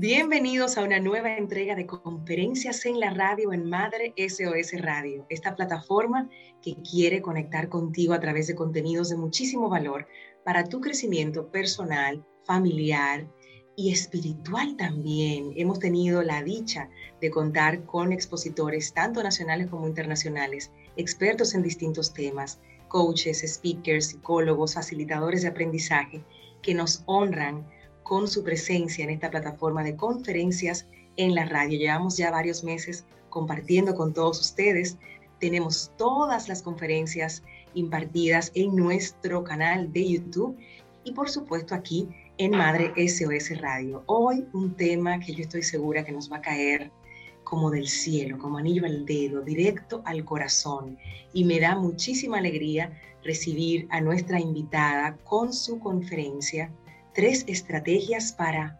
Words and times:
Bienvenidos 0.00 0.78
a 0.78 0.84
una 0.84 1.00
nueva 1.00 1.36
entrega 1.38 1.74
de 1.74 1.84
conferencias 1.84 2.86
en 2.86 3.00
la 3.00 3.10
radio 3.10 3.52
en 3.52 3.68
Madre 3.68 4.14
SOS 4.16 4.80
Radio, 4.80 5.26
esta 5.28 5.56
plataforma 5.56 6.30
que 6.62 6.76
quiere 6.88 7.20
conectar 7.20 7.68
contigo 7.68 8.14
a 8.14 8.20
través 8.20 8.46
de 8.46 8.54
contenidos 8.54 9.08
de 9.08 9.16
muchísimo 9.16 9.68
valor 9.68 10.06
para 10.44 10.62
tu 10.62 10.80
crecimiento 10.80 11.50
personal, 11.50 12.24
familiar 12.44 13.28
y 13.74 13.90
espiritual 13.90 14.76
también. 14.76 15.52
Hemos 15.56 15.80
tenido 15.80 16.22
la 16.22 16.44
dicha 16.44 16.88
de 17.20 17.32
contar 17.32 17.84
con 17.84 18.12
expositores, 18.12 18.94
tanto 18.94 19.20
nacionales 19.20 19.66
como 19.66 19.88
internacionales, 19.88 20.70
expertos 20.96 21.56
en 21.56 21.64
distintos 21.64 22.14
temas, 22.14 22.60
coaches, 22.86 23.42
speakers, 23.44 24.06
psicólogos, 24.10 24.74
facilitadores 24.74 25.42
de 25.42 25.48
aprendizaje, 25.48 26.22
que 26.62 26.72
nos 26.72 27.02
honran 27.06 27.66
con 28.08 28.26
su 28.26 28.42
presencia 28.42 29.04
en 29.04 29.10
esta 29.10 29.30
plataforma 29.30 29.84
de 29.84 29.94
conferencias 29.94 30.86
en 31.18 31.34
la 31.34 31.44
radio. 31.44 31.78
Llevamos 31.78 32.16
ya 32.16 32.30
varios 32.30 32.64
meses 32.64 33.04
compartiendo 33.28 33.94
con 33.94 34.14
todos 34.14 34.40
ustedes. 34.40 34.96
Tenemos 35.40 35.92
todas 35.98 36.48
las 36.48 36.62
conferencias 36.62 37.42
impartidas 37.74 38.50
en 38.54 38.74
nuestro 38.74 39.44
canal 39.44 39.92
de 39.92 40.08
YouTube 40.08 40.56
y 41.04 41.12
por 41.12 41.28
supuesto 41.28 41.74
aquí 41.74 42.08
en 42.38 42.52
Madre 42.52 42.94
SOS 42.96 43.60
Radio. 43.60 44.02
Hoy 44.06 44.46
un 44.54 44.74
tema 44.74 45.20
que 45.20 45.34
yo 45.34 45.42
estoy 45.42 45.62
segura 45.62 46.02
que 46.02 46.12
nos 46.12 46.32
va 46.32 46.38
a 46.38 46.42
caer 46.42 46.90
como 47.44 47.70
del 47.70 47.88
cielo, 47.88 48.38
como 48.38 48.56
anillo 48.56 48.86
al 48.86 49.04
dedo, 49.04 49.42
directo 49.42 50.00
al 50.06 50.24
corazón. 50.24 50.96
Y 51.34 51.44
me 51.44 51.60
da 51.60 51.76
muchísima 51.76 52.38
alegría 52.38 52.90
recibir 53.22 53.86
a 53.90 54.00
nuestra 54.00 54.40
invitada 54.40 55.18
con 55.24 55.52
su 55.52 55.78
conferencia 55.78 56.72
tres 57.18 57.42
estrategias 57.48 58.30
para 58.30 58.78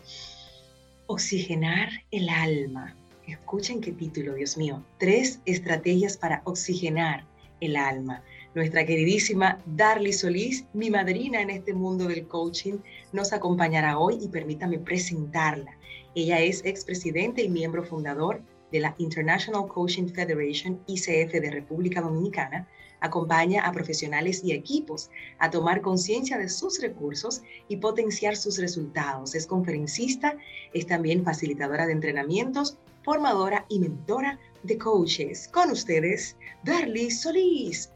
oxigenar 1.08 1.88
el 2.12 2.28
alma. 2.28 2.94
Escuchen 3.26 3.80
qué 3.80 3.90
título, 3.90 4.34
Dios 4.34 4.56
mío. 4.56 4.84
Tres 4.96 5.40
estrategias 5.44 6.16
para 6.16 6.42
oxigenar 6.44 7.26
el 7.60 7.74
alma. 7.74 8.22
Nuestra 8.54 8.86
queridísima 8.86 9.60
Darly 9.66 10.12
Solís, 10.12 10.66
mi 10.72 10.88
madrina 10.88 11.42
en 11.42 11.50
este 11.50 11.74
mundo 11.74 12.06
del 12.06 12.28
coaching, 12.28 12.74
nos 13.12 13.32
acompañará 13.32 13.98
hoy 13.98 14.18
y 14.22 14.28
permítame 14.28 14.78
presentarla. 14.78 15.76
Ella 16.14 16.38
es 16.38 16.64
expresidente 16.64 17.42
y 17.42 17.48
miembro 17.48 17.82
fundador 17.82 18.40
de 18.70 18.78
la 18.78 18.94
International 18.98 19.66
Coaching 19.66 20.10
Federation, 20.10 20.80
ICF 20.86 21.32
de 21.32 21.50
República 21.50 22.00
Dominicana, 22.02 22.68
Acompaña 23.00 23.66
a 23.66 23.72
profesionales 23.72 24.42
y 24.44 24.52
equipos 24.52 25.10
a 25.38 25.50
tomar 25.50 25.80
conciencia 25.80 26.38
de 26.38 26.48
sus 26.48 26.80
recursos 26.80 27.42
y 27.68 27.76
potenciar 27.76 28.36
sus 28.36 28.58
resultados. 28.58 29.34
Es 29.34 29.46
conferencista, 29.46 30.36
es 30.72 30.86
también 30.86 31.24
facilitadora 31.24 31.86
de 31.86 31.92
entrenamientos, 31.92 32.78
formadora 33.04 33.64
y 33.68 33.80
mentora 33.80 34.38
de 34.62 34.78
coaches. 34.78 35.48
Con 35.48 35.70
ustedes, 35.70 36.36
Darly 36.64 37.10
Solís. 37.10 37.90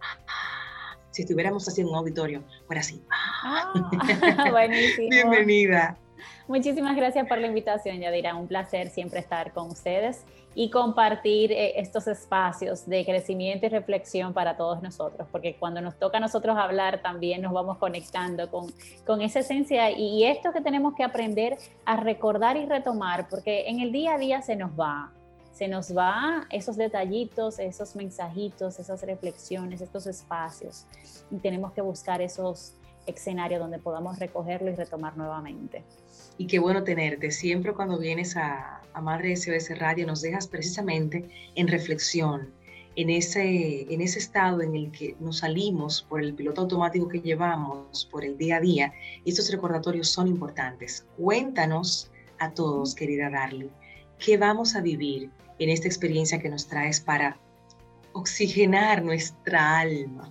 Si 1.10 1.22
estuviéramos 1.22 1.68
haciendo 1.68 1.92
un 1.92 1.98
auditorio, 1.98 2.42
fuera 2.66 2.80
así. 2.80 3.02
Ah, 3.10 3.72
buenísimo. 4.50 5.08
Bienvenida. 5.10 5.98
Muchísimas 6.48 6.96
gracias 6.96 7.26
por 7.28 7.38
la 7.38 7.46
invitación, 7.46 7.98
Yadira. 8.00 8.34
Un 8.34 8.48
placer 8.48 8.90
siempre 8.90 9.20
estar 9.20 9.52
con 9.52 9.70
ustedes 9.70 10.24
y 10.54 10.70
compartir 10.70 11.52
eh, 11.52 11.80
estos 11.80 12.06
espacios 12.06 12.86
de 12.86 13.04
crecimiento 13.04 13.66
y 13.66 13.68
reflexión 13.70 14.34
para 14.34 14.56
todos 14.56 14.82
nosotros, 14.82 15.26
porque 15.32 15.56
cuando 15.56 15.80
nos 15.80 15.98
toca 15.98 16.18
a 16.18 16.20
nosotros 16.20 16.56
hablar 16.58 17.00
también 17.00 17.40
nos 17.42 17.52
vamos 17.52 17.78
conectando 17.78 18.50
con, 18.50 18.66
con 19.06 19.22
esa 19.22 19.40
esencia 19.40 19.90
y 19.90 20.24
esto 20.24 20.52
que 20.52 20.60
tenemos 20.60 20.94
que 20.94 21.04
aprender 21.04 21.56
a 21.84 21.96
recordar 21.96 22.56
y 22.56 22.66
retomar, 22.66 23.28
porque 23.28 23.68
en 23.68 23.80
el 23.80 23.92
día 23.92 24.14
a 24.14 24.18
día 24.18 24.42
se 24.42 24.56
nos 24.56 24.72
va, 24.78 25.10
se 25.52 25.68
nos 25.68 25.96
va 25.96 26.46
esos 26.50 26.76
detallitos, 26.76 27.58
esos 27.58 27.96
mensajitos, 27.96 28.78
esas 28.78 29.02
reflexiones, 29.02 29.80
estos 29.80 30.06
espacios 30.06 30.86
y 31.30 31.36
tenemos 31.38 31.72
que 31.72 31.80
buscar 31.80 32.20
esos 32.20 32.74
escenarios 33.06 33.60
donde 33.60 33.78
podamos 33.78 34.18
recogerlo 34.18 34.70
y 34.70 34.74
retomar 34.74 35.16
nuevamente 35.16 35.82
y 36.38 36.46
qué 36.46 36.58
bueno 36.58 36.84
tenerte. 36.84 37.30
Siempre 37.30 37.72
cuando 37.72 37.98
vienes 37.98 38.36
a, 38.36 38.82
a 38.92 39.00
Madre 39.00 39.36
SOS 39.36 39.78
Radio 39.78 40.06
nos 40.06 40.22
dejas 40.22 40.46
precisamente 40.46 41.28
en 41.54 41.68
reflexión, 41.68 42.50
en 42.96 43.10
ese, 43.10 43.92
en 43.92 44.00
ese 44.00 44.18
estado 44.18 44.60
en 44.60 44.74
el 44.74 44.90
que 44.90 45.16
nos 45.18 45.38
salimos 45.38 46.02
por 46.02 46.22
el 46.22 46.34
piloto 46.34 46.62
automático 46.62 47.08
que 47.08 47.20
llevamos, 47.20 48.06
por 48.10 48.24
el 48.24 48.36
día 48.36 48.56
a 48.56 48.60
día, 48.60 48.92
estos 49.24 49.50
recordatorios 49.50 50.08
son 50.08 50.28
importantes. 50.28 51.06
Cuéntanos 51.16 52.10
a 52.38 52.50
todos, 52.50 52.94
querida 52.94 53.30
Darly, 53.30 53.70
qué 54.18 54.36
vamos 54.36 54.76
a 54.76 54.82
vivir 54.82 55.30
en 55.58 55.70
esta 55.70 55.88
experiencia 55.88 56.38
que 56.38 56.50
nos 56.50 56.66
traes 56.66 57.00
para 57.00 57.38
oxigenar 58.12 59.02
nuestra 59.02 59.78
alma. 59.78 60.30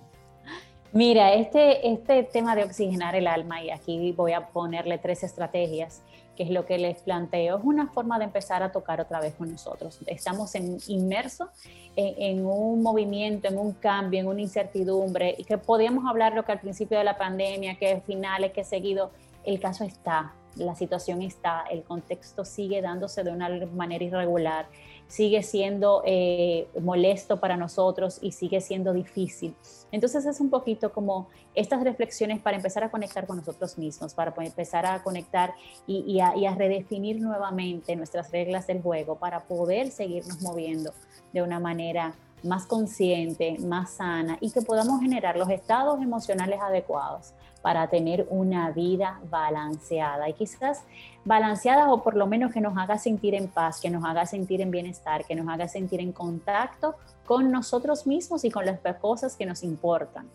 Mira, 0.94 1.32
este, 1.32 1.90
este 1.90 2.22
tema 2.22 2.54
de 2.54 2.64
oxigenar 2.64 3.14
el 3.14 3.26
alma, 3.26 3.62
y 3.62 3.70
aquí 3.70 4.12
voy 4.12 4.32
a 4.32 4.48
ponerle 4.48 4.98
tres 4.98 5.22
estrategias, 5.22 6.02
que 6.36 6.42
es 6.42 6.50
lo 6.50 6.66
que 6.66 6.76
les 6.76 7.00
planteo, 7.00 7.56
es 7.56 7.64
una 7.64 7.86
forma 7.86 8.18
de 8.18 8.26
empezar 8.26 8.62
a 8.62 8.72
tocar 8.72 9.00
otra 9.00 9.18
vez 9.18 9.32
con 9.34 9.50
nosotros. 9.50 9.98
Estamos 10.06 10.54
inmersos 10.88 11.48
en, 11.96 12.14
en, 12.38 12.44
un 12.44 12.82
movimiento, 12.82 13.48
en 13.48 13.56
un 13.56 13.72
cambio, 13.72 14.20
en 14.20 14.26
una 14.26 14.42
incertidumbre, 14.42 15.34
y 15.38 15.44
que 15.44 15.56
podíamos 15.56 16.04
hablar 16.06 16.34
lo 16.34 16.44
que 16.44 16.52
al 16.52 16.60
principio 16.60 16.98
de 16.98 17.04
la 17.04 17.16
pandemia, 17.16 17.76
que 17.76 18.02
finales, 18.06 18.52
que 18.52 18.62
seguido, 18.62 19.12
el 19.44 19.60
caso 19.60 19.84
está, 19.84 20.34
la 20.56 20.74
situación 20.74 21.22
está, 21.22 21.64
el 21.70 21.84
contexto 21.84 22.44
sigue 22.44 22.82
dándose 22.82 23.24
de 23.24 23.30
una 23.30 23.48
manera 23.74 24.04
irregular 24.04 24.66
sigue 25.12 25.42
siendo 25.42 26.02
eh, 26.06 26.68
molesto 26.80 27.38
para 27.38 27.58
nosotros 27.58 28.18
y 28.22 28.32
sigue 28.32 28.62
siendo 28.62 28.94
difícil. 28.94 29.54
Entonces 29.90 30.24
es 30.24 30.40
un 30.40 30.48
poquito 30.48 30.90
como 30.90 31.28
estas 31.54 31.84
reflexiones 31.84 32.40
para 32.40 32.56
empezar 32.56 32.82
a 32.82 32.90
conectar 32.90 33.26
con 33.26 33.36
nosotros 33.36 33.76
mismos, 33.76 34.14
para 34.14 34.32
empezar 34.38 34.86
a 34.86 35.02
conectar 35.02 35.52
y, 35.86 36.18
a, 36.20 36.34
y 36.34 36.46
a 36.46 36.54
redefinir 36.54 37.20
nuevamente 37.20 37.94
nuestras 37.94 38.30
reglas 38.30 38.66
del 38.66 38.80
juego 38.80 39.16
para 39.16 39.40
poder 39.40 39.90
seguirnos 39.90 40.40
moviendo 40.40 40.94
de 41.34 41.42
una 41.42 41.60
manera 41.60 42.14
más 42.42 42.64
consciente, 42.64 43.58
más 43.58 43.90
sana 43.90 44.38
y 44.40 44.50
que 44.50 44.62
podamos 44.62 45.02
generar 45.02 45.36
los 45.36 45.50
estados 45.50 46.00
emocionales 46.00 46.58
adecuados 46.58 47.34
para 47.62 47.88
tener 47.88 48.26
una 48.28 48.70
vida 48.70 49.20
balanceada 49.30 50.28
y 50.28 50.34
quizás 50.34 50.82
balanceada 51.24 51.92
o 51.92 52.02
por 52.02 52.16
lo 52.16 52.26
menos 52.26 52.52
que 52.52 52.60
nos 52.60 52.76
haga 52.76 52.98
sentir 52.98 53.34
en 53.34 53.48
paz, 53.48 53.80
que 53.80 53.88
nos 53.88 54.04
haga 54.04 54.26
sentir 54.26 54.60
en 54.60 54.70
bienestar, 54.70 55.24
que 55.24 55.34
nos 55.34 55.48
haga 55.48 55.68
sentir 55.68 56.00
en 56.00 56.12
contacto 56.12 56.96
con 57.24 57.50
nosotros 57.50 58.06
mismos 58.06 58.44
y 58.44 58.50
con 58.50 58.66
las 58.66 58.80
cosas 59.00 59.36
que 59.36 59.46
nos 59.46 59.62
importan 59.62 60.28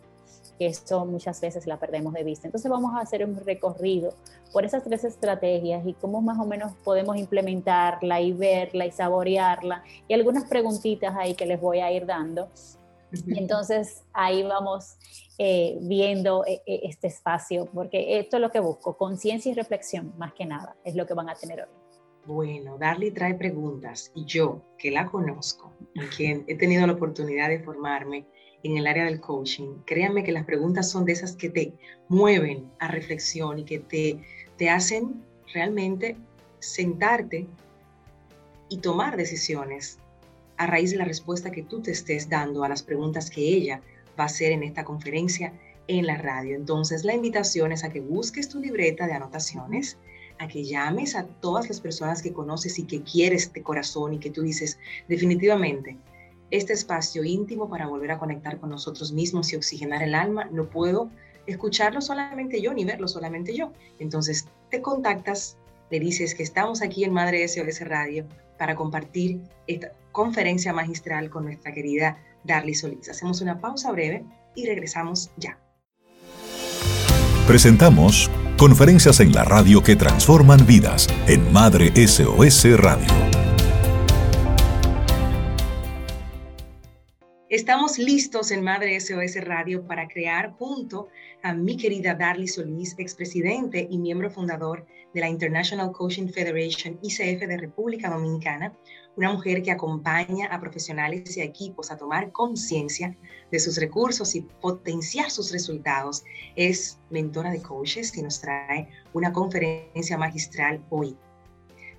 que 0.57 0.65
esto 0.65 1.05
muchas 1.05 1.39
veces 1.39 1.67
la 1.67 1.77
perdemos 1.77 2.13
de 2.13 2.23
vista. 2.23 2.47
Entonces 2.47 2.69
vamos 2.69 2.95
a 2.95 2.99
hacer 2.99 3.23
un 3.23 3.35
recorrido 3.35 4.13
por 4.51 4.65
esas 4.65 4.83
tres 4.83 5.03
estrategias 5.03 5.85
y 5.85 5.93
cómo 5.93 6.21
más 6.21 6.39
o 6.39 6.45
menos 6.45 6.73
podemos 6.83 7.17
implementarla 7.17 8.21
y 8.21 8.33
verla 8.33 8.85
y 8.85 8.91
saborearla 8.91 9.83
y 10.07 10.13
algunas 10.13 10.45
preguntitas 10.45 11.15
ahí 11.15 11.35
que 11.35 11.45
les 11.45 11.61
voy 11.61 11.79
a 11.79 11.91
ir 11.91 12.05
dando. 12.05 12.49
Entonces 13.27 14.03
ahí 14.13 14.43
vamos 14.43 14.97
eh, 15.37 15.77
viendo 15.81 16.45
eh, 16.45 16.61
eh, 16.65 16.81
este 16.83 17.07
espacio, 17.07 17.69
porque 17.73 18.19
esto 18.19 18.37
es 18.37 18.41
lo 18.41 18.51
que 18.51 18.59
busco, 18.59 18.97
conciencia 18.97 19.51
y 19.51 19.55
reflexión, 19.55 20.13
más 20.17 20.33
que 20.33 20.45
nada, 20.45 20.75
es 20.83 20.95
lo 20.95 21.05
que 21.05 21.13
van 21.13 21.29
a 21.29 21.35
tener 21.35 21.61
hoy. 21.61 21.67
Bueno, 22.25 22.77
Darly 22.77 23.11
trae 23.11 23.35
preguntas 23.35 24.11
y 24.13 24.25
yo, 24.25 24.61
que 24.77 24.91
la 24.91 25.05
conozco, 25.05 25.71
en 25.95 26.07
quien 26.07 26.45
he 26.47 26.55
tenido 26.55 26.85
la 26.85 26.93
oportunidad 26.93 27.47
de 27.49 27.59
formarme 27.59 28.25
en 28.63 28.77
el 28.77 28.87
área 28.87 29.05
del 29.05 29.21
coaching, 29.21 29.83
créanme 29.85 30.23
que 30.23 30.31
las 30.33 30.45
preguntas 30.45 30.89
son 30.89 31.05
de 31.05 31.13
esas 31.13 31.35
que 31.35 31.49
te 31.49 31.73
mueven 32.09 32.69
a 32.79 32.89
reflexión 32.89 33.59
y 33.59 33.63
que 33.63 33.79
te, 33.79 34.19
te 34.57 34.69
hacen 34.69 35.23
realmente 35.53 36.17
sentarte 36.59 37.47
y 38.69 38.79
tomar 38.79 39.15
decisiones 39.15 39.99
a 40.57 40.67
raíz 40.67 40.91
de 40.91 40.97
la 40.97 41.05
respuesta 41.05 41.51
que 41.51 41.63
tú 41.63 41.81
te 41.81 41.91
estés 41.91 42.29
dando 42.29 42.63
a 42.63 42.69
las 42.69 42.83
preguntas 42.83 43.29
que 43.29 43.41
ella 43.41 43.81
va 44.19 44.25
a 44.25 44.29
ser 44.29 44.51
en 44.51 44.63
esta 44.63 44.83
conferencia 44.83 45.53
en 45.87 46.05
la 46.05 46.17
radio. 46.17 46.55
Entonces, 46.55 47.03
la 47.03 47.13
invitación 47.13 47.71
es 47.71 47.83
a 47.83 47.89
que 47.89 48.01
busques 48.01 48.49
tu 48.49 48.59
libreta 48.59 49.07
de 49.07 49.13
anotaciones, 49.13 49.97
a 50.39 50.47
que 50.47 50.63
llames 50.63 51.15
a 51.15 51.25
todas 51.25 51.67
las 51.69 51.81
personas 51.81 52.21
que 52.21 52.33
conoces 52.33 52.77
y 52.79 52.83
que 52.83 53.01
quieres 53.01 53.53
de 53.53 53.63
corazón 53.63 54.13
y 54.13 54.19
que 54.19 54.29
tú 54.29 54.41
dices, 54.41 54.77
definitivamente, 55.07 55.97
este 56.51 56.73
espacio 56.73 57.23
íntimo 57.23 57.69
para 57.69 57.87
volver 57.87 58.11
a 58.11 58.19
conectar 58.19 58.59
con 58.59 58.69
nosotros 58.69 59.11
mismos 59.11 59.51
y 59.51 59.55
oxigenar 59.55 60.03
el 60.03 60.15
alma, 60.15 60.45
no 60.51 60.69
puedo 60.69 61.09
escucharlo 61.45 62.01
solamente 62.01 62.61
yo 62.61 62.73
ni 62.73 62.85
verlo 62.85 63.07
solamente 63.07 63.55
yo. 63.55 63.71
Entonces, 63.99 64.47
te 64.69 64.81
contactas, 64.81 65.57
le 65.89 65.99
dices 65.99 66.35
que 66.35 66.43
estamos 66.43 66.81
aquí 66.81 67.03
en 67.03 67.13
Madre 67.13 67.47
SOS 67.47 67.81
Radio 67.81 68.25
para 68.57 68.75
compartir 68.75 69.39
esta 69.67 69.91
conferencia 70.17 70.73
magistral 70.73 71.29
con 71.29 71.45
nuestra 71.45 71.71
querida 71.71 72.17
Darly 72.43 72.73
Solís. 72.73 73.07
Hacemos 73.07 73.39
una 73.39 73.61
pausa 73.61 73.91
breve 73.91 74.25
y 74.55 74.65
regresamos 74.65 75.29
ya. 75.37 75.59
Presentamos 77.45 78.31
Conferencias 78.57 79.19
en 79.19 79.31
la 79.31 79.43
radio 79.43 79.83
que 79.83 79.95
transforman 79.95 80.65
vidas 80.65 81.07
en 81.27 81.53
Madre 81.53 81.91
SOS 81.95 82.79
Radio. 82.79 83.05
Estamos 87.49 87.99
listos 87.99 88.49
en 88.49 88.63
Madre 88.63 88.99
SOS 88.99 89.35
Radio 89.45 89.85
para 89.85 90.07
crear 90.07 90.51
junto 90.53 91.09
a 91.43 91.53
mi 91.53 91.77
querida 91.77 92.15
Darly 92.15 92.47
Solís, 92.47 92.95
expresidente 92.97 93.87
y 93.87 93.99
miembro 93.99 94.31
fundador 94.31 94.87
de 95.13 95.21
la 95.21 95.29
International 95.29 95.91
Coaching 95.91 96.27
Federation 96.27 96.99
ICF 97.03 97.47
de 97.47 97.57
República 97.57 98.09
Dominicana, 98.09 98.73
una 99.17 99.33
mujer 99.33 99.63
que 99.63 99.71
acompaña 99.71 100.47
a 100.47 100.59
profesionales 100.59 101.35
y 101.35 101.41
a 101.41 101.43
equipos 101.43 101.91
a 101.91 101.97
tomar 101.97 102.31
conciencia 102.31 103.17
de 103.51 103.59
sus 103.59 103.77
recursos 103.77 104.35
y 104.35 104.41
potenciar 104.41 105.31
sus 105.31 105.51
resultados. 105.51 106.23
Es 106.55 106.99
mentora 107.09 107.49
de 107.49 107.61
coaches 107.61 108.15
y 108.15 108.21
nos 108.21 108.39
trae 108.39 108.87
una 109.13 109.33
conferencia 109.33 110.17
magistral 110.17 110.85
hoy. 110.91 111.17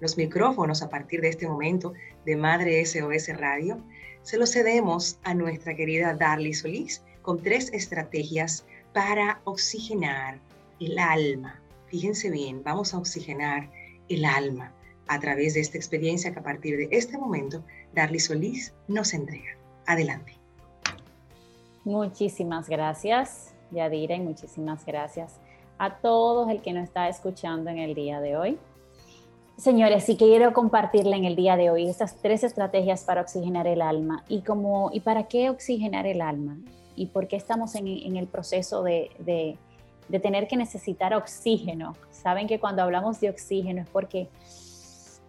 Los 0.01 0.17
micrófonos 0.17 0.81
a 0.81 0.89
partir 0.89 1.21
de 1.21 1.29
este 1.29 1.49
momento 1.49 1.93
de 2.25 2.37
Madre 2.37 2.87
SOS 2.87 3.37
Radio 3.37 3.83
se 4.23 4.39
los 4.39 4.53
cedemos 4.53 5.19
a 5.25 5.35
nuestra 5.35 5.75
querida 5.75 6.15
Darly 6.15 6.55
Solís 6.55 7.03
con 7.23 7.43
tres 7.43 7.73
estrategias 7.73 8.65
para 8.95 9.41
oxigenar 9.45 10.41
el 10.79 10.97
alma. 11.01 11.61
Fíjense 11.89 12.31
bien, 12.31 12.63
vamos 12.63 12.95
a 12.95 12.99
oxigenar 12.99 13.69
el 14.09 14.25
alma 14.25 14.73
a 15.09 15.19
través 15.19 15.55
de 15.55 15.61
esta 15.61 15.77
experiencia 15.77 16.33
que 16.33 16.39
a 16.39 16.43
partir 16.43 16.77
de 16.77 16.89
este 16.91 17.19
momento 17.19 17.63
Darly 17.95 18.21
Solís 18.21 18.75
nos 18.87 19.15
entrega. 19.15 19.57
Adelante. 19.87 20.33
Muchísimas 21.85 22.69
gracias, 22.69 23.55
Yadira, 23.71 24.15
y 24.15 24.21
muchísimas 24.21 24.85
gracias 24.85 25.41
a 25.79 25.97
todos 25.97 26.51
el 26.51 26.61
que 26.61 26.73
nos 26.73 26.85
está 26.85 27.09
escuchando 27.09 27.71
en 27.71 27.79
el 27.79 27.95
día 27.95 28.21
de 28.21 28.37
hoy. 28.37 28.59
Señores, 29.57 30.05
sí 30.05 30.17
quiero 30.17 30.53
compartirle 30.53 31.17
en 31.17 31.25
el 31.25 31.35
día 31.35 31.57
de 31.57 31.71
hoy 31.71 31.89
estas 31.89 32.17
tres 32.23 32.45
estrategias 32.45 33.03
para 33.03 33.23
oxigenar 33.23 33.67
el 33.67 33.83
alma 33.83 34.25
y, 34.29 34.43
cómo, 34.43 34.91
y 34.93 35.01
para 35.01 35.25
qué 35.25 35.51
oxigenar 35.51 36.07
el 36.07 36.21
alma 36.21 36.59
y 36.95 37.07
por 37.07 37.27
qué 37.27 37.37
estamos 37.37 37.75
en, 37.75 38.17
el 38.17 38.27
proceso 38.27 38.83
de, 38.83 39.11
de, 39.19 40.21
tener 40.21 40.47
que 40.47 40.57
necesitar 40.57 41.15
oxígeno. 41.15 41.97
Saben 42.11 42.47
que 42.47 42.61
cuando 42.61 42.83
hablamos 42.83 43.21
de 43.21 43.31
oxígeno 43.31 43.83
es 43.83 43.89
porque 43.89 44.29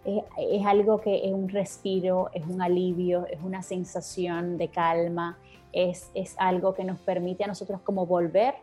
es, 0.04 0.22
es, 0.38 0.66
algo 0.66 1.00
que 1.00 1.26
es 1.26 1.32
un 1.32 1.48
respiro, 1.48 2.30
es 2.32 2.46
un 2.46 2.62
alivio, 2.62 3.26
es 3.26 3.40
una 3.42 3.62
sensación 3.62 4.56
de 4.56 4.68
calma, 4.68 5.38
es, 5.72 6.10
es 6.14 6.34
algo 6.38 6.74
que 6.74 6.84
nos 6.84 6.98
permite 7.00 7.44
a 7.44 7.46
nosotros 7.46 7.80
como 7.82 8.06
volver 8.06 8.54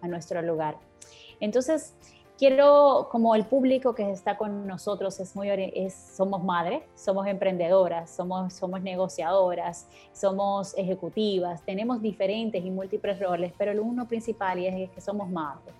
a 0.00 0.08
nuestro 0.08 0.40
lugar. 0.42 0.76
Entonces, 1.40 1.94
quiero, 2.38 3.08
como 3.10 3.34
el 3.34 3.44
público 3.44 3.94
que 3.94 4.10
está 4.10 4.36
con 4.36 4.66
nosotros 4.66 5.18
es 5.20 5.34
muy, 5.36 5.48
es, 5.50 5.94
somos 5.94 6.42
madres, 6.42 6.82
somos 6.94 7.26
emprendedoras, 7.26 8.10
somos, 8.10 8.52
somos 8.52 8.82
negociadoras, 8.82 9.88
somos 10.12 10.76
ejecutivas, 10.76 11.62
tenemos 11.64 12.02
diferentes 12.02 12.64
y 12.64 12.70
múltiples 12.70 13.20
roles, 13.20 13.52
pero 13.56 13.72
el 13.72 13.80
uno 13.80 14.06
principal 14.06 14.58
es, 14.64 14.90
que 14.90 15.00
somos 15.00 15.28
madres. 15.28 15.74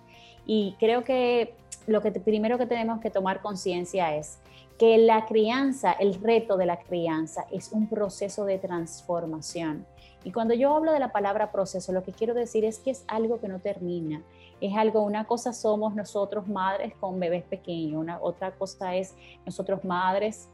Y 0.45 0.75
creo 0.79 1.03
que 1.03 1.55
lo 1.87 2.01
que 2.01 2.11
primero 2.11 2.57
que 2.57 2.65
tenemos 2.65 2.99
que 2.99 3.09
tomar 3.09 3.41
conciencia 3.41 4.15
es 4.15 4.39
que 4.77 4.97
la 4.97 5.25
crianza, 5.25 5.93
el 5.93 6.21
reto 6.21 6.57
de 6.57 6.65
la 6.65 6.79
crianza 6.79 7.45
es 7.51 7.71
un 7.71 7.87
proceso 7.87 8.45
de 8.45 8.57
transformación. 8.57 9.85
Y 10.23 10.31
cuando 10.31 10.53
yo 10.53 10.75
hablo 10.75 10.91
de 10.91 10.99
la 10.99 11.11
palabra 11.11 11.51
proceso, 11.51 11.91
lo 11.91 12.03
que 12.03 12.11
quiero 12.11 12.33
decir 12.33 12.65
es 12.65 12.79
que 12.79 12.91
es 12.91 13.05
algo 13.07 13.39
que 13.39 13.47
no 13.47 13.59
termina, 13.59 14.23
es 14.59 14.75
algo, 14.75 15.01
una 15.01 15.25
cosa 15.25 15.53
somos 15.53 15.95
nosotros 15.95 16.47
madres 16.47 16.93
con 16.99 17.19
bebés 17.19 17.43
pequeños, 17.43 18.01
una, 18.01 18.19
otra 18.19 18.51
cosa 18.51 18.95
es 18.95 19.13
nosotros 19.45 19.83
madres 19.83 20.49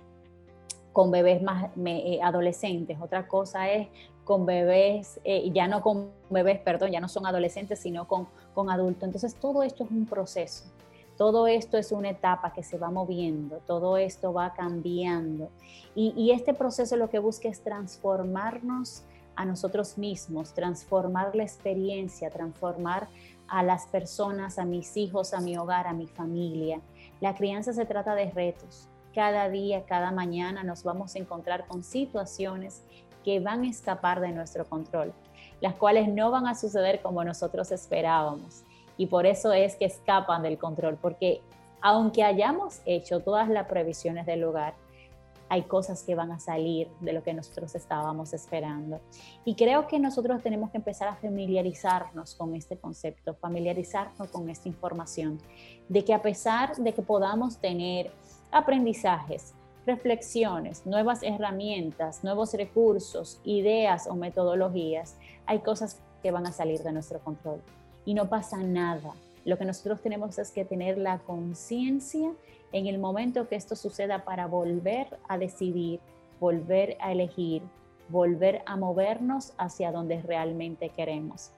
con 0.92 1.10
bebés 1.10 1.42
más 1.42 1.70
eh, 1.86 2.20
adolescentes, 2.22 2.98
otra 3.00 3.28
cosa 3.28 3.70
es 3.72 3.88
con 4.26 4.46
bebés, 4.46 5.20
eh, 5.24 5.50
ya 5.52 5.68
no 5.68 5.82
con 5.82 6.12
bebés, 6.30 6.60
perdón, 6.60 6.92
ya 6.92 7.00
no 7.00 7.08
son 7.08 7.26
adolescentes, 7.26 7.80
sino 7.80 8.08
con, 8.08 8.28
con 8.54 8.70
adultos. 8.70 9.04
Entonces 9.04 9.36
todo 9.36 9.64
esto 9.64 9.86
es 9.86 9.92
un 9.92 10.06
proceso, 10.06 10.66
todo 11.22 11.46
esto 11.46 11.78
es 11.78 11.92
una 11.92 12.10
etapa 12.10 12.52
que 12.52 12.64
se 12.64 12.80
va 12.80 12.90
moviendo, 12.90 13.58
todo 13.68 13.98
esto 13.98 14.34
va 14.34 14.56
cambiando. 14.56 15.52
Y, 15.94 16.32
este 16.32 16.56
proceso 16.56 16.96
lo 16.96 17.12
que 17.12 17.20
busca 17.20 17.48
es 17.48 17.62
transformarnos 17.62 19.04
a 19.36 19.46
nosotros 19.46 20.00
mismos, 20.00 20.56
transformar 20.56 21.36
la 21.36 21.44
experiencia, 21.44 22.32
transformar 22.32 23.08
a 23.48 23.62
las 23.62 23.86
personas, 23.86 24.58
a 24.58 24.66
mis 24.66 24.98
hijos, 24.98 25.36
a 25.36 25.42
mi 25.42 25.56
hogar, 25.58 25.86
a 25.86 25.94
mi 25.94 26.08
familia. 26.08 26.82
La 27.20 27.36
crianza 27.36 27.72
se 27.72 27.86
trata 27.86 28.16
de 28.16 28.32
retos. 28.32 28.90
Cada 29.14 29.48
día, 29.48 29.86
cada 29.86 30.10
mañana 30.10 30.64
nos 30.64 30.82
vamos 30.82 31.14
a 31.14 31.20
encontrar 31.20 31.68
con 31.68 31.84
situaciones 31.84 32.82
que 33.24 33.40
van 33.40 33.62
a 33.62 33.70
escapar 33.70 34.22
de 34.22 34.32
nuestro 34.32 34.66
control, 34.66 35.14
las 35.62 35.76
cuales 35.76 36.08
no 36.08 36.32
van 36.32 36.48
a 36.48 36.56
suceder 36.56 37.00
como 37.04 37.24
nosotros 37.24 37.72
esperábamos. 37.72 38.64
Y 39.02 39.08
por 39.08 39.26
eso 39.26 39.52
es 39.52 39.76
que 39.78 39.86
escapan 39.86 40.44
del 40.44 40.60
control, 40.60 40.96
porque 40.96 41.42
aunque 41.82 42.24
hayamos 42.24 42.82
hecho 42.86 43.20
todas 43.22 43.50
las 43.50 43.66
previsiones 43.66 44.28
del 44.28 44.42
lugar, 44.42 44.76
hay 45.50 45.64
cosas 45.64 46.04
que 46.04 46.14
van 46.14 46.32
a 46.32 46.40
salir 46.40 46.88
de 47.00 47.12
lo 47.12 47.24
que 47.24 47.34
nosotros 47.34 47.74
estábamos 47.74 48.32
esperando. 48.32 49.02
Y 49.44 49.56
creo 49.56 49.88
que 49.88 49.98
nosotros 49.98 50.44
tenemos 50.44 50.70
que 50.70 50.78
empezar 50.78 51.08
a 51.08 51.16
familiarizarnos 51.16 52.36
con 52.36 52.54
este 52.54 52.78
concepto, 52.78 53.34
familiarizarnos 53.34 54.30
con 54.30 54.48
esta 54.52 54.68
información, 54.70 55.40
de 55.90 56.06
que 56.06 56.14
a 56.14 56.22
pesar 56.22 56.76
de 56.76 56.94
que 56.94 57.02
podamos 57.02 57.58
tener 57.58 58.12
aprendizajes, 58.52 59.56
reflexiones, 59.88 60.86
nuevas 60.86 61.24
herramientas, 61.24 62.24
nuevos 62.24 62.54
recursos, 62.54 63.42
ideas 63.46 64.06
o 64.06 64.14
metodologías, 64.14 65.18
hay 65.48 65.58
cosas 65.62 66.00
que 66.22 66.30
van 66.30 66.46
a 66.46 66.52
salir 66.52 66.84
de 66.84 66.92
nuestro 66.92 67.18
control. 67.18 67.64
Y 68.06 68.14
no 68.14 68.30
pasa 68.30 68.58
nada. 68.58 69.14
Lo 69.46 69.58
que 69.58 69.66
nosotros 69.66 70.02
tenemos 70.02 70.38
es 70.38 70.52
que 70.52 70.66
tener 70.66 70.98
la 70.98 71.20
conciencia 71.20 72.32
en 72.72 72.88
el 72.88 73.00
momento 73.00 73.48
que 73.48 73.56
esto 73.56 73.76
suceda 73.76 74.24
para 74.24 74.48
volver 74.48 75.08
a 75.28 75.38
decidir, 75.38 76.00
volver 76.40 76.98
a 77.00 77.12
elegir, 77.12 77.64
volver 78.10 78.62
a 78.66 78.76
movernos 78.76 79.54
hacia 79.58 79.92
donde 79.92 80.22
realmente 80.22 80.90
queremos. 80.90 81.52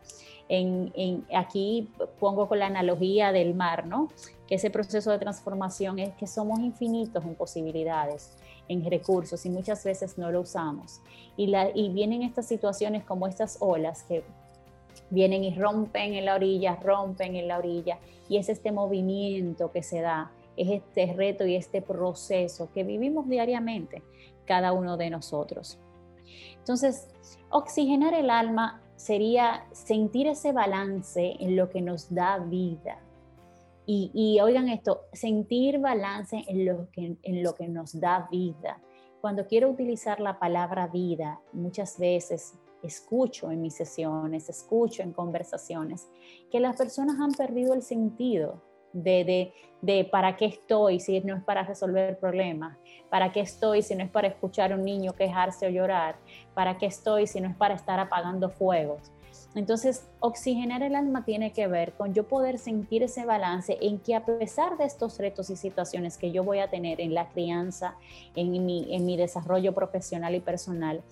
En, 0.49 1.25
aquí 1.33 1.89
pongo 2.19 2.47
con 2.47 2.59
la 2.59 2.67
analogía 2.67 3.31
del 3.31 3.55
mar, 3.55 3.87
¿no? 3.87 4.09
Que 4.47 4.55
ese 4.55 4.69
proceso 4.69 5.11
de 5.11 5.17
transformación 5.17 5.99
es 5.99 6.13
que 6.15 6.27
somos 6.27 6.59
infinitos 6.59 7.23
en 7.23 7.35
posibilidades, 7.35 8.33
en 8.67 8.83
recursos 8.89 9.45
y 9.45 9.49
muchas 9.49 9.83
veces 9.83 10.17
no 10.17 10.31
lo 10.31 10.41
usamos. 10.41 11.01
Y, 11.37 11.47
la, 11.47 11.69
y 11.73 11.89
vienen 11.89 12.23
estas 12.23 12.45
situaciones 12.45 13.03
como 13.03 13.27
estas 13.27 13.57
olas 13.61 14.03
que 14.03 14.23
vienen 15.09 15.43
y 15.43 15.55
rompen 15.55 16.13
en 16.13 16.25
la 16.25 16.35
orilla, 16.35 16.75
rompen 16.81 17.35
en 17.35 17.47
la 17.47 17.57
orilla 17.57 17.99
y 18.29 18.37
es 18.37 18.49
este 18.49 18.71
movimiento 18.71 19.71
que 19.71 19.83
se 19.83 20.01
da 20.01 20.31
es 20.55 20.69
este 20.69 21.13
reto 21.13 21.45
y 21.45 21.55
este 21.55 21.81
proceso 21.81 22.71
que 22.73 22.83
vivimos 22.83 23.27
diariamente 23.27 24.03
cada 24.45 24.73
uno 24.73 24.97
de 24.97 25.09
nosotros. 25.09 25.79
Entonces, 26.57 27.07
oxigenar 27.49 28.13
el 28.13 28.29
alma 28.29 28.81
sería 28.95 29.65
sentir 29.71 30.27
ese 30.27 30.51
balance 30.51 31.35
en 31.39 31.55
lo 31.55 31.69
que 31.69 31.81
nos 31.81 32.13
da 32.13 32.37
vida. 32.39 32.99
Y, 33.85 34.39
oigan 34.41 34.69
esto, 34.69 35.01
sentir 35.11 35.79
balance 35.79 36.45
en 36.47 36.65
lo, 36.65 36.89
que, 36.89 37.17
en 37.21 37.43
lo 37.43 37.53
que 37.53 37.67
nos 37.67 37.99
da 37.99 38.29
vida. 38.31 38.79
Cuando 39.19 39.45
quiero 39.45 39.69
utilizar 39.69 40.21
la 40.21 40.39
palabra 40.39 40.87
vida, 40.87 41.41
muchas 41.51 41.99
veces 41.99 42.53
escucho 42.83 43.51
en 43.51 43.61
mis 43.61 43.75
sesiones, 43.75 44.49
escucho 44.49 45.01
en 45.01 45.13
conversaciones, 45.13 46.07
que 46.51 46.59
las 46.59 46.75
personas 46.75 47.19
han 47.19 47.31
perdido 47.31 47.73
el 47.73 47.81
sentido 47.81 48.61
de, 48.93 49.53
de, 49.81 50.05
para 50.05 50.37
qué 50.37 50.45
estoy 50.45 50.99
si 50.99 51.19
no 51.21 51.35
es 51.35 51.43
para 51.43 51.63
resolver 51.63 52.19
problemas, 52.19 52.77
para 53.09 53.31
qué 53.31 53.41
estoy 53.41 53.81
si 53.81 53.95
no 53.95 54.03
es 54.03 54.09
para 54.09 54.27
escuchar 54.27 54.71
a 54.71 54.75
un 54.75 54.85
niño 54.85 55.13
quejarse 55.13 55.67
o 55.67 55.69
llorar, 55.69 56.15
para 56.53 56.77
qué 56.77 56.85
estoy 56.85 57.27
si 57.27 57.41
no 57.41 57.49
es 57.49 57.55
para 57.55 57.73
estar 57.73 57.99
apagando 57.99 58.49
fuegos. 58.49 59.11
Entonces, 59.55 60.07
oxigenar 60.19 60.81
el 60.81 60.95
alma 60.95 61.25
tiene 61.25 61.53
que 61.53 61.67
ver 61.67 61.93
con 61.93 62.13
yo 62.13 62.27
poder 62.27 62.57
sentir 62.57 63.03
ese 63.03 63.23
balance 63.25 63.77
en 63.81 63.99
que 63.99 64.15
a 64.15 64.25
pesar 64.25 64.77
de 64.77 64.85
estos 64.85 65.19
retos 65.19 65.51
y 65.51 65.55
situaciones 65.55 66.17
que 66.17 66.31
yo 66.31 66.43
voy 66.43 66.59
a 66.59 66.69
tener 66.71 66.99
en 66.99 67.13
la 67.13 67.29
crianza, 67.29 67.95
en 68.35 68.51
mi, 68.65 68.95
en 68.95 69.05
mi 69.05 69.15
desarrollo 69.15 69.73
profesional 69.73 70.33
y 70.33 70.39
personal, 70.39 71.03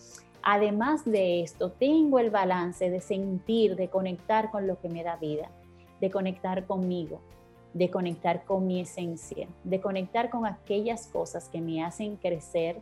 además 0.43 1.05
de 1.05 1.41
esto, 1.41 1.71
tengo 1.71 2.19
el 2.19 2.29
balance 2.29 2.89
de 2.89 3.01
sentir, 3.01 3.75
de 3.75 3.89
conectar 3.89 4.51
con 4.51 4.67
lo 4.67 4.79
que 4.79 4.89
me 4.89 5.03
da 5.03 5.15
vida, 5.15 5.49
de 5.99 6.09
conectar 6.09 6.65
conmigo, 6.65 7.21
de 7.73 7.89
conectar 7.89 8.43
con 8.43 8.67
mi 8.67 8.81
esencia, 8.81 9.47
de 9.63 9.79
conectar 9.79 10.29
con 10.29 10.45
aquellas 10.45 11.07
cosas 11.07 11.47
que 11.49 11.61
me 11.61 11.83
hacen 11.83 12.17
crecer, 12.17 12.79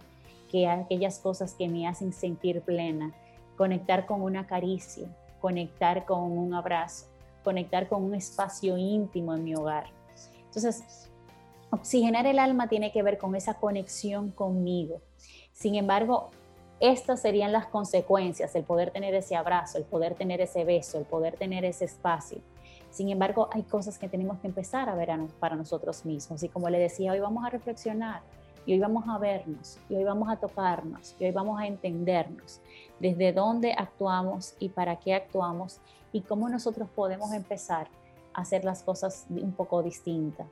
que 0.49 0.67
aquellas 0.67 1.19
cosas 1.19 1.53
que 1.53 1.67
me 1.67 1.87
hacen 1.87 2.11
sentir 2.11 2.61
plena, 2.61 3.13
conectar 3.55 4.05
con 4.05 4.21
una 4.21 4.47
caricia, 4.47 5.07
conectar 5.39 6.05
con 6.05 6.31
un 6.31 6.53
abrazo, 6.53 7.07
conectar 7.43 7.87
con 7.87 8.03
un 8.03 8.15
espacio 8.15 8.77
íntimo 8.77 9.35
en 9.35 9.43
mi 9.43 9.55
hogar. 9.55 9.85
Entonces, 10.45 11.09
oxigenar 11.69 12.25
el 12.25 12.39
alma 12.39 12.67
tiene 12.67 12.91
que 12.91 13.03
ver 13.03 13.17
con 13.17 13.35
esa 13.35 13.55
conexión 13.55 14.31
conmigo. 14.31 15.01
Sin 15.53 15.75
embargo, 15.75 16.31
estas 16.79 17.21
serían 17.21 17.51
las 17.51 17.67
consecuencias, 17.67 18.55
el 18.55 18.63
poder 18.63 18.91
tener 18.91 19.13
ese 19.13 19.35
abrazo, 19.35 19.77
el 19.77 19.83
poder 19.83 20.15
tener 20.15 20.39
ese 20.41 20.63
beso, 20.63 20.97
el 20.97 21.05
poder 21.05 21.35
tener 21.35 21.65
ese 21.65 21.85
espacio. 21.85 22.39
Sin 22.89 23.09
embargo, 23.09 23.49
hay 23.51 23.63
cosas 23.63 23.97
que 23.99 24.07
tenemos 24.07 24.39
que 24.39 24.47
empezar 24.47 24.89
a 24.89 24.95
ver 24.95 25.09
para 25.39 25.55
nosotros 25.55 26.05
mismos. 26.05 26.41
Y 26.43 26.49
como 26.49 26.69
le 26.69 26.79
decía, 26.79 27.11
hoy 27.11 27.19
vamos 27.19 27.45
a 27.45 27.49
reflexionar 27.49 28.21
y 28.65 28.73
hoy 28.73 28.79
vamos 28.79 29.05
a 29.07 29.17
vernos 29.17 29.79
y 29.89 29.95
hoy 29.95 30.03
vamos 30.03 30.29
a 30.29 30.35
tocarnos 30.37 31.15
y 31.19 31.25
hoy 31.25 31.31
vamos 31.31 31.59
a 31.59 31.67
entendernos 31.67 32.61
desde 32.99 33.33
dónde 33.33 33.73
actuamos 33.73 34.55
y 34.59 34.69
para 34.69 34.97
qué 34.97 35.13
actuamos 35.13 35.79
y 36.11 36.21
cómo 36.21 36.49
nosotros 36.49 36.89
podemos 36.95 37.33
empezar 37.33 37.87
a 38.33 38.41
hacer 38.41 38.63
las 38.63 38.83
cosas 38.83 39.25
un 39.29 39.53
poco 39.53 39.83
distintas. 39.83 40.47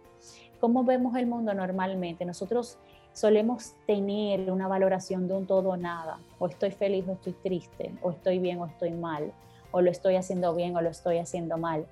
¿Cómo 0.60 0.84
vemos 0.84 1.16
el 1.16 1.28
mundo 1.28 1.54
normalmente? 1.54 2.26
Nosotros 2.26 2.78
solemos 3.18 3.74
tener 3.88 4.52
una 4.52 4.68
valoración 4.68 5.28
de 5.28 5.34
un 5.34 5.48
todo 5.48 5.70
o 5.70 5.78
nada, 5.78 6.20
o 6.38 6.46
estoy 6.46 6.70
feliz 6.70 7.04
o 7.08 7.14
estoy 7.14 7.34
triste, 7.34 7.92
o 8.04 8.12
estoy 8.12 8.38
bien 8.38 8.60
o 8.60 8.68
estoy 8.68 8.92
mal, 8.92 9.34
o 9.72 9.82
lo 9.82 9.90
estoy 9.90 10.18
haciendo 10.18 10.54
bien 10.54 10.76
o 10.76 10.82
lo 10.82 10.92
estoy 10.92 11.18
haciendo 11.18 11.58
mal. 11.58 11.88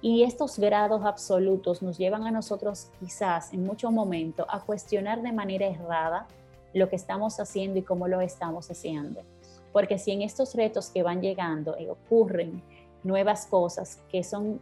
Y 0.00 0.22
estos 0.22 0.60
grados 0.60 1.04
absolutos 1.04 1.82
nos 1.82 1.98
llevan 1.98 2.24
a 2.24 2.30
nosotros 2.30 2.86
quizás 3.00 3.52
en 3.52 3.64
muchos 3.64 3.90
momentos 3.90 4.46
a 4.48 4.60
cuestionar 4.60 5.22
de 5.22 5.32
manera 5.32 5.66
errada 5.66 6.28
lo 6.72 6.88
que 6.88 6.94
estamos 6.94 7.40
haciendo 7.40 7.80
y 7.80 7.82
cómo 7.82 8.06
lo 8.06 8.20
estamos 8.20 8.70
haciendo. 8.70 9.22
Porque 9.72 9.98
si 9.98 10.12
en 10.12 10.22
estos 10.22 10.54
retos 10.54 10.88
que 10.90 11.02
van 11.02 11.20
llegando 11.20 11.76
eh, 11.78 11.90
ocurren 11.90 12.62
nuevas 13.02 13.46
cosas 13.46 13.98
que 14.08 14.22
son 14.22 14.60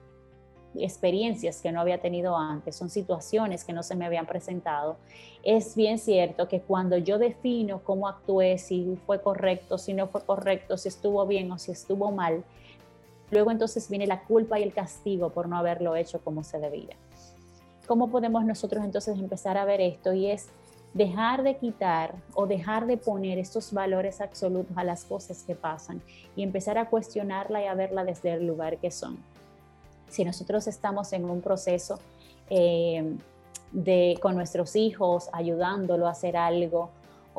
experiencias 0.75 1.61
que 1.61 1.73
no 1.73 1.81
había 1.81 1.99
tenido 1.99 2.37
antes, 2.37 2.77
son 2.77 2.91
situaciones 2.91 3.65
que 3.65 3.73
no 3.73 3.83
se 3.83 3.97
me 3.97 4.07
habían 4.07 4.27
presentado, 4.27 4.97
es 5.43 5.75
bien 5.77 5.99
cierto 5.99 6.49
que 6.49 6.61
cuando 6.61 6.99
yo 6.99 7.19
defino 7.19 7.81
cómo 7.83 8.09
actué, 8.09 8.59
si 8.59 8.99
fue 9.07 9.23
correcto, 9.23 9.79
si 9.79 9.95
no 9.95 10.09
fue 10.09 10.23
correcto, 10.23 10.77
si 10.77 10.89
estuvo 10.89 11.27
bien 11.27 11.51
o 11.53 11.59
si 11.59 11.73
estuvo 11.73 12.11
mal, 12.11 12.45
Luego 13.31 13.51
entonces 13.51 13.89
viene 13.91 14.07
la 14.07 14.23
culpa 14.25 14.59
y 14.59 14.63
el 14.63 14.73
castigo 14.73 15.31
por 15.31 15.49
no 15.49 15.57
haberlo 15.57 15.97
hecho 15.97 16.21
como 16.21 16.43
se 16.45 16.59
debía. 16.59 16.97
¿Cómo 17.87 18.11
podemos 18.11 18.45
nosotros 18.45 18.85
entonces 18.85 19.19
empezar 19.19 19.57
a 19.59 19.65
ver 19.65 19.81
esto? 19.81 20.13
Y 20.13 20.31
es 20.31 20.49
dejar 20.95 21.43
de 21.43 21.57
quitar 21.57 22.15
o 22.35 22.47
dejar 22.47 22.87
de 22.87 22.97
poner 22.97 23.39
estos 23.39 23.73
valores 23.73 24.21
absolutos 24.21 24.77
a 24.77 24.85
las 24.85 25.05
cosas 25.05 25.43
que 25.43 25.55
pasan 25.55 26.03
y 26.35 26.43
empezar 26.43 26.79
a 26.79 26.89
cuestionarla 26.89 27.63
y 27.63 27.67
a 27.67 27.75
verla 27.75 28.05
desde 28.05 28.33
el 28.33 28.47
lugar 28.47 28.79
que 28.79 28.91
son. 28.91 29.19
Si 30.09 30.25
nosotros 30.25 30.67
estamos 30.67 31.13
en 31.13 31.25
un 31.25 31.41
proceso 31.41 31.99
eh, 32.51 33.17
de, 33.73 34.19
con 34.21 34.35
nuestros 34.35 34.77
hijos, 34.77 35.29
ayudándolo 35.33 36.07
a 36.07 36.11
hacer 36.11 36.37
algo, 36.37 36.91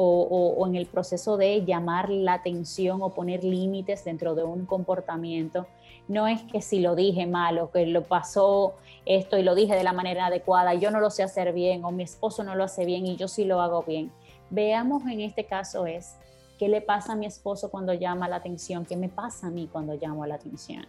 o, 0.02 0.66
en 0.66 0.76
el 0.76 0.86
proceso 0.86 1.36
de 1.36 1.66
llamar 1.66 2.10
la 2.10 2.34
atención 2.34 3.02
o 3.02 3.10
poner 3.10 3.44
límites 3.44 4.06
dentro 4.06 4.34
de 4.34 4.44
un 4.44 4.66
comportamiento. 4.66 5.68
No 6.08 6.26
es 6.28 6.42
que 6.44 6.62
si 6.62 6.80
lo 6.80 6.96
dije 6.96 7.28
mal 7.28 7.60
o 7.60 7.70
que 7.70 7.86
lo 7.86 8.04
pasó 8.04 8.76
esto 9.06 9.38
y 9.38 9.44
lo 9.44 9.56
dije 9.56 9.76
de 9.76 9.84
la 9.84 9.92
manera 9.92 10.28
adecuada, 10.28 10.74
yo 10.74 10.90
no 10.90 11.02
lo 11.02 11.10
sé 11.10 11.24
hacer 11.24 11.52
bien 11.52 11.84
o 11.84 11.92
mi 11.92 12.04
esposo 12.04 12.46
no 12.46 12.56
lo 12.56 12.64
hace 12.64 12.86
bien 12.86 13.06
y 13.06 13.18
yo 13.18 13.28
sí 13.28 13.44
lo 13.44 13.62
hago 13.62 13.84
bien. 13.84 14.10
Veamos 14.50 15.04
en 15.06 15.20
este 15.20 15.46
caso 15.46 15.86
es 15.86 16.16
qué 16.58 16.70
le 16.70 16.82
pasa 16.82 17.14
a 17.14 17.16
mi 17.16 17.26
esposo 17.26 17.70
cuando 17.70 17.94
llama 17.94 18.30
la 18.30 18.38
atención, 18.38 18.86
qué 18.86 18.96
me 18.96 19.10
pasa 19.10 19.48
a 19.48 19.50
mí 19.50 19.68
cuando 19.72 19.96
llamo 19.96 20.26
la 20.26 20.36
atención. 20.36 20.86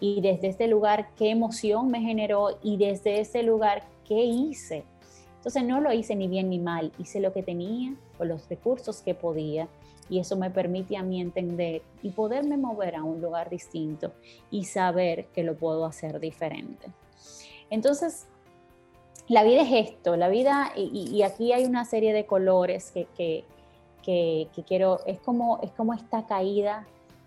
Y 0.00 0.20
desde 0.20 0.48
este 0.48 0.68
lugar, 0.68 1.10
qué 1.16 1.30
emoción 1.30 1.90
me 1.90 2.00
generó 2.00 2.58
y 2.62 2.76
desde 2.76 3.20
ese 3.20 3.42
lugar, 3.42 3.82
qué 4.04 4.24
hice 4.24 4.84
entonces 5.38 5.64
no 5.64 5.80
lo 5.80 5.92
hice 5.92 6.16
ni 6.16 6.28
bien 6.28 6.50
ni 6.50 6.58
mal, 6.58 6.92
hice 6.98 7.20
lo 7.20 7.32
que 7.32 7.42
tenía 7.42 7.94
con 8.16 8.28
los 8.28 8.48
recursos 8.48 9.00
que 9.00 9.14
podía 9.14 9.68
y 10.10 10.18
eso 10.18 10.36
me 10.36 10.50
permite 10.50 10.96
a 10.96 11.02
mí 11.02 11.20
entender 11.20 11.82
y 12.02 12.10
poderme 12.10 12.56
mover 12.56 12.96
a 12.96 13.04
un 13.04 13.20
lugar 13.20 13.48
distinto 13.48 14.12
y 14.50 14.64
saber 14.64 15.26
que 15.26 15.44
lo 15.44 15.56
puedo 15.56 15.84
hacer 15.84 16.18
diferente. 16.18 16.88
Entonces, 17.70 18.26
la 19.28 19.44
vida 19.44 19.62
es 19.62 19.90
esto, 19.90 20.16
la 20.16 20.28
vida, 20.28 20.72
y, 20.74 21.22
aquí 21.22 21.52
hay 21.52 21.66
una 21.66 21.84
serie 21.84 22.12
de 22.12 22.26
colores 22.26 22.90
que, 22.90 23.06
que, 23.14 23.44
que, 24.02 24.62
quiero, 24.64 25.00
es 25.06 25.20
como, 25.20 25.60
es 25.62 25.70
como 25.72 25.94
esta 25.94 26.26
caída 26.26 26.86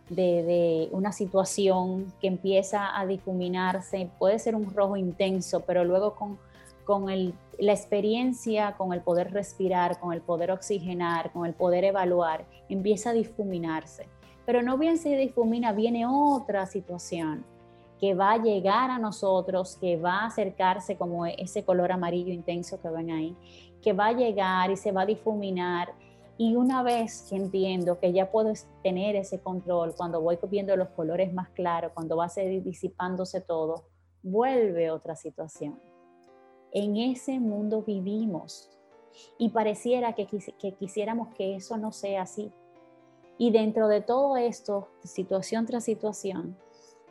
de, 0.10 0.90
una 0.92 1.12
situación 1.12 2.14
que 2.20 2.28
empieza 2.28 2.98
a 2.98 3.06
difuminarse, 3.06 4.10
puede 4.20 4.40
ser 4.40 4.56
un 4.56 4.74
rojo 4.74 4.98
intenso, 4.98 5.62
pero 5.62 5.84
luego 5.84 6.16
con 6.16 6.38
con 6.84 7.06
la 7.60 7.72
experiencia, 7.72 8.74
con 8.78 8.92
el 8.92 9.02
poder 9.02 9.32
respirar, 9.32 10.00
con 10.00 10.14
el 10.14 10.22
poder 10.22 10.52
oxigenar, 10.52 11.32
con 11.32 11.46
el 11.46 11.54
poder 11.54 11.84
evaluar, 11.86 12.46
empieza 12.70 13.12
a 13.12 13.14
difuminarse. 13.14 14.08
Pero 14.46 14.62
no 14.62 14.78
bien 14.78 14.98
se 14.98 15.16
difumina, 15.16 15.72
viene 15.72 16.06
otra 16.06 16.66
situación 16.66 17.46
que 18.00 18.16
va 18.16 18.32
a 18.32 18.38
llegar 18.38 18.90
a 18.90 18.98
nosotros, 18.98 19.78
que 19.80 19.96
va 19.96 20.22
a 20.22 20.26
acercarse 20.26 20.98
como 20.98 21.28
ese 21.28 21.64
color 21.64 21.92
amarillo 21.92 22.34
intenso 22.34 22.82
que 22.82 22.90
ven 22.90 23.12
ahí, 23.12 23.36
que 23.82 23.94
va 23.94 24.08
a 24.08 24.14
llegar 24.14 24.72
y 24.72 24.76
se 24.76 24.92
va 24.92 25.04
a 25.04 25.06
difuminar. 25.06 25.94
Y 26.38 26.56
una 26.56 26.82
vez 26.82 27.28
que 27.30 27.36
entiendo 27.36 28.00
que 28.00 28.14
ya 28.14 28.32
puedo 28.32 28.52
tener 28.84 29.16
ese 29.16 29.42
control, 29.42 29.94
cuando 29.96 30.22
voy 30.22 30.40
viendo 30.50 30.76
los 30.76 30.90
colores 30.90 31.34
más 31.34 31.50
claros, 31.50 31.92
cuando 31.94 32.18
va 32.18 32.26
a 32.26 32.30
ser 32.30 32.64
disipándose 32.64 33.42
todo, 33.42 33.86
vuelve 34.24 34.90
otra 34.90 35.16
situación 35.16 35.80
en 36.72 36.98
ese 36.98 37.40
mundo 37.40 37.84
vivimos 37.84 38.70
y 39.38 39.50
pareciera 39.50 40.14
que, 40.14 40.26
quisiéramos 40.80 41.34
que 41.36 41.56
eso 41.56 41.78
no 41.78 41.92
sea 41.92 42.24
así. 42.24 42.52
Y 43.38 43.52
dentro 43.52 43.88
de 43.88 44.02
todo 44.02 44.38
esto, 44.38 44.88
situación 45.04 45.66
tras 45.66 45.84
situación, 45.84 46.58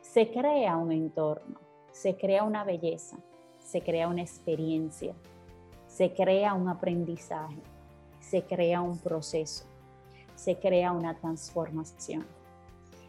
se 0.01 0.31
crea 0.31 0.77
un 0.77 0.93
entorno, 0.93 1.61
se 1.93 2.17
crea 2.17 2.45
una 2.45 2.65
belleza, 2.65 3.19
se 3.59 3.83
crea 3.83 4.09
una 4.09 4.23
experiencia, 4.23 5.15
se 5.87 6.15
crea 6.15 6.55
un 6.55 6.69
aprendizaje, 6.69 7.61
se 8.31 8.43
crea 8.43 8.81
un 8.81 8.99
proceso, 8.99 9.65
se 10.37 10.57
crea 10.57 10.93
una 10.93 11.15
transformación. 11.15 12.25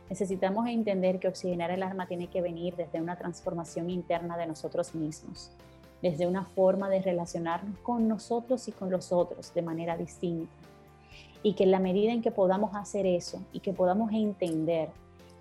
Necesitamos 0.10 0.68
entender 0.68 1.20
que 1.20 1.28
oxigenar 1.28 1.72
el 1.72 1.84
alma 1.84 2.08
tiene 2.08 2.28
que 2.28 2.42
venir 2.42 2.76
desde 2.76 3.00
una 3.00 3.18
transformación 3.18 3.90
interna 3.90 4.36
de 4.38 4.48
nosotros 4.48 4.96
mismos 4.96 5.52
desde 6.02 6.28
una 6.28 6.46
forma 6.46 6.90
de 6.90 7.02
relacionarnos 7.02 7.78
con 7.80 8.08
nosotros 8.08 8.68
y 8.68 8.72
con 8.72 8.90
los 8.90 9.12
otros 9.12 9.54
de 9.54 9.62
manera 9.62 9.96
distinta. 9.98 10.52
Y 11.44 11.54
que 11.54 11.64
en 11.64 11.72
la 11.72 11.80
medida 11.80 12.12
en 12.12 12.22
que 12.22 12.32
podamos 12.32 12.76
hacer 12.76 13.06
eso 13.06 13.42
y 13.52 13.60
que 13.60 13.74
podamos 13.74 14.12
entender 14.12 14.90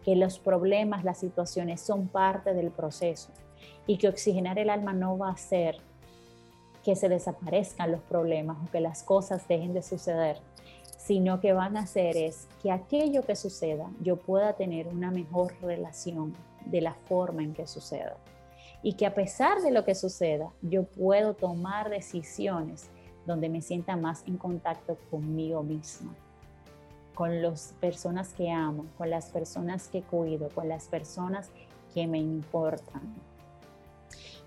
que 0.05 0.17
los 0.17 0.39
problemas, 0.39 1.05
las 1.05 1.19
situaciones 1.19 1.81
son 1.81 2.09
parte 2.09 2.55
del 2.55 2.71
proceso 2.71 3.31
y 3.87 3.99
que 3.99 4.09
oxigenar 4.09 4.59
el 4.59 4.71
alma 4.71 4.93
no 4.93 5.19
va 5.19 5.29
a 5.29 5.33
hacer 5.33 5.77
que 6.85 6.97
se 6.97 7.09
desaparezcan 7.09 7.93
los 7.93 8.01
problemas 8.01 8.57
o 8.65 8.71
que 8.71 8.81
las 8.81 9.03
cosas 9.03 9.47
dejen 9.49 9.75
de 9.75 9.83
suceder, 9.83 10.39
sino 10.97 11.41
que 11.41 11.53
van 11.53 11.77
a 11.77 11.83
hacer 11.83 12.17
es 12.17 12.47
que 12.63 12.71
aquello 12.71 13.23
que 13.23 13.37
suceda 13.37 13.91
yo 14.01 14.17
pueda 14.17 14.55
tener 14.55 14.89
una 14.89 15.11
mejor 15.11 15.53
relación 15.63 16.35
de 16.67 16.81
la 16.81 16.95
forma 16.95 17.43
en 17.43 17.55
que 17.55 17.67
suceda 17.67 18.17
y 18.83 18.95
que 18.95 19.07
a 19.07 19.15
pesar 19.15 19.61
de 19.61 19.71
lo 19.71 19.85
que 19.85 19.95
suceda, 19.95 20.53
yo 20.63 20.85
puedo 20.85 21.35
tomar 21.35 21.91
decisiones 21.91 22.89
donde 23.27 23.49
me 23.49 23.61
sienta 23.61 23.97
más 23.97 24.23
en 24.27 24.39
contacto 24.39 24.97
conmigo 25.11 25.63
misma, 25.63 26.15
con 27.15 27.43
las 27.43 27.75
personas 27.81 28.33
que 28.33 28.51
amo, 28.51 28.87
con 28.97 29.11
las 29.11 29.27
personas 29.27 29.89
que 29.89 30.03
cuido, 30.03 30.49
con 30.55 30.69
las 30.69 30.89
personas 30.89 31.51
que 31.93 32.07
me 32.07 32.19
importan. 32.19 33.03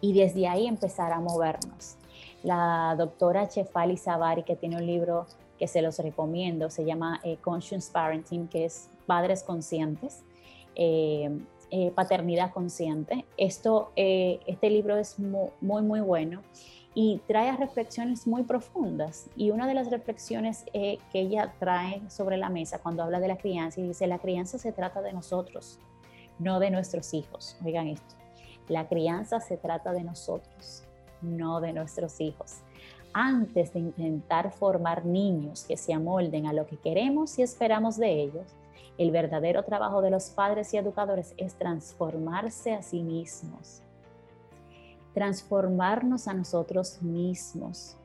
Y 0.01 0.13
desde 0.13 0.47
ahí 0.47 0.67
empezar 0.67 1.13
a 1.13 1.19
movernos. 1.19 1.97
La 2.43 2.95
doctora 2.97 3.47
Chefali 3.47 3.97
Savari, 3.97 4.43
que 4.43 4.55
tiene 4.55 4.75
un 4.75 4.85
libro 4.85 5.25
que 5.57 5.67
se 5.67 5.81
los 5.81 5.97
recomiendo, 5.99 6.69
se 6.69 6.83
llama 6.83 7.21
eh, 7.23 7.37
Conscious 7.37 7.89
Parenting, 7.89 8.49
que 8.49 8.65
es 8.65 8.89
Padres 9.05 9.43
Conscientes. 9.43 10.23
Eh, 10.75 11.29
eh, 11.71 11.91
paternidad 11.91 12.51
Consciente. 12.51 13.25
Esto, 13.35 13.91
este 13.95 14.69
libro 14.69 14.95
es 14.95 15.17
muy, 15.17 15.81
muy, 15.81 16.01
bueno 16.01 16.43
y 16.93 17.19
trae 17.25 17.55
reflexiones 17.57 18.27
muy 18.27 18.43
profundas. 18.43 19.27
Y 19.35 19.49
una 19.49 19.65
de 19.65 19.73
las 19.73 19.89
reflexiones 19.89 20.65
que 20.71 20.99
ella 21.13 21.51
trae 21.59 22.07
sobre 22.11 22.37
la 22.37 22.49
mesa 22.49 22.77
cuando 22.77 23.01
habla 23.01 23.19
de 23.19 23.27
la 23.27 23.37
crianza 23.37 23.79
y 23.79 23.87
dice, 23.87 24.05
la 24.05 24.19
crianza 24.19 24.59
se 24.59 24.71
trata 24.71 25.01
de 25.01 25.13
nosotros, 25.13 25.79
no 26.37 26.59
de 26.59 26.69
nuestros 26.69 27.11
hijos. 27.15 27.57
Oigan 27.65 27.87
esto, 27.87 28.15
la 28.67 28.87
crianza 28.87 29.39
se 29.39 29.57
trata 29.57 29.93
de 29.93 30.03
nosotros, 30.03 30.83
no 31.23 31.61
de 31.61 31.73
nuestros 31.73 32.19
hijos. 32.21 32.57
Antes 33.13 33.73
de 33.73 33.79
intentar 33.79 34.51
formar 34.51 35.05
niños 35.05 35.65
que 35.65 35.77
se 35.77 35.93
amolden 35.93 36.47
a 36.47 36.53
lo 36.53 36.65
que 36.65 36.77
queremos 36.77 37.37
y 37.39 37.43
esperamos 37.43 37.97
de 37.97 38.21
ellos, 38.21 38.47
el 38.97 39.11
verdadero 39.11 39.63
trabajo 39.63 40.01
de 40.01 40.11
los 40.11 40.29
padres 40.29 40.73
y 40.73 40.77
educadores 40.77 41.33
es 41.37 41.55
transformarse 41.55 42.73
a 42.73 42.81
sí 42.81 43.01
mismos. 43.01 43.81
transformarnos 45.13 46.27
a 46.27 46.33
nosotros 46.33 46.99
mismos. 47.03 47.95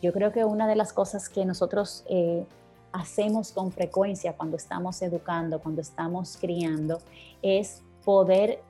Yo 0.00 0.14
creo 0.14 0.32
que 0.32 0.46
una 0.46 0.66
de 0.66 0.76
las 0.76 0.94
cosas 0.94 1.28
que 1.28 1.44
nosotros 1.44 2.04
eh, 2.08 2.46
hacemos 2.90 3.52
con 3.52 3.70
frecuencia 3.70 4.32
cuando 4.34 4.56
estamos 4.56 5.02
educando, 5.02 5.60
cuando 5.60 5.82
estamos 5.82 6.38
criando, 6.40 7.00
es 7.42 7.82
poder 8.02 8.62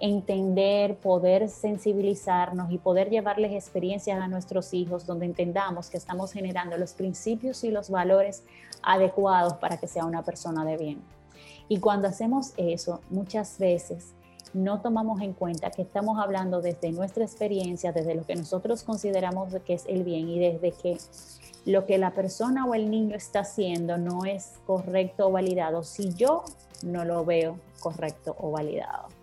entender, 0.00 0.96
poder 0.96 1.48
sensibilizarnos 1.48 2.70
y 2.70 2.78
poder 2.78 3.10
llevarles 3.10 3.52
experiencias 3.52 4.20
a 4.20 4.28
nuestros 4.28 4.72
hijos 4.74 5.06
donde 5.06 5.26
entendamos 5.26 5.90
que 5.90 5.96
estamos 5.96 6.32
generando 6.32 6.76
los 6.76 6.92
principios 6.92 7.64
y 7.64 7.70
los 7.70 7.90
valores 7.90 8.44
adecuados 8.82 9.54
para 9.54 9.76
que 9.76 9.88
sea 9.88 10.04
una 10.04 10.22
persona 10.22 10.64
de 10.64 10.76
bien. 10.76 11.02
Y 11.68 11.80
cuando 11.80 12.08
hacemos 12.08 12.52
eso, 12.56 13.00
muchas 13.10 13.58
veces 13.58 14.14
no 14.54 14.80
tomamos 14.80 15.20
en 15.20 15.34
cuenta 15.34 15.70
que 15.70 15.82
estamos 15.82 16.18
hablando 16.18 16.62
desde 16.62 16.90
nuestra 16.92 17.24
experiencia, 17.24 17.92
desde 17.92 18.14
lo 18.14 18.24
que 18.24 18.34
nosotros 18.34 18.82
consideramos 18.82 19.54
que 19.66 19.74
es 19.74 19.84
el 19.86 20.04
bien 20.04 20.28
y 20.28 20.38
desde 20.38 20.72
que 20.72 20.98
lo 21.66 21.84
que 21.84 21.98
la 21.98 22.12
persona 22.12 22.64
o 22.64 22.74
el 22.74 22.90
niño 22.90 23.14
está 23.14 23.40
haciendo 23.40 23.98
no 23.98 24.24
es 24.24 24.54
correcto 24.66 25.26
o 25.26 25.32
validado 25.32 25.82
si 25.82 26.14
yo 26.14 26.44
no 26.82 27.04
lo 27.04 27.24
veo 27.24 27.58
correcto 27.80 28.34
o 28.38 28.50
validado. 28.50 29.17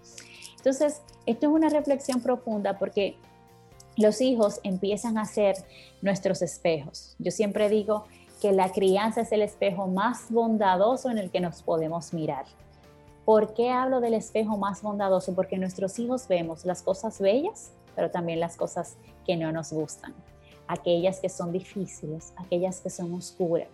Entonces, 0.65 1.03
esto 1.27 1.45
es 1.45 1.53
una 1.53 1.69
reflexión 1.69 2.21
profunda 2.21 2.79
porque 2.79 3.17
los 3.97 4.19
hijos 4.19 4.59
empiezan 4.63 5.19
a 5.19 5.25
ser 5.25 5.57
nuestros 6.01 6.41
espejos. 6.41 7.15
Yo 7.19 7.29
siempre 7.29 7.69
digo 7.69 8.05
que 8.41 8.51
la 8.51 8.71
crianza 8.71 9.21
es 9.21 9.31
el 9.31 9.43
espejo 9.43 9.85
más 9.85 10.25
bondadoso 10.31 11.11
en 11.11 11.19
el 11.19 11.29
que 11.29 11.39
nos 11.39 11.61
podemos 11.61 12.15
mirar. 12.15 12.45
¿Por 13.25 13.53
qué 13.53 13.69
hablo 13.69 14.01
del 14.01 14.15
espejo 14.15 14.57
más 14.57 14.81
bondadoso? 14.81 15.35
Porque 15.35 15.59
nuestros 15.59 15.99
hijos 15.99 16.27
vemos 16.27 16.65
las 16.65 16.81
cosas 16.81 17.21
bellas, 17.21 17.69
pero 17.95 18.09
también 18.09 18.39
las 18.39 18.57
cosas 18.57 18.95
que 19.23 19.37
no 19.37 19.51
nos 19.51 19.71
gustan, 19.71 20.15
aquellas 20.67 21.19
que 21.19 21.29
son 21.29 21.51
difíciles, 21.51 22.33
aquellas 22.37 22.81
que 22.81 22.89
son 22.89 23.13
oscuras. 23.13 23.67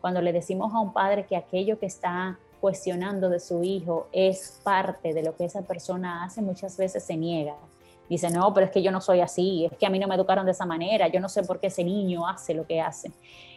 Cuando 0.00 0.20
le 0.20 0.32
decimos 0.32 0.74
a 0.74 0.80
un 0.80 0.92
padre 0.92 1.24
que 1.24 1.36
aquello 1.36 1.78
que 1.78 1.86
está 1.86 2.36
cuestionando 2.62 3.28
de 3.28 3.40
su 3.40 3.64
hijo 3.64 4.06
es 4.12 4.60
parte 4.62 5.12
de 5.12 5.24
lo 5.24 5.34
que 5.34 5.44
esa 5.44 5.62
persona 5.62 6.22
hace, 6.22 6.40
muchas 6.40 6.76
veces 6.76 7.02
se 7.02 7.16
niega. 7.16 7.56
Dice, 8.08 8.30
no, 8.30 8.54
pero 8.54 8.66
es 8.66 8.72
que 8.72 8.82
yo 8.82 8.92
no 8.92 9.00
soy 9.00 9.20
así, 9.20 9.64
es 9.64 9.76
que 9.76 9.84
a 9.84 9.90
mí 9.90 9.98
no 9.98 10.06
me 10.06 10.14
educaron 10.14 10.46
de 10.46 10.52
esa 10.52 10.64
manera, 10.64 11.08
yo 11.08 11.18
no 11.18 11.28
sé 11.28 11.42
por 11.42 11.58
qué 11.58 11.66
ese 11.66 11.82
niño 11.82 12.24
hace 12.28 12.54
lo 12.54 12.64
que 12.64 12.80
hace. 12.80 13.10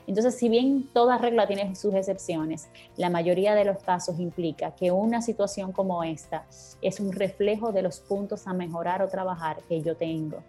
Entonces, 0.07 0.35
si 0.35 0.49
bien 0.49 0.89
toda 0.91 1.19
regla 1.19 1.45
tiene 1.45 1.75
sus 1.75 1.93
excepciones, 1.93 2.67
la 2.97 3.11
mayoría 3.11 3.53
de 3.53 3.65
los 3.65 3.77
casos 3.77 4.19
implica 4.19 4.71
que 4.71 4.91
una 4.91 5.21
situación 5.21 5.71
como 5.71 6.03
esta 6.03 6.45
es 6.81 6.99
un 6.99 7.11
reflejo 7.11 7.71
de 7.71 7.83
los 7.83 7.99
puntos 7.99 8.47
a 8.47 8.53
mejorar 8.53 9.03
o 9.03 9.07
trabajar 9.07 9.57
que 9.69 9.83
yo 9.83 9.95
tengo. 9.95 10.39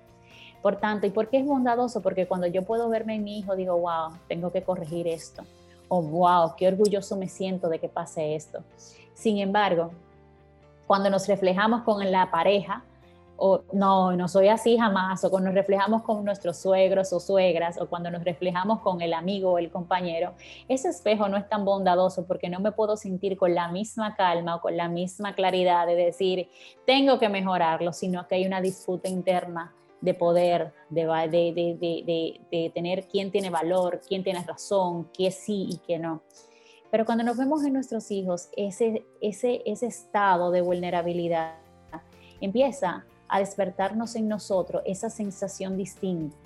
Por 0.62 0.76
tanto, 0.76 1.06
¿y 1.06 1.10
por 1.10 1.28
qué 1.28 1.40
es 1.40 1.44
bondadoso? 1.44 2.00
Porque 2.00 2.26
cuando 2.26 2.46
yo 2.46 2.62
puedo 2.62 2.88
verme 2.88 3.16
en 3.16 3.24
mi 3.24 3.38
hijo, 3.38 3.54
digo, 3.54 3.76
wow, 3.76 4.16
tengo 4.28 4.50
que 4.50 4.62
corregir 4.62 5.06
esto 5.08 5.44
oh, 5.88 6.02
wow, 6.02 6.54
qué 6.56 6.68
orgulloso 6.68 7.16
me 7.16 7.28
siento 7.28 7.68
de 7.68 7.78
que 7.78 7.88
pase 7.88 8.34
esto. 8.34 8.60
Sin 9.14 9.38
embargo, 9.38 9.90
cuando 10.86 11.10
nos 11.10 11.26
reflejamos 11.26 11.82
con 11.82 12.10
la 12.10 12.30
pareja, 12.30 12.84
o 13.38 13.62
no, 13.72 14.16
no 14.16 14.28
soy 14.28 14.48
así 14.48 14.78
jamás, 14.78 15.22
o 15.24 15.30
cuando 15.30 15.50
nos 15.50 15.54
reflejamos 15.54 16.02
con 16.02 16.24
nuestros 16.24 16.56
suegros 16.56 17.12
o 17.12 17.20
suegras, 17.20 17.78
o 17.78 17.86
cuando 17.86 18.10
nos 18.10 18.24
reflejamos 18.24 18.80
con 18.80 19.02
el 19.02 19.12
amigo 19.12 19.52
o 19.52 19.58
el 19.58 19.70
compañero, 19.70 20.32
ese 20.68 20.88
espejo 20.88 21.28
no 21.28 21.36
es 21.36 21.48
tan 21.48 21.64
bondadoso 21.64 22.24
porque 22.26 22.48
no 22.48 22.60
me 22.60 22.72
puedo 22.72 22.96
sentir 22.96 23.36
con 23.36 23.54
la 23.54 23.68
misma 23.68 24.16
calma 24.16 24.56
o 24.56 24.60
con 24.60 24.76
la 24.76 24.88
misma 24.88 25.34
claridad 25.34 25.86
de 25.86 25.96
decir, 25.96 26.48
tengo 26.86 27.18
que 27.18 27.28
mejorarlo, 27.28 27.92
sino 27.92 28.26
que 28.26 28.36
hay 28.36 28.46
una 28.46 28.60
disputa 28.60 29.08
interna 29.08 29.74
de 30.00 30.14
poder, 30.14 30.72
de, 30.90 31.06
de, 31.06 32.40
de, 32.50 32.70
tener 32.74 33.06
quién 33.08 33.30
tiene 33.30 33.50
valor, 33.50 34.00
quién 34.06 34.22
tiene 34.22 34.42
razón, 34.42 35.08
qué 35.12 35.30
sí 35.30 35.68
y 35.70 35.78
qué 35.78 35.98
no. 35.98 36.22
Pero 36.90 37.04
cuando 37.04 37.24
nos 37.24 37.36
vemos 37.36 37.64
en 37.64 37.72
nuestros 37.72 38.10
hijos, 38.10 38.48
ese, 38.56 39.04
ese, 39.20 39.62
ese 39.66 39.86
estado 39.86 40.50
de 40.50 40.60
vulnerabilidad 40.60 41.56
empieza 42.40 43.04
a 43.28 43.38
despertarnos 43.40 44.14
en 44.14 44.28
nosotros 44.28 44.82
esa 44.86 45.10
sensación 45.10 45.76
distinta. 45.76 46.36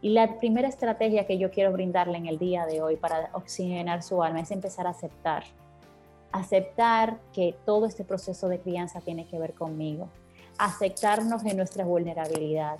Y 0.00 0.10
la 0.10 0.38
primera 0.38 0.68
estrategia 0.68 1.26
que 1.26 1.38
yo 1.38 1.50
quiero 1.50 1.72
brindarle 1.72 2.18
en 2.18 2.26
el 2.26 2.38
día 2.38 2.66
de 2.66 2.82
hoy 2.82 2.96
para 2.96 3.30
oxigenar 3.32 4.02
su 4.02 4.22
alma 4.22 4.40
es 4.40 4.50
empezar 4.50 4.86
a 4.86 4.90
aceptar. 4.90 5.44
Aceptar 6.32 7.18
que 7.32 7.56
todo 7.64 7.86
este 7.86 8.04
proceso 8.04 8.48
de 8.48 8.60
crianza 8.60 9.00
tiene 9.00 9.26
que 9.26 9.38
ver 9.38 9.54
conmigo 9.54 10.08
aceptarnos 10.58 11.44
en 11.44 11.56
nuestra 11.56 11.84
vulnerabilidad, 11.84 12.78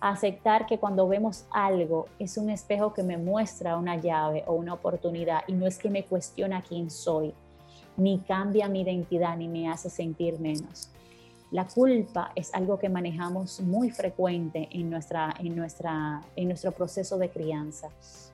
aceptar 0.00 0.66
que 0.66 0.78
cuando 0.78 1.06
vemos 1.06 1.44
algo 1.50 2.06
es 2.18 2.36
un 2.36 2.50
espejo 2.50 2.94
que 2.94 3.02
me 3.02 3.18
muestra 3.18 3.76
una 3.76 3.96
llave 3.96 4.44
o 4.46 4.54
una 4.54 4.74
oportunidad 4.74 5.42
y 5.46 5.52
no 5.52 5.66
es 5.66 5.78
que 5.78 5.90
me 5.90 6.04
cuestiona 6.04 6.62
quién 6.62 6.90
soy, 6.90 7.34
ni 7.96 8.18
cambia 8.20 8.68
mi 8.68 8.80
identidad, 8.80 9.36
ni 9.36 9.48
me 9.48 9.68
hace 9.68 9.90
sentir 9.90 10.40
menos. 10.40 10.90
La 11.50 11.66
culpa 11.66 12.30
es 12.36 12.54
algo 12.54 12.78
que 12.78 12.88
manejamos 12.88 13.60
muy 13.60 13.90
frecuente 13.90 14.68
en, 14.70 14.88
nuestra, 14.88 15.34
en, 15.40 15.56
nuestra, 15.56 16.22
en 16.36 16.46
nuestro 16.46 16.70
proceso 16.70 17.18
de 17.18 17.28
crianza 17.28 17.88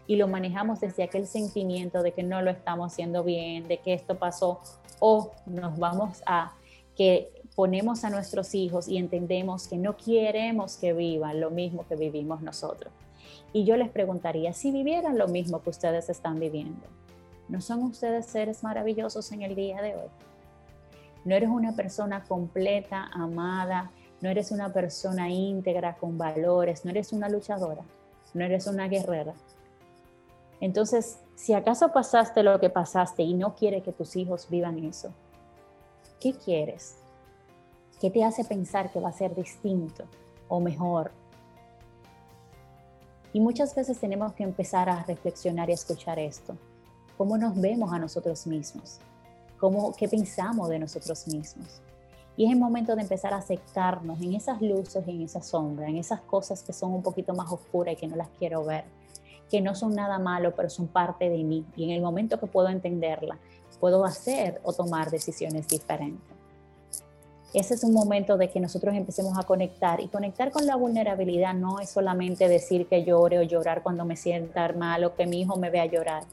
y 0.07 0.17
lo 0.17 0.29
manejamos 0.29 0.81
desde 0.81 1.03
aquel 1.03 1.27
sentimiento 1.27 2.03
de 2.03 2.13
que 2.13 2.23
no 2.23 2.43
lo 2.43 2.51
estamos 2.51 2.93
haciendo 2.93 3.25
bien, 3.25 3.67
de 3.69 3.79
que 3.79 3.95
esto 3.95 4.17
pasó 4.19 4.61
o 5.01 5.33
nos 5.47 5.79
vamos 5.79 6.23
a 6.27 6.53
que 6.95 7.31
ponemos 7.57 8.05
a 8.05 8.11
nuestros 8.11 8.55
hijos 8.55 8.87
y 8.87 8.99
entendemos 8.99 9.67
que 9.67 9.79
no 9.79 9.97
queremos 9.97 10.77
que 10.77 10.93
vivan 10.93 11.41
lo 11.41 11.51
mismo 11.51 11.87
que 11.89 11.97
vivimos 11.97 12.43
nosotros. 12.43 12.93
Y 13.53 13.65
yo 13.65 13.77
les 13.79 13.89
preguntaría, 13.89 14.53
si 14.53 14.71
vivieran 14.71 15.17
lo 15.17 15.27
mismo 15.27 15.63
que 15.63 15.71
ustedes 15.71 16.11
están 16.11 16.39
viviendo, 16.39 16.87
¿no 17.49 17.63
son 17.63 17.83
ustedes 17.83 18.27
seres 18.27 18.63
maravillosos 18.63 19.33
en 19.33 19.41
el 19.41 19.57
día 19.57 19.81
de 19.81 19.97
hoy? 19.97 20.09
No 21.25 21.35
eres 21.35 21.49
una 21.49 21.75
persona 21.75 22.23
completa, 22.25 23.09
amada, 23.13 23.91
no 24.21 24.29
eres 24.29 24.51
una 24.51 24.71
persona 24.73 25.31
íntegra, 25.31 25.97
con 25.97 26.19
valores, 26.19 26.85
no 26.85 26.91
eres 26.91 27.13
una 27.15 27.31
luchadora, 27.31 27.83
no 28.35 28.45
eres 28.45 28.67
una 28.67 28.87
guerrera. 28.87 29.33
Entonces, 30.61 31.21
si 31.35 31.55
acaso 31.55 31.91
pasaste 31.91 32.43
lo 32.43 32.61
que 32.61 32.69
pasaste 32.69 33.23
y 33.23 33.33
no 33.33 33.55
quieres 33.55 33.83
que 33.83 33.93
tus 33.93 34.15
hijos 34.17 34.49
vivan 34.51 34.79
eso, 34.85 35.11
¿qué 36.21 36.35
quieres? 36.35 37.06
¿Qué 38.01 38.11
te 38.11 38.23
hace 38.23 38.45
pensar 38.45 38.93
que 38.93 39.01
va 39.01 39.09
a 39.09 39.13
ser 39.13 39.35
distinto 39.35 40.05
o 40.49 40.61
mejor? 40.61 41.13
Y 43.33 43.41
muchas 43.41 43.75
veces 43.75 43.99
tenemos 43.99 44.35
que 44.35 44.43
empezar 44.43 44.91
a 44.91 45.03
reflexionar 45.05 45.71
y 45.71 45.73
escuchar 45.73 46.19
esto. 46.19 46.57
¿Cómo 47.17 47.39
nos 47.39 47.59
vemos 47.59 47.91
a 47.93 47.99
nosotros 47.99 48.47
mismos? 48.47 48.99
¿Cómo, 49.59 49.95
¿Qué 49.95 50.09
pensamos 50.09 50.69
de 50.69 50.79
nosotros 50.79 51.27
mismos? 51.29 51.81
Y 52.37 52.45
es 52.45 52.53
el 52.53 52.59
momento 52.59 52.95
de 52.95 53.01
empezar 53.01 53.33
a 53.33 53.39
aceptarnos 53.39 54.21
en 54.21 54.35
esas 54.35 54.61
luces, 54.61 55.09
en 55.09 55.23
esa 55.23 55.41
sombra, 55.41 55.89
en 55.89 55.97
esas 55.97 56.21
cosas 56.21 56.63
que 56.63 56.75
son 56.75 56.93
un 56.93 57.03
poquito 57.03 57.33
más 57.33 57.51
oscuras 57.51 57.95
y 57.95 57.97
que 57.97 58.09
no 58.09 58.17
las 58.17 58.29
quiero 58.39 58.63
ver, 58.63 58.85
que 59.51 59.63
no 59.63 59.75
son 59.75 59.95
nada 59.95 60.19
malo, 60.19 60.55
pero 60.55 60.69
son 60.69 60.87
parte 60.87 61.31
de 61.31 61.43
mí. 61.45 61.65
Y 61.77 61.85
en 61.85 61.91
el 61.93 62.03
momento 62.03 62.39
que 62.39 62.47
puedo 62.47 62.69
entenderla, 62.69 63.39
puedo 63.81 64.05
hacer 64.05 64.61
o 64.65 64.75
tomar 64.75 65.11
decisiones 65.11 65.67
diferentes 65.67 66.36
ese 67.59 67.73
es 67.73 67.85
un 67.85 67.95
momento 67.95 68.37
de 68.37 68.51
que 68.51 68.61
nosotros 68.61 68.95
empecemos 68.95 69.39
a 69.39 69.45
conectar 69.45 70.03
y 70.03 70.09
conectar 70.09 70.51
con 70.51 70.67
la 70.67 70.77
vulnerabilidad 70.77 71.55
no 71.55 71.81
es 71.81 71.89
solamente 71.89 72.49
decir 72.49 72.87
que 72.87 73.03
llore 73.03 73.39
o 73.39 73.43
llorar 73.43 73.83
cuando 73.83 74.05
me 74.05 74.15
sienta 74.15 74.71
mal 74.75 75.05
o 75.05 75.15
que 75.15 75.27
mi 75.27 75.41
hijo 75.41 75.57
me 75.57 75.71
vea 75.71 75.87
llorar. 75.87 76.25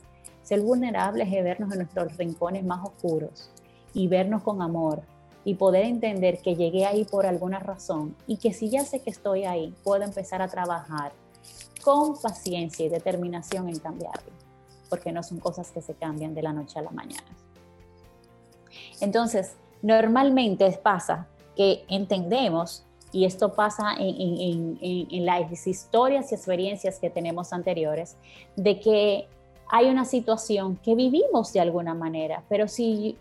Ser 0.44 0.60
vulnerable 0.60 1.24
es 1.24 1.44
vernos 1.44 1.72
en 1.72 1.78
nuestros 1.78 2.18
rincones 2.18 2.66
más 2.66 2.86
oscuros 2.86 3.50
y 3.94 4.10
vernos 4.10 4.44
con 4.44 4.62
amor 4.62 5.02
y 5.46 5.56
poder 5.56 5.86
entender 5.86 6.40
que 6.40 6.56
llegué 6.56 6.86
ahí 6.86 7.06
por 7.06 7.26
alguna 7.26 7.60
razón 7.60 8.18
y 8.28 8.36
que 8.36 8.52
si 8.52 8.70
ya 8.70 8.84
sé 8.84 9.00
que 9.00 9.10
estoy 9.10 9.46
ahí, 9.46 9.74
puedo 9.86 10.04
empezar 10.04 10.42
a 10.42 10.50
trabajar 10.50 11.14
con 11.82 12.20
paciencia 12.22 12.86
y 12.86 12.90
determinación 12.90 13.70
en 13.70 13.80
cambiarlo, 13.80 14.34
porque 14.90 15.14
no 15.14 15.24
son 15.24 15.40
cosas 15.40 15.72
que 15.72 15.82
se 15.82 15.94
cambian 15.94 16.36
de 16.36 16.42
la 16.42 16.52
noche 16.52 16.80
a 16.80 16.82
la 16.82 16.92
mañana. 16.92 17.28
Entonces, 19.00 19.56
Normalmente 19.84 20.72
pasa 20.82 21.28
que 21.58 21.84
entendemos, 21.90 22.86
y 23.12 23.26
esto 23.26 23.54
pasa 23.54 23.94
en, 24.00 25.26
las 25.26 25.68
historias 25.68 26.32
y 26.32 26.36
experiencias 26.36 27.00
que 27.00 27.10
tenemos 27.10 27.52
anteriores, 27.52 28.16
de 28.56 28.80
que 28.80 29.28
hay 29.68 29.90
una 29.90 30.06
situación 30.06 30.78
que 30.78 30.96
vivimos 30.96 31.52
de 31.52 31.60
alguna 31.60 31.94
manera, 31.94 32.44
pero 32.48 32.68
si, 32.70 33.18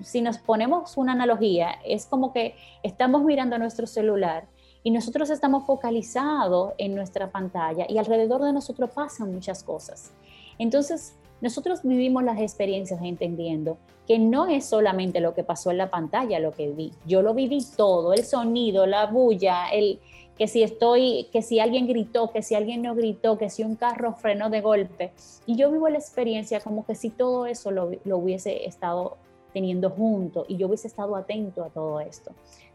si 0.00 0.22
nos 0.22 0.38
ponemos 0.38 0.96
una 0.96 1.12
analogía, 1.12 1.72
es 1.84 2.06
como 2.06 2.32
que 2.32 2.56
estamos 2.82 3.22
mirando 3.22 3.58
nuestro 3.58 3.86
celular 3.86 4.46
y 4.82 4.92
nosotros 4.92 5.28
estamos 5.28 5.66
focalizados 5.66 6.72
en 6.78 6.94
nuestra 6.94 7.30
pantalla 7.30 7.84
y 7.88 7.98
alrededor 7.98 8.42
de 8.42 8.54
nosotros 8.54 8.88
pasan 8.90 9.34
muchas 9.34 9.62
cosas. 9.62 10.12
Entonces, 10.58 11.14
nosotros 11.40 11.80
vivimos 11.82 12.24
las 12.24 12.40
experiencias 12.40 13.00
entendiendo 13.02 13.76
que 14.06 14.18
no 14.18 14.46
es 14.46 14.64
solamente 14.64 15.20
lo 15.20 15.34
que 15.34 15.44
pasó 15.44 15.70
en 15.70 15.78
la 15.78 15.90
pantalla 15.90 16.38
lo 16.38 16.52
que 16.52 16.70
vi, 16.70 16.92
yo 17.06 17.22
lo 17.22 17.34
viví 17.34 17.58
todo, 17.76 18.12
el 18.12 18.24
sonido, 18.24 18.86
la 18.86 19.06
bulla, 19.06 19.68
el 19.68 19.98
que 20.38 20.48
si 20.48 20.62
estoy, 20.62 21.28
que 21.32 21.42
si 21.42 21.60
alguien 21.60 21.86
gritó, 21.86 22.30
que 22.30 22.42
si 22.42 22.54
alguien 22.54 22.82
no 22.82 22.94
gritó, 22.94 23.38
que 23.38 23.50
si 23.50 23.62
un 23.64 23.74
carro 23.74 24.12
frenó 24.14 24.50
de 24.50 24.60
golpe. 24.60 25.12
Y 25.46 25.56
yo 25.56 25.70
vivo 25.70 25.88
la 25.88 25.98
experiencia 25.98 26.60
como 26.60 26.84
que 26.84 26.94
si 26.94 27.10
todo 27.10 27.46
eso 27.46 27.70
lo, 27.70 27.90
lo 28.04 28.18
hubiese 28.18 28.66
estado 28.66 29.16
teniendo 29.54 29.88
junto 29.88 30.44
y 30.46 30.58
yo 30.58 30.66
hubiese 30.66 30.88
estado 30.88 31.16
atento 31.16 31.64
a 31.64 31.70
todo 31.70 32.00
esto. 32.00 32.32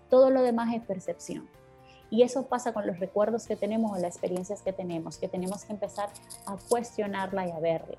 Todo 0.09 0.31
lo 0.31 0.41
demás 0.41 0.73
es 0.73 0.81
percepción. 0.81 1.47
Y 2.09 2.23
eso 2.23 2.47
pasa 2.47 2.73
con 2.73 2.85
los 2.87 2.99
recuerdos 2.99 3.45
que 3.47 3.55
tenemos 3.55 3.91
o 3.91 4.01
las 4.01 4.15
experiencias 4.15 4.61
que 4.63 4.73
tenemos, 4.73 5.17
que 5.17 5.29
tenemos 5.29 5.63
que 5.63 5.73
empezar 5.73 6.09
a 6.45 6.57
cuestionarla 6.67 7.47
y 7.47 7.51
a 7.51 7.59
verla. 7.59 7.97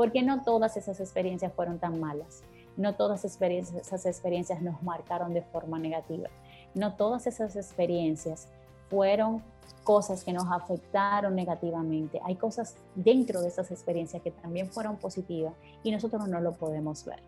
Porque 0.00 0.22
no 0.22 0.42
todas 0.44 0.78
esas 0.78 0.98
experiencias 0.98 1.52
fueron 1.52 1.78
tan 1.78 2.00
malas. 2.00 2.42
No 2.78 2.94
todas 2.94 3.22
esas 3.26 4.06
experiencias 4.06 4.62
nos 4.62 4.82
marcaron 4.82 5.34
de 5.34 5.42
forma 5.42 5.78
negativa. 5.78 6.30
No 6.74 6.94
todas 6.94 7.26
esas 7.26 7.54
experiencias 7.54 8.48
fueron 8.88 9.42
cosas 9.84 10.24
que 10.24 10.32
nos 10.32 10.50
afectaron 10.50 11.34
negativamente. 11.34 12.18
Hay 12.24 12.36
cosas 12.36 12.76
dentro 12.94 13.42
de 13.42 13.48
esas 13.48 13.70
experiencias 13.70 14.22
que 14.22 14.30
también 14.30 14.70
fueron 14.70 14.96
positivas 14.96 15.52
y 15.82 15.90
nosotros 15.90 16.26
no 16.26 16.40
lo 16.40 16.52
podemos 16.52 17.04
ver. 17.04 17.20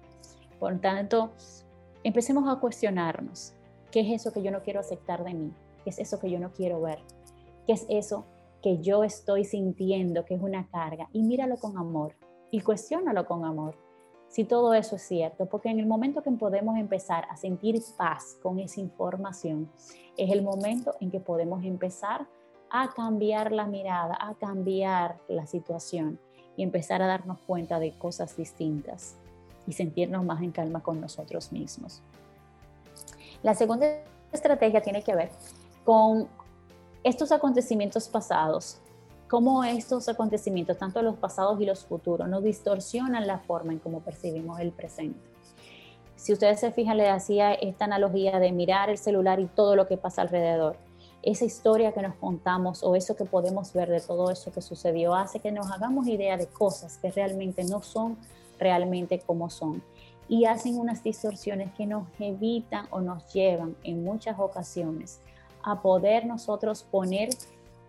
Por 0.58 0.80
tanto, 0.80 1.30
empecemos 2.04 2.48
a 2.48 2.58
cuestionarnos, 2.58 3.52
¿qué 3.90 4.00
es 4.00 4.18
eso 4.22 4.32
que 4.32 4.42
yo 4.42 4.50
no 4.50 4.62
quiero 4.62 4.80
aceptar 4.80 5.24
de 5.24 5.34
mí? 5.34 5.52
¿Qué 5.84 5.90
es 5.90 5.98
eso 5.98 6.18
que 6.18 6.30
yo 6.30 6.40
no 6.40 6.52
quiero 6.52 6.80
ver? 6.80 7.00
¿Qué 7.66 7.74
es 7.74 7.84
eso 7.90 8.24
que 8.62 8.78
yo 8.78 9.04
estoy 9.04 9.44
sintiendo 9.44 10.24
que 10.24 10.36
es 10.36 10.40
una 10.40 10.66
carga? 10.68 11.10
Y 11.12 11.22
míralo 11.22 11.58
con 11.58 11.76
amor 11.76 12.14
y 12.52 12.60
cuestiónalo 12.60 13.26
con 13.26 13.44
amor. 13.44 13.74
Si 14.28 14.44
todo 14.44 14.74
eso 14.74 14.96
es 14.96 15.02
cierto, 15.02 15.46
porque 15.46 15.70
en 15.70 15.80
el 15.80 15.86
momento 15.86 16.22
que 16.22 16.30
podemos 16.30 16.78
empezar 16.78 17.24
a 17.28 17.36
sentir 17.36 17.82
paz 17.96 18.36
con 18.42 18.60
esa 18.60 18.80
información, 18.80 19.68
es 20.16 20.30
el 20.30 20.42
momento 20.42 20.94
en 21.00 21.10
que 21.10 21.18
podemos 21.18 21.64
empezar 21.64 22.26
a 22.70 22.90
cambiar 22.94 23.52
la 23.52 23.66
mirada, 23.66 24.16
a 24.20 24.34
cambiar 24.34 25.18
la 25.28 25.46
situación 25.46 26.18
y 26.56 26.62
empezar 26.62 27.02
a 27.02 27.06
darnos 27.06 27.38
cuenta 27.46 27.78
de 27.78 27.92
cosas 27.98 28.36
distintas 28.36 29.16
y 29.66 29.72
sentirnos 29.72 30.24
más 30.24 30.42
en 30.42 30.52
calma 30.52 30.82
con 30.82 31.00
nosotros 31.00 31.52
mismos. 31.52 32.02
La 33.42 33.54
segunda 33.54 33.86
estrategia 34.30 34.82
tiene 34.82 35.02
que 35.02 35.14
ver 35.14 35.30
con 35.84 36.28
estos 37.02 37.32
acontecimientos 37.32 38.08
pasados, 38.08 38.80
cómo 39.32 39.64
estos 39.64 40.10
acontecimientos, 40.10 40.76
tanto 40.76 41.00
los 41.00 41.16
pasados 41.16 41.58
y 41.58 41.64
los 41.64 41.86
futuros, 41.86 42.28
nos 42.28 42.44
distorsionan 42.44 43.26
la 43.26 43.38
forma 43.38 43.72
en 43.72 43.78
cómo 43.78 44.00
percibimos 44.00 44.60
el 44.60 44.72
presente. 44.72 45.18
Si 46.16 46.34
ustedes 46.34 46.60
se 46.60 46.70
fijan, 46.70 46.98
le 46.98 47.08
hacía 47.08 47.54
esta 47.54 47.86
analogía 47.86 48.38
de 48.38 48.52
mirar 48.52 48.90
el 48.90 48.98
celular 48.98 49.40
y 49.40 49.46
todo 49.46 49.74
lo 49.74 49.88
que 49.88 49.96
pasa 49.96 50.20
alrededor. 50.20 50.76
Esa 51.22 51.46
historia 51.46 51.92
que 51.92 52.02
nos 52.02 52.14
contamos 52.16 52.82
o 52.82 52.94
eso 52.94 53.16
que 53.16 53.24
podemos 53.24 53.72
ver 53.72 53.88
de 53.88 54.02
todo 54.02 54.30
eso 54.30 54.52
que 54.52 54.60
sucedió 54.60 55.14
hace 55.14 55.40
que 55.40 55.50
nos 55.50 55.72
hagamos 55.72 56.08
idea 56.08 56.36
de 56.36 56.48
cosas 56.48 56.98
que 56.98 57.10
realmente 57.10 57.64
no 57.64 57.80
son 57.80 58.18
realmente 58.58 59.18
como 59.18 59.48
son 59.48 59.82
y 60.28 60.44
hacen 60.44 60.78
unas 60.78 61.02
distorsiones 61.02 61.72
que 61.72 61.86
nos 61.86 62.06
evitan 62.18 62.86
o 62.90 63.00
nos 63.00 63.32
llevan 63.32 63.76
en 63.82 64.04
muchas 64.04 64.38
ocasiones 64.38 65.20
a 65.62 65.80
poder 65.80 66.26
nosotros 66.26 66.82
poner 66.82 67.30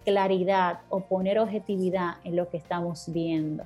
claridad 0.03 0.79
o 0.89 1.01
poner 1.01 1.39
objetividad 1.39 2.15
en 2.23 2.35
lo 2.35 2.49
que 2.49 2.57
estamos 2.57 3.05
viendo. 3.07 3.63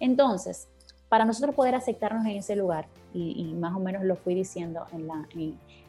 Entonces, 0.00 0.68
para 1.08 1.24
nosotros 1.24 1.54
poder 1.54 1.74
aceptarnos 1.74 2.26
en 2.26 2.36
ese 2.36 2.56
lugar, 2.56 2.86
y, 3.14 3.54
más 3.54 3.74
o 3.74 3.80
menos 3.80 4.04
lo 4.04 4.16
fui 4.16 4.34
diciendo 4.34 4.84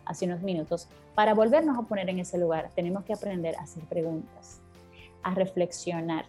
hace 0.06 0.26
unos 0.26 0.42
minutos, 0.42 0.88
para 1.14 1.34
volvernos 1.34 1.78
a 1.78 1.82
poner 1.82 2.10
en 2.10 2.20
ese 2.20 2.38
lugar 2.38 2.72
tenemos 2.76 3.04
que 3.04 3.14
aprender 3.14 3.56
a 3.58 3.64
hacer 3.64 3.84
preguntas, 3.84 4.62
a 5.22 5.34
reflexionar. 5.34 6.26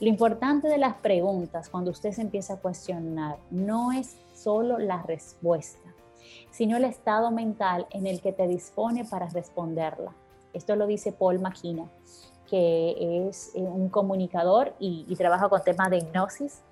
Lo 0.00 0.08
importante 0.08 0.68
de 0.68 0.78
las 0.78 0.96
preguntas 0.96 1.68
cuando 1.68 1.90
usted 1.90 2.12
se 2.12 2.22
empieza 2.22 2.54
a 2.54 2.58
cuestionar 2.58 3.38
no 3.50 3.92
es 3.92 4.16
solo 4.34 4.78
la 4.78 5.02
respuesta, 5.02 5.88
sino 6.50 6.76
el 6.76 6.84
estado 6.84 7.30
mental 7.30 7.86
en 7.90 8.06
el 8.06 8.20
que 8.20 8.32
te 8.32 8.48
dispone 8.48 9.04
para 9.04 9.28
responderla. 9.28 10.12
Esto 10.52 10.74
lo 10.74 10.86
dice 10.86 11.12
Paul 11.12 11.38
McKenna, 11.38 11.88
que 12.48 13.28
es 13.28 13.52
eh, 13.54 13.60
un 13.60 13.88
comunicador 13.88 14.74
y, 14.78 15.14
trabaja 15.16 15.48
con 15.48 15.62
temas 15.62 15.90
de 15.90 15.98
hipnosis. 15.98 16.62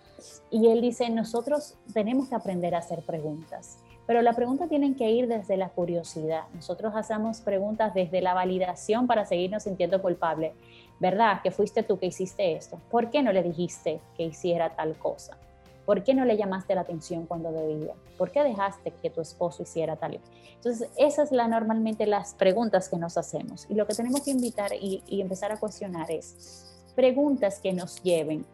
Y 0.50 0.68
él 0.68 0.80
dice, 0.80 1.10
nosotros 1.10 1.76
tenemos 1.92 2.28
que 2.28 2.34
aprender 2.34 2.74
a 2.74 2.78
hacer 2.78 3.02
preguntas, 3.02 3.78
pero 4.06 4.22
la 4.22 4.32
pregunta 4.32 4.68
tienen 4.68 4.94
que 4.94 5.10
ir 5.10 5.28
desde 5.28 5.56
la 5.56 5.68
curiosidad. 5.68 6.44
Nosotros 6.54 6.94
hacemos 6.94 7.40
preguntas 7.40 7.92
desde 7.94 8.20
la 8.20 8.34
validación 8.34 9.06
para 9.06 9.26
seguirnos 9.26 9.64
sintiendo 9.64 10.00
culpables. 10.00 10.52
¿Verdad? 11.00 11.42
Que 11.42 11.50
fuiste 11.50 11.82
tú 11.82 11.98
que 11.98 12.06
hiciste 12.06 12.52
esto. 12.52 12.80
¿Por 12.90 13.10
qué 13.10 13.20
no 13.20 13.32
le 13.32 13.42
dijiste 13.42 14.00
que 14.16 14.22
hiciera 14.22 14.76
tal 14.76 14.96
cosa? 14.96 15.36
¿Por 15.84 16.02
qué 16.02 16.14
no 16.14 16.24
le 16.24 16.36
llamaste 16.36 16.74
la 16.74 16.80
atención 16.80 17.26
cuando 17.26 17.52
debía? 17.52 17.94
¿Por 18.16 18.30
qué 18.30 18.42
dejaste 18.42 18.92
que 19.02 19.10
tu 19.10 19.20
esposo 19.20 19.62
hiciera 19.62 19.96
tal? 19.96 20.18
Entonces, 20.56 20.88
esas 20.96 21.28
son 21.28 21.50
normalmente 21.50 22.06
las 22.06 22.34
preguntas 22.34 22.88
que 22.88 22.96
nos 22.96 23.18
hacemos. 23.18 23.66
Y 23.68 23.74
lo 23.74 23.86
que 23.86 23.94
tenemos 23.94 24.22
que 24.22 24.30
invitar 24.30 24.72
y, 24.72 25.02
y 25.06 25.20
empezar 25.20 25.52
a 25.52 25.58
cuestionar 25.58 26.10
es 26.10 26.74
preguntas 26.94 27.58
que 27.60 27.72
nos 27.72 28.02
lleven 28.02 28.46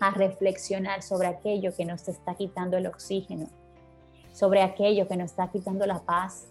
a 0.00 0.10
reflexionar 0.10 1.02
sobre 1.02 1.28
aquello 1.28 1.74
que 1.74 1.84
nos 1.84 2.08
está 2.08 2.34
quitando 2.34 2.76
el 2.76 2.86
oxígeno, 2.86 3.48
sobre 4.32 4.62
aquello 4.62 5.06
que 5.06 5.16
nos 5.16 5.30
está 5.30 5.48
quitando 5.48 5.86
la 5.86 6.00
paz, 6.00 6.46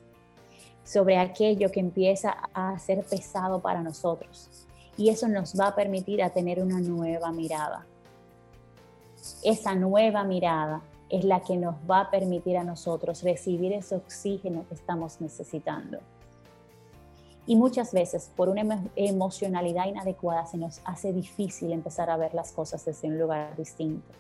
sobre 0.86 1.18
aquello 1.18 1.72
que 1.72 1.80
empieza 1.82 2.38
a 2.54 2.80
ser 2.80 3.04
pesado 3.04 3.62
para 3.62 3.82
nosotros. 3.82 4.50
Y 4.98 5.10
eso 5.10 5.28
nos 5.28 5.60
va 5.60 5.68
a 5.68 5.76
permitir 5.76 6.24
a 6.24 6.30
tener 6.30 6.64
una 6.64 6.80
nueva 6.80 7.32
mirada 7.32 7.86
esa 9.44 9.76
nueva 9.76 10.24
mirada 10.24 10.82
es 11.10 11.24
la 11.24 11.42
que 11.42 11.58
nos 11.58 11.76
va 11.90 12.02
a 12.02 12.12
permitir 12.12 12.58
a 12.58 12.64
nosotros 12.64 13.24
recibir 13.24 13.74
ese 13.74 13.96
oxígeno 13.96 14.66
que 14.68 14.76
estamos 14.76 15.22
necesitando. 15.22 16.00
Y 17.48 17.56
muchas 17.56 17.94
veces 17.94 18.32
por 18.36 18.50
una 18.50 18.84
emocionalidad 18.96 19.86
inadecuada 19.88 20.48
se 20.48 20.58
nos 20.58 20.82
hace 20.84 21.14
difícil 21.14 21.72
empezar 21.72 22.10
a 22.10 22.18
ver 22.18 22.34
las 22.34 22.52
cosas 22.52 22.84
desde 22.86 23.08
un 23.08 23.20
lugar 23.20 23.56
distinto. 23.56 24.12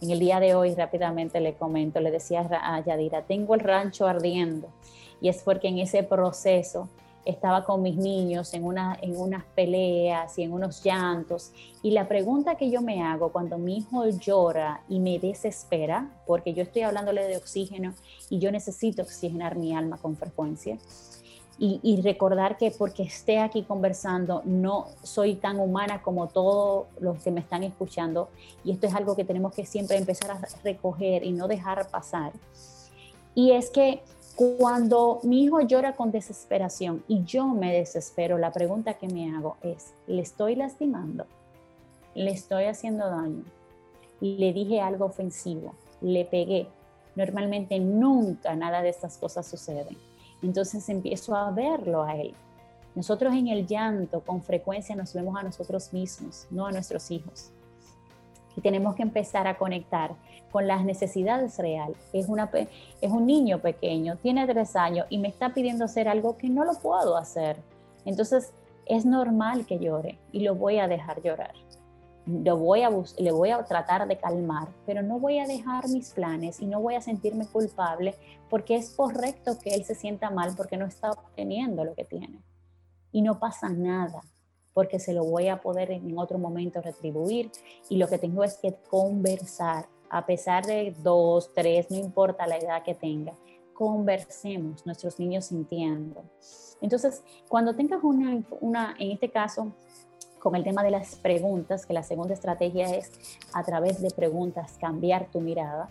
En 0.00 0.10
el 0.10 0.20
día 0.20 0.38
de 0.40 0.54
hoy 0.54 0.74
rápidamente 0.74 1.40
le 1.40 1.54
comento, 1.54 2.00
le 2.00 2.10
decía 2.10 2.48
a 2.50 2.80
Yadira, 2.80 3.22
tengo 3.22 3.54
el 3.54 3.60
rancho 3.60 4.06
ardiendo 4.06 4.68
y 5.20 5.28
es 5.28 5.42
porque 5.42 5.68
en 5.68 5.78
ese 5.78 6.02
proceso 6.02 6.88
estaba 7.24 7.64
con 7.64 7.82
mis 7.82 7.96
niños 7.96 8.52
en, 8.54 8.64
una, 8.64 8.98
en 9.00 9.16
unas 9.16 9.44
peleas 9.54 10.38
y 10.38 10.42
en 10.42 10.52
unos 10.52 10.82
llantos. 10.82 11.52
Y 11.82 11.92
la 11.92 12.08
pregunta 12.08 12.56
que 12.56 12.70
yo 12.70 12.80
me 12.82 13.02
hago 13.02 13.30
cuando 13.30 13.58
mi 13.58 13.78
hijo 13.78 14.06
llora 14.08 14.82
y 14.88 14.98
me 14.98 15.18
desespera, 15.18 16.10
porque 16.26 16.54
yo 16.54 16.62
estoy 16.62 16.82
hablándole 16.82 17.26
de 17.26 17.36
oxígeno 17.36 17.94
y 18.28 18.38
yo 18.38 18.50
necesito 18.50 19.02
oxigenar 19.02 19.56
mi 19.56 19.74
alma 19.74 19.98
con 19.98 20.16
frecuencia, 20.16 20.78
y, 21.58 21.78
y, 21.82 22.00
recordar 22.00 22.56
que 22.56 22.70
porque 22.70 23.02
esté 23.02 23.38
aquí 23.38 23.62
conversando 23.62 24.42
no 24.46 24.86
soy 25.02 25.34
tan 25.34 25.60
humana 25.60 26.02
como 26.02 26.26
todos 26.26 26.86
los 26.98 27.22
que 27.22 27.30
me 27.30 27.40
están 27.40 27.62
escuchando 27.62 28.30
y 28.64 28.72
esto 28.72 28.86
es 28.86 28.94
algo 28.94 29.14
que 29.14 29.24
tenemos 29.24 29.54
que 29.54 29.66
siempre 29.66 29.98
empezar 29.98 30.30
a 30.30 30.40
recoger 30.64 31.22
y 31.22 31.30
no 31.30 31.46
dejar 31.48 31.88
pasar. 31.90 32.32
Y 33.34 33.52
es 33.52 33.70
que 33.70 34.02
cuando 34.34 35.20
mi 35.22 35.44
hijo 35.44 35.60
llora 35.60 35.94
con 35.94 36.10
desesperación 36.10 37.04
y 37.06 37.24
yo 37.24 37.46
me 37.46 37.72
desespero, 37.72 38.38
la 38.38 38.52
pregunta 38.52 38.94
que 38.94 39.08
me 39.08 39.34
hago 39.34 39.56
es, 39.62 39.92
¿le 40.06 40.22
estoy 40.22 40.56
lastimando? 40.56 41.26
¿Le 42.14 42.30
estoy 42.30 42.64
haciendo 42.64 43.08
daño? 43.08 43.44
¿Le 44.20 44.52
dije 44.52 44.80
algo 44.80 45.06
ofensivo? 45.06 45.74
¿Le 46.00 46.24
pegué? 46.24 46.68
Normalmente 47.14 47.78
nunca 47.78 48.54
nada 48.56 48.82
de 48.82 48.88
estas 48.88 49.18
cosas 49.18 49.46
suceden. 49.46 49.96
Entonces 50.42 50.88
empiezo 50.88 51.36
a 51.36 51.50
verlo 51.50 52.02
a 52.02 52.16
él. 52.16 52.34
Nosotros 52.94 53.34
en 53.34 53.48
el 53.48 53.66
llanto 53.66 54.20
con 54.20 54.42
frecuencia 54.42 54.96
nos 54.96 55.14
vemos 55.14 55.36
a 55.36 55.42
nosotros 55.42 55.92
mismos, 55.92 56.46
no 56.50 56.66
a 56.66 56.72
nuestros 56.72 57.10
hijos. 57.10 57.50
Y 58.56 58.60
tenemos 58.60 58.94
que 58.94 59.02
empezar 59.02 59.46
a 59.46 59.56
conectar 59.56 60.14
con 60.50 60.66
las 60.66 60.84
necesidades 60.84 61.58
reales. 61.58 61.96
Es, 62.12 62.28
una, 62.28 62.50
es 63.00 63.10
un 63.10 63.26
niño 63.26 63.60
pequeño, 63.60 64.16
tiene 64.18 64.46
tres 64.46 64.76
años 64.76 65.06
y 65.08 65.18
me 65.18 65.28
está 65.28 65.54
pidiendo 65.54 65.86
hacer 65.86 66.08
algo 66.08 66.36
que 66.36 66.48
no 66.48 66.64
lo 66.64 66.74
puedo 66.74 67.16
hacer. 67.16 67.56
Entonces 68.04 68.52
es 68.86 69.06
normal 69.06 69.66
que 69.66 69.78
llore 69.78 70.18
y 70.30 70.40
lo 70.40 70.54
voy 70.54 70.78
a 70.78 70.88
dejar 70.88 71.22
llorar. 71.22 71.54
Lo 72.26 72.56
voy 72.56 72.82
a 72.82 72.90
le 73.18 73.32
voy 73.32 73.50
a 73.50 73.64
tratar 73.64 74.06
de 74.06 74.16
calmar, 74.16 74.68
pero 74.86 75.02
no 75.02 75.18
voy 75.18 75.40
a 75.40 75.46
dejar 75.46 75.88
mis 75.88 76.10
planes 76.10 76.60
y 76.60 76.66
no 76.66 76.80
voy 76.80 76.94
a 76.94 77.00
sentirme 77.00 77.46
culpable 77.46 78.14
porque 78.48 78.76
es 78.76 78.90
correcto 78.90 79.58
que 79.58 79.74
él 79.74 79.84
se 79.84 79.96
sienta 79.96 80.30
mal 80.30 80.52
porque 80.56 80.76
no 80.76 80.86
está 80.86 81.10
obteniendo 81.10 81.84
lo 81.84 81.94
que 81.94 82.04
tiene. 82.04 82.38
Y 83.10 83.22
no 83.22 83.40
pasa 83.40 83.70
nada 83.70 84.20
porque 84.74 84.98
se 84.98 85.12
lo 85.12 85.24
voy 85.24 85.48
a 85.48 85.60
poder 85.60 85.90
en 85.90 86.18
otro 86.18 86.38
momento 86.38 86.80
retribuir 86.80 87.50
y 87.88 87.96
lo 87.96 88.08
que 88.08 88.18
tengo 88.18 88.44
es 88.44 88.56
que 88.56 88.74
conversar, 88.88 89.86
a 90.10 90.26
pesar 90.26 90.66
de 90.66 90.94
dos, 91.02 91.52
tres, 91.54 91.90
no 91.90 91.96
importa 91.96 92.46
la 92.46 92.56
edad 92.56 92.82
que 92.82 92.94
tenga, 92.94 93.34
conversemos, 93.74 94.84
nuestros 94.86 95.18
niños 95.18 95.46
sintiendo. 95.46 96.22
Entonces, 96.80 97.22
cuando 97.48 97.74
tengas 97.74 98.02
una, 98.02 98.42
una, 98.60 98.94
en 98.98 99.12
este 99.12 99.30
caso, 99.30 99.72
con 100.38 100.56
el 100.56 100.64
tema 100.64 100.82
de 100.82 100.90
las 100.90 101.14
preguntas, 101.14 101.86
que 101.86 101.92
la 101.92 102.02
segunda 102.02 102.34
estrategia 102.34 102.96
es 102.96 103.12
a 103.52 103.62
través 103.62 104.02
de 104.02 104.10
preguntas 104.10 104.76
cambiar 104.80 105.30
tu 105.30 105.40
mirada, 105.40 105.88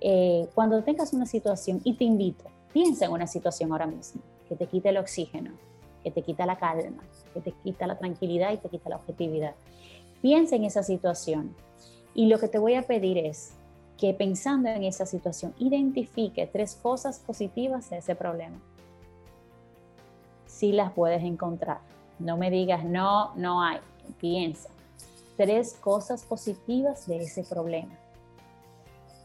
eh, 0.00 0.46
cuando 0.54 0.82
tengas 0.84 1.12
una 1.12 1.26
situación, 1.26 1.80
y 1.84 1.94
te 1.94 2.04
invito, 2.04 2.44
piensa 2.72 3.06
en 3.06 3.12
una 3.12 3.26
situación 3.26 3.72
ahora 3.72 3.86
mismo, 3.86 4.20
que 4.46 4.56
te 4.56 4.66
quite 4.66 4.90
el 4.90 4.98
oxígeno, 4.98 5.52
te 6.10 6.22
quita 6.22 6.46
la 6.46 6.58
calma, 6.58 7.02
que 7.34 7.40
te 7.40 7.52
quita 7.52 7.86
la 7.86 7.98
tranquilidad 7.98 8.52
y 8.52 8.58
te 8.58 8.68
quita 8.68 8.90
la 8.90 8.96
objetividad. 8.96 9.54
Piensa 10.22 10.56
en 10.56 10.64
esa 10.64 10.82
situación 10.82 11.54
y 12.14 12.26
lo 12.26 12.38
que 12.38 12.48
te 12.48 12.58
voy 12.58 12.74
a 12.74 12.82
pedir 12.82 13.18
es 13.18 13.52
que 13.98 14.14
pensando 14.14 14.68
en 14.68 14.84
esa 14.84 15.06
situación, 15.06 15.54
identifique 15.58 16.46
tres 16.46 16.76
cosas 16.76 17.18
positivas 17.18 17.90
de 17.90 17.98
ese 17.98 18.14
problema. 18.14 18.56
Si 20.46 20.72
las 20.72 20.92
puedes 20.92 21.22
encontrar. 21.22 21.80
No 22.18 22.36
me 22.36 22.50
digas, 22.50 22.84
no, 22.84 23.34
no 23.34 23.62
hay. 23.62 23.78
Piensa. 24.20 24.70
Tres 25.36 25.74
cosas 25.74 26.24
positivas 26.24 27.06
de 27.06 27.18
ese 27.18 27.42
problema. 27.42 27.94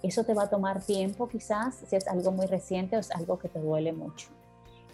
Eso 0.01 0.23
te 0.25 0.33
va 0.33 0.43
a 0.43 0.49
tomar 0.49 0.83
tiempo 0.83 1.29
quizás, 1.29 1.75
si 1.87 1.95
es 1.95 2.07
algo 2.07 2.31
muy 2.31 2.45
reciente 2.47 2.97
o 2.97 2.99
es 2.99 3.09
algo 3.11 3.39
que 3.39 3.49
te 3.49 3.59
duele 3.59 3.93
mucho. 3.93 4.27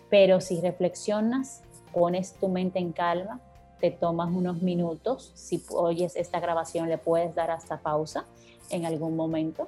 Pero 0.10 0.39
si 0.39 0.62
reflexionas, 0.62 1.62
pones 1.93 2.34
tu 2.34 2.47
mente 2.47 2.80
en 2.80 2.91
calma, 2.91 3.39
te 3.80 3.91
tomas 3.91 4.30
unos 4.30 4.62
minutos, 4.62 5.32
si 5.36 5.63
oyes 5.71 6.15
esta 6.15 6.39
grabación 6.39 6.89
le 6.89 6.97
puedes 6.97 7.34
dar 7.34 7.52
hasta 7.52 7.80
pausa 7.80 8.25
en 8.69 8.86
algún 8.86 9.15
momento 9.15 9.67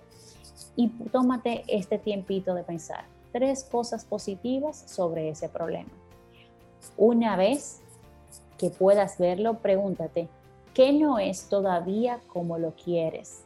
y 0.75 0.89
tómate 1.11 1.63
este 1.67 1.97
tiempito 1.97 2.53
de 2.53 2.63
pensar 2.63 3.05
tres 3.31 3.63
cosas 3.63 4.05
positivas 4.05 4.83
sobre 4.87 5.29
ese 5.29 5.49
problema. 5.49 5.89
Una 6.97 7.35
vez 7.35 7.81
que 8.57 8.69
puedas 8.69 9.17
verlo, 9.17 9.59
pregúntate, 9.59 10.27
¿qué 10.73 10.91
no 10.93 11.19
es 11.19 11.47
todavía 11.47 12.19
como 12.27 12.57
lo 12.57 12.71
quieres? 12.71 13.43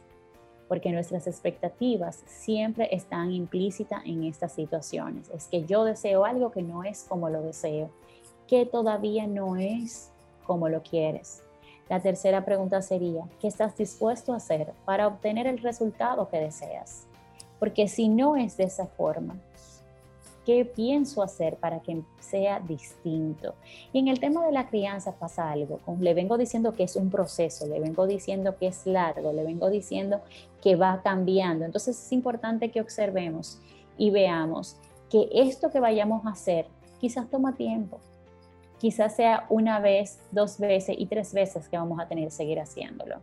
Porque 0.68 0.90
nuestras 0.90 1.26
expectativas 1.26 2.22
siempre 2.26 2.88
están 2.90 3.30
implícitas 3.30 4.02
en 4.04 4.24
estas 4.24 4.52
situaciones. 4.52 5.30
Es 5.30 5.46
que 5.46 5.64
yo 5.64 5.84
deseo 5.84 6.24
algo 6.24 6.50
que 6.50 6.62
no 6.62 6.82
es 6.82 7.04
como 7.04 7.30
lo 7.30 7.42
deseo, 7.42 7.90
que 8.46 8.66
todavía 8.66 9.26
no 9.26 9.56
es 9.56 10.10
como 10.46 10.68
lo 10.68 10.82
quieres. 10.82 11.42
La 11.88 12.00
tercera 12.00 12.44
pregunta 12.44 12.82
sería, 12.82 13.24
¿qué 13.40 13.46
estás 13.46 13.76
dispuesto 13.76 14.32
a 14.32 14.36
hacer 14.36 14.72
para 14.84 15.06
obtener 15.06 15.46
el 15.46 15.58
resultado 15.58 16.28
que 16.28 16.40
deseas? 16.40 17.06
Porque 17.58 17.88
si 17.88 18.08
no 18.08 18.36
es 18.36 18.56
de 18.56 18.64
esa 18.64 18.86
forma, 18.86 19.36
¿qué 20.44 20.64
pienso 20.64 21.22
hacer 21.22 21.56
para 21.56 21.80
que 21.80 22.02
sea 22.18 22.60
distinto? 22.60 23.54
Y 23.92 24.00
en 24.00 24.08
el 24.08 24.18
tema 24.18 24.44
de 24.44 24.52
la 24.52 24.68
crianza 24.68 25.12
pasa 25.12 25.50
algo. 25.50 25.80
Le 26.00 26.12
vengo 26.14 26.36
diciendo 26.38 26.72
que 26.72 26.84
es 26.84 26.96
un 26.96 27.10
proceso, 27.10 27.66
le 27.66 27.80
vengo 27.80 28.06
diciendo 28.06 28.56
que 28.56 28.66
es 28.66 28.84
largo, 28.86 29.32
le 29.32 29.44
vengo 29.44 29.70
diciendo 29.70 30.20
que 30.60 30.74
va 30.74 31.02
cambiando. 31.02 31.64
Entonces 31.64 31.96
es 31.96 32.12
importante 32.12 32.70
que 32.70 32.80
observemos 32.80 33.60
y 33.96 34.10
veamos 34.10 34.76
que 35.08 35.28
esto 35.32 35.70
que 35.70 35.80
vayamos 35.80 36.26
a 36.26 36.30
hacer 36.30 36.66
quizás 37.00 37.30
toma 37.30 37.54
tiempo, 37.54 38.00
quizás 38.78 39.16
sea 39.16 39.46
una 39.48 39.80
vez, 39.80 40.20
dos 40.30 40.58
veces 40.58 40.96
y 40.98 41.06
tres 41.06 41.32
veces 41.32 41.68
que 41.68 41.76
vamos 41.76 41.98
a 42.00 42.06
tener 42.06 42.24
que 42.24 42.30
seguir 42.30 42.60
haciéndolo. 42.60 43.20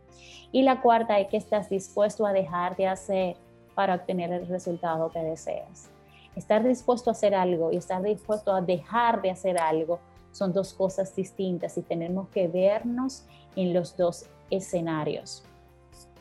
Y 0.52 0.62
la 0.62 0.80
cuarta 0.80 1.18
es 1.18 1.28
que 1.28 1.36
estás 1.36 1.68
dispuesto 1.68 2.26
a 2.26 2.32
dejar 2.32 2.76
de 2.76 2.86
hacer 2.86 3.36
para 3.74 3.94
obtener 3.94 4.32
el 4.32 4.46
resultado 4.46 5.10
que 5.10 5.20
deseas. 5.20 5.90
Estar 6.36 6.64
dispuesto 6.64 7.10
a 7.10 7.12
hacer 7.12 7.34
algo 7.34 7.72
y 7.72 7.76
estar 7.76 8.02
dispuesto 8.02 8.52
a 8.52 8.60
dejar 8.60 9.22
de 9.22 9.30
hacer 9.30 9.58
algo 9.58 10.00
son 10.32 10.52
dos 10.52 10.74
cosas 10.74 11.14
distintas 11.14 11.78
y 11.78 11.82
tenemos 11.82 12.28
que 12.28 12.48
vernos 12.48 13.24
en 13.54 13.72
los 13.72 13.96
dos 13.96 14.26
escenarios. 14.50 15.44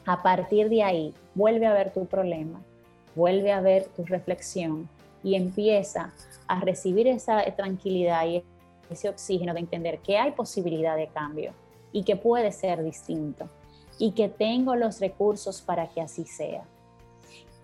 A 0.05 0.21
partir 0.21 0.69
de 0.69 0.83
ahí, 0.83 1.13
vuelve 1.33 1.65
a 1.65 1.73
ver 1.73 1.91
tu 1.91 2.05
problema, 2.05 2.61
vuelve 3.15 3.51
a 3.51 3.61
ver 3.61 3.85
tu 3.95 4.05
reflexión 4.05 4.87
y 5.23 5.35
empieza 5.35 6.13
a 6.47 6.59
recibir 6.59 7.07
esa 7.07 7.43
tranquilidad 7.55 8.25
y 8.27 8.43
ese 8.89 9.09
oxígeno 9.09 9.53
de 9.53 9.61
entender 9.61 9.99
que 9.99 10.17
hay 10.17 10.31
posibilidad 10.31 10.95
de 10.95 11.07
cambio 11.07 11.53
y 11.91 12.03
que 12.03 12.15
puede 12.15 12.51
ser 12.51 12.83
distinto 12.83 13.49
y 13.97 14.11
que 14.11 14.29
tengo 14.29 14.75
los 14.75 14.99
recursos 14.99 15.61
para 15.61 15.87
que 15.87 16.01
así 16.01 16.25
sea. 16.25 16.63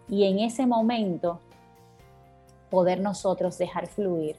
Y 0.08 0.26
en 0.26 0.40
ese 0.40 0.66
momento 0.66 1.40
poder 2.70 3.00
nosotros 3.00 3.58
dejar 3.58 3.88
fluir, 3.88 4.36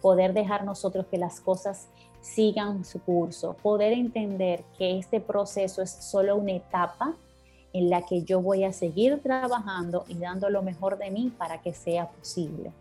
poder 0.00 0.32
dejar 0.32 0.64
nosotros 0.64 1.06
que 1.06 1.18
las 1.18 1.40
cosas 1.40 1.88
sigan 2.20 2.84
su 2.84 3.00
curso, 3.00 3.54
poder 3.62 3.92
entender 3.92 4.62
que 4.76 4.98
este 4.98 5.20
proceso 5.20 5.82
es 5.82 5.90
solo 5.90 6.36
una 6.36 6.52
etapa 6.52 7.14
en 7.72 7.88
la 7.88 8.02
que 8.02 8.22
yo 8.22 8.42
voy 8.42 8.64
a 8.64 8.72
seguir 8.72 9.22
trabajando 9.22 10.04
y 10.08 10.14
dando 10.14 10.50
lo 10.50 10.62
mejor 10.62 10.98
de 10.98 11.10
mí 11.10 11.32
para 11.36 11.62
que 11.62 11.72
sea 11.72 12.08
posible, 12.08 12.72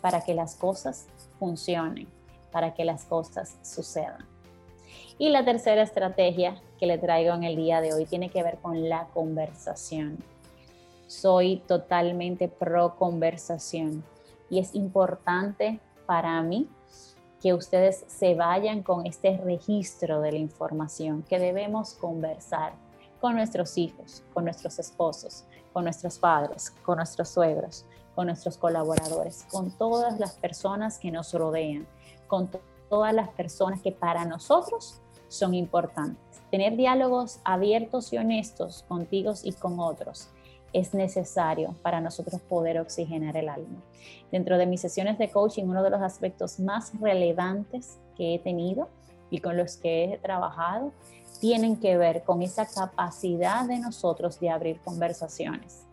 para 0.00 0.22
que 0.22 0.34
las 0.34 0.56
cosas 0.56 1.06
funcionen 1.38 2.08
para 2.50 2.74
que 2.74 2.84
las 2.84 3.04
cosas 3.04 3.58
sucedan. 3.62 4.26
Y 5.18 5.28
la 5.28 5.44
tercera 5.44 5.82
estrategia 5.82 6.60
que 6.78 6.86
le 6.86 6.98
traigo 6.98 7.34
en 7.34 7.44
el 7.44 7.56
día 7.56 7.80
de 7.80 7.92
hoy 7.92 8.06
tiene 8.06 8.30
que 8.30 8.42
ver 8.42 8.58
con 8.58 8.88
la 8.88 9.08
conversación. 9.12 10.18
Soy 11.06 11.62
totalmente 11.66 12.48
pro 12.48 12.96
conversación 12.96 14.02
y 14.48 14.60
es 14.60 14.74
importante 14.74 15.80
para 16.06 16.40
mí 16.42 16.68
que 17.40 17.54
ustedes 17.54 18.04
se 18.06 18.34
vayan 18.34 18.82
con 18.82 19.06
este 19.06 19.36
registro 19.38 20.20
de 20.20 20.32
la 20.32 20.38
información 20.38 21.22
que 21.22 21.38
debemos 21.38 21.94
conversar 21.94 22.72
con 23.20 23.34
nuestros 23.34 23.76
hijos, 23.76 24.22
con 24.32 24.44
nuestros 24.44 24.78
esposos, 24.78 25.44
con 25.72 25.84
nuestros 25.84 26.18
padres, 26.18 26.70
con 26.82 26.96
nuestros 26.96 27.28
suegros, 27.28 27.84
con 28.14 28.26
nuestros 28.26 28.56
colaboradores, 28.56 29.44
con 29.50 29.70
todas 29.70 30.18
las 30.18 30.32
personas 30.34 30.98
que 30.98 31.10
nos 31.10 31.32
rodean 31.32 31.86
con 32.30 32.48
todas 32.88 33.12
las 33.12 33.28
personas 33.30 33.82
que 33.82 33.90
para 33.90 34.24
nosotros 34.24 35.00
son 35.28 35.52
importantes. 35.52 36.40
Tener 36.50 36.76
diálogos 36.76 37.40
abiertos 37.44 38.12
y 38.12 38.18
honestos 38.18 38.84
contigo 38.88 39.34
y 39.42 39.52
con 39.52 39.80
otros 39.80 40.28
es 40.72 40.94
necesario 40.94 41.74
para 41.82 42.00
nosotros 42.00 42.40
poder 42.40 42.78
oxigenar 42.78 43.36
el 43.36 43.48
alma. 43.48 43.82
Dentro 44.30 44.58
de 44.58 44.66
mis 44.66 44.80
sesiones 44.80 45.18
de 45.18 45.28
coaching, 45.28 45.64
uno 45.64 45.82
de 45.82 45.90
los 45.90 46.00
aspectos 46.00 46.60
más 46.60 46.92
relevantes 47.00 47.98
que 48.16 48.36
he 48.36 48.38
tenido 48.38 48.88
y 49.28 49.40
con 49.40 49.56
los 49.56 49.76
que 49.76 50.04
he 50.04 50.18
trabajado 50.18 50.92
tienen 51.40 51.80
que 51.80 51.96
ver 51.96 52.22
con 52.22 52.42
esa 52.42 52.66
capacidad 52.66 53.66
de 53.66 53.80
nosotros 53.80 54.38
de 54.38 54.50
abrir 54.50 54.80
conversaciones. 54.82 55.84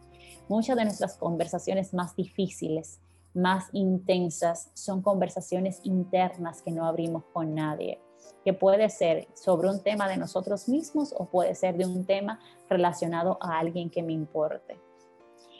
Muchas 0.47 0.77
de 0.77 0.85
nuestras 0.85 1.17
conversaciones 1.17 1.95
más 1.95 2.15
difíciles 2.15 2.99
más 3.37 3.69
intensas 3.71 4.71
son 4.73 5.01
conversaciones 5.01 5.79
internas 5.83 6.61
que 6.63 6.71
no 6.71 6.85
abrimos 6.85 7.23
con 7.31 7.53
nadie, 7.53 8.01
que 8.43 8.53
puede 8.53 8.89
ser 8.89 9.27
sobre 9.35 9.69
un 9.69 9.81
tema 9.83 10.09
de 10.09 10.17
nosotros 10.17 10.67
mismos 10.67 11.13
o 11.15 11.25
puede 11.25 11.53
ser 11.53 11.77
de 11.77 11.85
un 11.85 12.03
tema 12.05 12.39
relacionado 12.67 13.37
a 13.39 13.59
alguien 13.59 13.91
que 13.91 14.01
me 14.01 14.13
importe. 14.13 14.79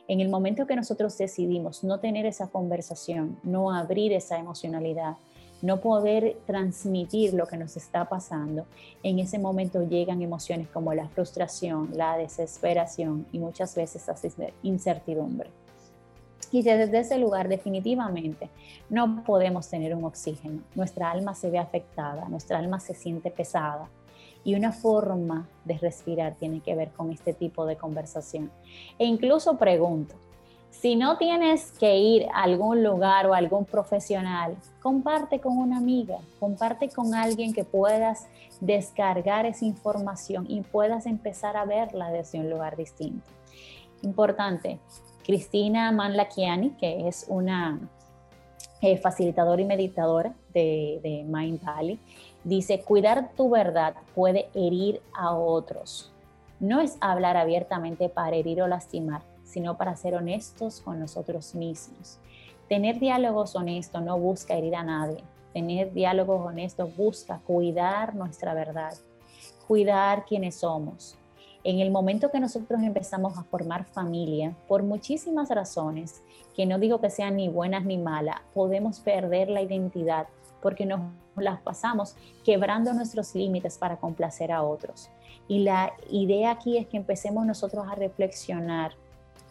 En 0.07 0.21
el 0.21 0.29
momento 0.29 0.65
que 0.65 0.75
nosotros 0.75 1.17
decidimos 1.17 1.83
no 1.83 1.99
tener 1.99 2.25
esa 2.25 2.47
conversación, 2.47 3.39
no 3.43 3.71
abrir 3.71 4.11
esa 4.11 4.39
emocionalidad, 4.39 5.17
no 5.61 5.79
poder 5.79 6.37
transmitir 6.45 7.33
lo 7.33 7.45
que 7.45 7.57
nos 7.57 7.77
está 7.77 8.09
pasando, 8.09 8.65
en 9.03 9.19
ese 9.19 9.37
momento 9.37 9.83
llegan 9.83 10.21
emociones 10.21 10.67
como 10.69 10.93
la 10.93 11.09
frustración, 11.09 11.91
la 11.93 12.17
desesperación 12.17 13.27
y 13.31 13.39
muchas 13.39 13.75
veces 13.75 14.07
la 14.37 14.49
incertidumbre. 14.63 15.51
Y 16.51 16.61
desde 16.61 16.99
ese 16.99 17.17
lugar 17.17 17.47
definitivamente 17.49 18.49
no 18.89 19.23
podemos 19.23 19.67
tener 19.69 19.93
un 19.93 20.05
oxígeno. 20.05 20.61
Nuestra 20.75 21.11
alma 21.11 21.35
se 21.35 21.49
ve 21.49 21.59
afectada, 21.59 22.27
nuestra 22.29 22.57
alma 22.57 22.79
se 22.79 22.93
siente 22.93 23.31
pesada. 23.31 23.89
Y 24.43 24.55
una 24.55 24.71
forma 24.71 25.47
de 25.65 25.77
respirar 25.77 26.35
tiene 26.35 26.61
que 26.61 26.73
ver 26.73 26.89
con 26.91 27.11
este 27.11 27.33
tipo 27.33 27.65
de 27.65 27.75
conversación. 27.75 28.49
E 28.97 29.05
incluso 29.05 29.57
pregunto, 29.57 30.15
si 30.69 30.95
no 30.95 31.17
tienes 31.17 31.71
que 31.71 31.97
ir 31.97 32.27
a 32.33 32.43
algún 32.43 32.83
lugar 32.83 33.25
o 33.25 33.33
a 33.33 33.37
algún 33.37 33.65
profesional, 33.65 34.55
comparte 34.81 35.39
con 35.39 35.57
una 35.57 35.77
amiga, 35.77 36.19
comparte 36.39 36.89
con 36.89 37.15
alguien 37.15 37.51
que 37.51 37.63
puedas 37.63 38.27
descargar 38.61 39.45
esa 39.45 39.65
información 39.65 40.45
y 40.47 40.61
puedas 40.61 41.07
empezar 41.07 41.57
a 41.57 41.65
verla 41.65 42.11
desde 42.11 42.39
un 42.39 42.49
lugar 42.49 42.77
distinto. 42.77 43.27
Importante, 44.03 44.79
Cristina 45.27 45.91
Manlakiani, 45.91 46.69
que 46.77 47.05
es 47.09 47.25
una 47.27 47.81
eh, 48.79 48.97
facilitadora 48.97 49.61
y 49.61 49.65
meditadora 49.65 50.33
de, 50.53 51.01
de 51.03 51.25
Mind 51.27 51.61
Valley, 51.61 51.99
dice, 52.45 52.79
cuidar 52.79 53.31
tu 53.35 53.49
verdad 53.49 53.95
puede 54.15 54.47
herir 54.53 55.01
a 55.13 55.33
otros. 55.35 56.13
No 56.61 56.79
es 56.79 56.95
hablar 57.01 57.35
abiertamente 57.35 58.07
para 58.07 58.37
herir 58.37 58.61
o 58.61 58.67
lastimar, 58.69 59.21
sino 59.43 59.75
para 59.75 59.97
ser 59.97 60.15
honestos 60.15 60.79
con 60.79 60.97
nosotros 60.97 61.55
mismos. 61.55 62.19
Tener 62.69 62.97
diálogos 62.97 63.53
honestos 63.57 64.01
no 64.01 64.17
busca 64.17 64.53
herir 64.53 64.77
a 64.77 64.83
nadie. 64.83 65.25
Tener 65.51 65.91
diálogos 65.91 66.39
honestos 66.45 66.95
busca 66.95 67.41
cuidar 67.45 68.15
nuestra 68.15 68.53
verdad, 68.53 68.93
cuidar 69.67 70.23
quienes 70.23 70.55
somos. 70.55 71.17
En 71.67 71.81
el 71.81 71.91
momento 71.91 72.31
que 72.31 72.39
nosotros 72.39 72.81
empezamos 72.81 73.37
a 73.37 73.43
formar 73.43 73.83
familia, 73.83 74.55
por 74.69 74.83
muchísimas 74.83 75.49
razones, 75.49 76.21
que 76.55 76.65
no 76.65 76.79
digo 76.79 77.01
que 77.01 77.09
sean 77.09 77.35
ni 77.35 77.49
buenas 77.49 77.83
ni 77.83 77.97
malas, 77.97 78.37
podemos 78.53 79.01
perder 79.01 79.49
la 79.49 79.61
identidad 79.61 80.27
porque 80.61 80.85
nos 80.85 81.01
las 81.35 81.59
pasamos 81.59 82.15
quebrando 82.45 82.93
nuestros 82.93 83.35
límites 83.35 83.77
para 83.77 83.97
complacer 83.97 84.53
a 84.53 84.63
otros. 84.63 85.09
Y 85.49 85.59
la 85.59 85.91
idea 86.09 86.51
aquí 86.51 86.77
es 86.77 86.87
que 86.87 86.95
empecemos 86.95 87.45
nosotros 87.45 87.85
a 87.85 87.95
reflexionar 87.95 88.93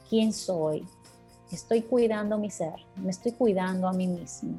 quién 0.08 0.32
soy. 0.32 0.86
Estoy 1.52 1.82
cuidando 1.82 2.38
mi 2.38 2.48
ser, 2.48 2.76
me 2.96 3.10
estoy 3.10 3.32
cuidando 3.32 3.88
a 3.88 3.92
mí 3.92 4.06
misma. 4.06 4.54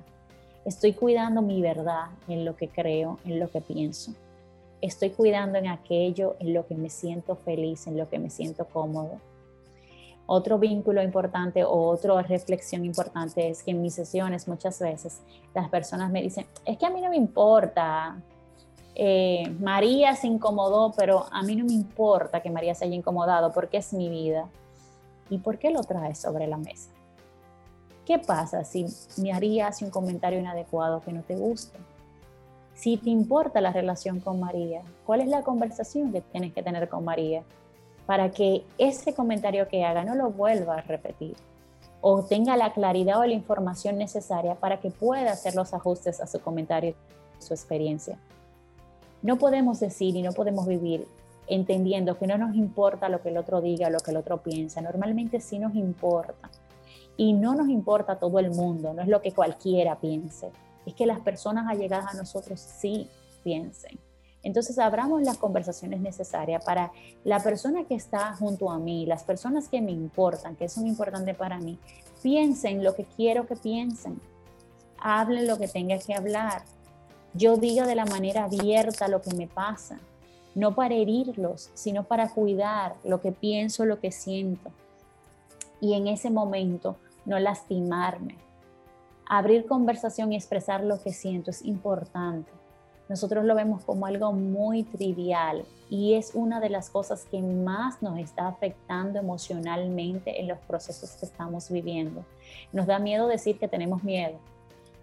Estoy 0.63 0.93
cuidando 0.93 1.41
mi 1.41 1.59
verdad 1.59 2.09
en 2.27 2.45
lo 2.45 2.55
que 2.55 2.69
creo, 2.69 3.17
en 3.25 3.39
lo 3.39 3.49
que 3.49 3.61
pienso. 3.61 4.13
Estoy 4.81 5.09
cuidando 5.11 5.57
en 5.57 5.67
aquello 5.67 6.35
en 6.39 6.53
lo 6.53 6.67
que 6.67 6.75
me 6.75 6.89
siento 6.89 7.35
feliz, 7.35 7.87
en 7.87 7.97
lo 7.97 8.09
que 8.09 8.19
me 8.19 8.29
siento 8.29 8.65
cómodo. 8.65 9.19
Otro 10.27 10.59
vínculo 10.59 11.01
importante 11.01 11.63
o 11.63 11.87
otra 11.89 12.21
reflexión 12.21 12.83
importante 12.83 13.49
es 13.49 13.63
que 13.63 13.71
en 13.71 13.81
mis 13.81 13.95
sesiones 13.95 14.47
muchas 14.47 14.79
veces 14.79 15.21
las 15.55 15.69
personas 15.69 16.11
me 16.11 16.21
dicen, 16.21 16.45
es 16.65 16.77
que 16.77 16.85
a 16.85 16.89
mí 16.89 17.01
no 17.01 17.09
me 17.09 17.15
importa, 17.15 18.21
eh, 18.93 19.55
María 19.59 20.15
se 20.15 20.27
incomodó, 20.27 20.91
pero 20.97 21.27
a 21.31 21.43
mí 21.43 21.55
no 21.55 21.65
me 21.65 21.73
importa 21.73 22.41
que 22.41 22.49
María 22.49 22.75
se 22.75 22.85
haya 22.85 22.95
incomodado 22.95 23.51
porque 23.53 23.77
es 23.77 23.93
mi 23.93 24.09
vida. 24.09 24.49
¿Y 25.29 25.37
por 25.37 25.59
qué 25.59 25.71
lo 25.71 25.81
traes 25.81 26.17
sobre 26.17 26.47
la 26.47 26.57
mesa? 26.57 26.89
¿Qué 28.05 28.17
pasa 28.17 28.63
si 28.63 28.85
María 29.17 29.67
hace 29.67 29.85
un 29.85 29.91
comentario 29.91 30.39
inadecuado 30.39 31.01
que 31.01 31.13
no 31.13 31.21
te 31.21 31.35
gusta? 31.35 31.77
Si 32.77 32.95
te 32.95 33.09
importa 33.09 33.59
la 33.59 33.73
relación 33.73 34.21
con 34.21 34.39
María, 34.39 34.81
¿cuál 35.05 35.19
es 35.19 35.27
la 35.27 35.41
conversación 35.41 36.13
que 36.13 36.21
tienes 36.21 36.53
que 36.53 36.63
tener 36.63 36.87
con 36.87 37.03
María? 37.03 37.43
para 38.07 38.31
que 38.31 38.63
ese 38.79 39.13
comentario 39.13 39.67
que 39.67 39.83
haga 39.83 40.03
no 40.03 40.15
lo 40.15 40.31
vuelva 40.31 40.75
a 40.75 40.81
repetir 40.81 41.35
o 41.99 42.23
tenga 42.23 42.55
la 42.55 42.71
claridad 42.73 43.19
o 43.19 43.25
la 43.25 43.33
información 43.33 43.97
necesaria 43.97 44.55
para 44.55 44.79
que 44.79 44.89
pueda 44.89 45.33
hacer 45.33 45.55
los 45.55 45.73
ajustes 45.73 46.21
a 46.21 46.25
su 46.25 46.39
comentario 46.39 46.95
su 47.37 47.53
experiencia. 47.53 48.17
No 49.21 49.37
podemos 49.37 49.79
decir 49.79 50.15
y 50.15 50.21
no 50.21 50.31
podemos 50.31 50.65
vivir 50.65 51.05
entendiendo 51.47 52.17
que 52.17 52.27
no 52.27 52.37
nos 52.37 52.55
importa 52.55 53.09
lo 53.09 53.21
que 53.21 53.29
el 53.29 53.37
otro 53.37 53.61
diga, 53.61 53.89
lo 53.89 53.99
que 53.99 54.11
el 54.11 54.17
otro 54.17 54.37
piensa. 54.41 54.81
Normalmente 54.81 55.39
sí 55.39 55.59
nos 55.59 55.75
importa. 55.75 56.49
Y 57.15 57.33
no 57.33 57.55
nos 57.55 57.69
importa 57.69 58.17
todo 58.17 58.39
el 58.39 58.51
mundo, 58.51 58.93
no 58.93 59.01
es 59.01 59.07
lo 59.07 59.21
que 59.21 59.33
cualquiera 59.33 59.99
piense. 59.99 60.51
Es 60.87 60.95
que 60.95 61.05
las 61.05 61.19
personas 61.19 61.67
allegadas 61.67 62.15
a 62.15 62.17
nosotros 62.17 62.59
sí 62.59 63.07
piensen. 63.43 63.99
Entonces, 64.41 64.79
abramos 64.79 65.21
las 65.23 65.37
conversaciones 65.37 65.99
necesarias 65.99 66.63
para 66.63 66.91
la 67.23 67.43
persona 67.43 67.83
que 67.83 67.95
está 67.95 68.33
junto 68.35 68.71
a 68.71 68.79
mí, 68.79 69.05
las 69.05 69.23
personas 69.23 69.67
que 69.67 69.81
me 69.81 69.91
importan, 69.91 70.55
que 70.55 70.69
son 70.69 70.87
importantes 70.87 71.35
para 71.35 71.59
mí, 71.59 71.77
piensen 72.23 72.83
lo 72.83 72.95
que 72.95 73.03
quiero 73.03 73.45
que 73.45 73.55
piensen, 73.55 74.21
hablen 74.97 75.47
lo 75.47 75.57
que 75.57 75.67
tenga 75.67 75.99
que 75.99 76.15
hablar, 76.15 76.63
yo 77.33 77.57
diga 77.57 77.85
de 77.85 77.95
la 77.95 78.05
manera 78.05 78.45
abierta 78.45 79.07
lo 79.07 79.21
que 79.21 79.35
me 79.35 79.47
pasa, 79.47 79.99
no 80.55 80.73
para 80.73 80.95
herirlos, 80.95 81.69
sino 81.73 82.05
para 82.05 82.29
cuidar 82.29 82.95
lo 83.03 83.21
que 83.21 83.31
pienso, 83.31 83.85
lo 83.85 83.99
que 83.99 84.11
siento. 84.11 84.71
Y 85.81 85.93
en 85.93 86.07
ese 86.07 86.31
momento 86.31 86.95
no 87.25 87.37
lastimarme. 87.37 88.46
Abrir 89.29 89.65
conversación 89.65 90.31
y 90.31 90.35
expresar 90.35 90.83
lo 90.83 91.01
que 91.01 91.11
siento 91.11 91.51
es 91.51 91.63
importante 91.63 92.51
nosotros 93.09 93.45
lo 93.45 93.55
vemos 93.55 93.83
como 93.85 94.05
algo 94.05 94.33
muy 94.33 94.83
trivial 94.83 95.65
y 95.89 96.15
es 96.15 96.31
una 96.33 96.59
de 96.59 96.69
las 96.69 96.89
cosas 96.89 97.25
que 97.25 97.41
más 97.41 98.01
nos 98.01 98.19
está 98.19 98.47
afectando 98.47 99.19
emocionalmente 99.19 100.41
en 100.41 100.47
los 100.49 100.59
procesos 100.59 101.11
que 101.11 101.25
estamos 101.25 101.69
viviendo. 101.69 102.25
Nos 102.73 102.85
da 102.85 102.99
miedo 102.99 103.27
decir 103.27 103.57
que 103.59 103.69
tenemos 103.69 104.03
miedo, 104.03 104.37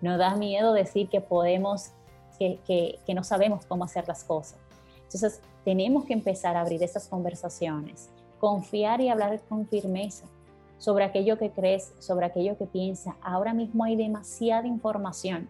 nos 0.02 0.18
da 0.18 0.36
miedo 0.36 0.74
decir 0.74 1.08
que 1.08 1.22
podemos, 1.22 1.92
que, 2.38 2.58
que, 2.66 3.14
no 3.14 3.24
sabemos 3.24 3.64
cómo 3.64 3.84
hacer 3.84 4.06
las 4.06 4.22
cosas. 4.22 4.58
Entonces, 5.04 5.40
tenemos 5.64 6.04
que 6.04 6.12
empezar 6.12 6.56
a 6.56 6.60
abrir 6.60 6.82
esas 6.82 7.08
conversaciones, 7.08 8.10
confiar 8.38 9.00
y 9.00 9.08
hablar 9.08 9.40
con 9.48 9.66
firmeza 9.66 10.26
sobre 10.78 11.04
aquello 11.04 11.38
que 11.38 11.50
crees, 11.50 11.92
sobre 11.98 12.26
aquello 12.26 12.56
que 12.58 12.66
piensas. 12.66 13.14
Ahora 13.22 13.54
mismo 13.54 13.84
hay 13.84 13.96
demasiada 13.96 14.66
información 14.66 15.48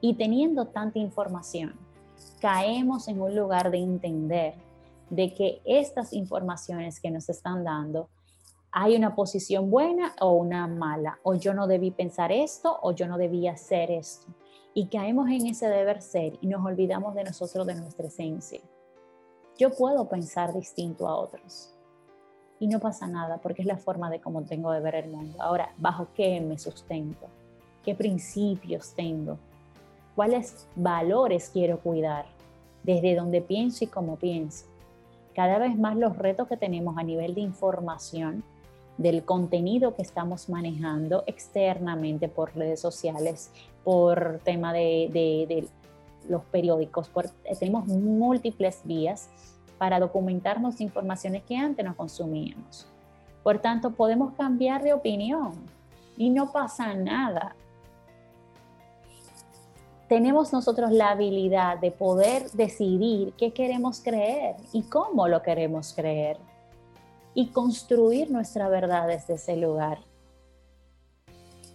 y 0.00 0.14
teniendo 0.14 0.66
tanta 0.66 0.98
información, 0.98 1.74
caemos 2.40 3.08
en 3.08 3.20
un 3.20 3.34
lugar 3.34 3.70
de 3.70 3.78
entender 3.78 4.54
de 5.10 5.32
que 5.32 5.62
estas 5.64 6.12
informaciones 6.12 7.00
que 7.00 7.10
nos 7.10 7.28
están 7.28 7.64
dando, 7.64 8.08
hay 8.70 8.96
una 8.96 9.14
posición 9.14 9.70
buena 9.70 10.14
o 10.20 10.32
una 10.32 10.66
mala, 10.66 11.20
o 11.22 11.34
yo 11.34 11.54
no 11.54 11.66
debí 11.66 11.90
pensar 11.90 12.32
esto 12.32 12.78
o 12.82 12.92
yo 12.92 13.06
no 13.06 13.16
debía 13.16 13.52
hacer 13.52 13.90
esto. 13.90 14.26
Y 14.74 14.88
caemos 14.88 15.30
en 15.30 15.46
ese 15.46 15.68
deber 15.68 16.02
ser 16.02 16.36
y 16.40 16.48
nos 16.48 16.64
olvidamos 16.64 17.14
de 17.14 17.24
nosotros, 17.24 17.66
de 17.66 17.76
nuestra 17.76 18.08
esencia. 18.08 18.60
Yo 19.56 19.70
puedo 19.70 20.08
pensar 20.08 20.52
distinto 20.52 21.06
a 21.06 21.16
otros 21.16 21.73
y 22.64 22.68
no 22.68 22.80
pasa 22.80 23.06
nada 23.06 23.38
porque 23.38 23.62
es 23.62 23.68
la 23.68 23.76
forma 23.76 24.10
de 24.10 24.20
cómo 24.20 24.42
tengo 24.42 24.72
de 24.72 24.80
ver 24.80 24.94
el 24.94 25.10
mundo. 25.10 25.40
Ahora, 25.40 25.70
¿bajo 25.78 26.08
qué 26.14 26.40
me 26.40 26.58
sustento? 26.58 27.26
¿Qué 27.84 27.94
principios 27.94 28.94
tengo? 28.94 29.38
cuáles 30.14 30.66
valores 30.76 31.50
quiero 31.52 31.78
cuidar, 31.78 32.26
desde 32.82 33.14
donde 33.14 33.40
pienso 33.40 33.84
y 33.84 33.88
cómo 33.88 34.16
pienso. 34.16 34.66
Cada 35.34 35.58
vez 35.58 35.76
más 35.76 35.96
los 35.96 36.16
retos 36.16 36.48
que 36.48 36.56
tenemos 36.56 36.96
a 36.96 37.02
nivel 37.02 37.34
de 37.34 37.40
información, 37.40 38.44
del 38.96 39.24
contenido 39.24 39.96
que 39.96 40.02
estamos 40.02 40.48
manejando 40.48 41.24
externamente 41.26 42.28
por 42.28 42.54
redes 42.54 42.78
sociales, 42.78 43.50
por 43.82 44.40
tema 44.44 44.72
de, 44.72 45.66
los 46.28 46.42
periódicos, 46.44 47.10
tenemos 47.58 47.86
múltiples 47.86 48.80
vías 48.84 49.28
para 49.78 50.00
documentarnos 50.00 50.80
informaciones 50.80 51.42
que 51.44 51.56
antes 51.56 51.84
no 51.84 51.96
consumíamos. 51.96 52.86
Por 53.42 53.58
tanto, 53.58 53.90
podemos 53.90 54.32
cambiar 54.34 54.82
de 54.82 54.92
opinión 54.92 55.52
y 56.16 56.30
no 56.30 56.52
pasa 56.52 56.94
nada 56.94 57.54
tenemos 60.08 60.52
nosotros 60.52 60.92
la 60.92 61.10
habilidad 61.10 61.78
de 61.78 61.90
poder 61.90 62.50
decidir 62.52 63.32
qué 63.38 63.52
queremos 63.52 64.00
creer 64.00 64.56
y 64.72 64.82
cómo 64.82 65.28
lo 65.28 65.42
queremos 65.42 65.92
creer 65.94 66.36
y 67.34 67.48
construir 67.48 68.30
nuestra 68.30 68.68
verdad 68.68 69.08
desde 69.08 69.34
ese 69.34 69.56
lugar. 69.56 69.98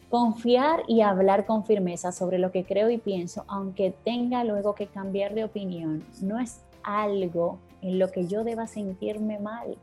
Confiar 0.10 0.84
y 0.88 1.02
hablar 1.02 1.46
con 1.46 1.66
firmeza 1.66 2.12
sobre 2.12 2.40
lo 2.40 2.52
que 2.52 2.64
creo 2.64 2.90
y 2.90 2.98
pienso, 2.98 3.46
aunque 3.48 3.94
tenga 4.04 4.44
luego 4.44 4.74
que 4.74 4.88
cambiar 4.88 5.34
de 5.34 5.44
opinión, 5.44 6.04
no 6.22 6.40
es 6.40 6.62
algo 6.84 7.60
en 7.82 8.00
lo 8.00 8.12
que 8.12 8.28
yo 8.28 8.44
deba 8.44 8.68
sentirme 8.68 9.40
mal. 9.40 9.78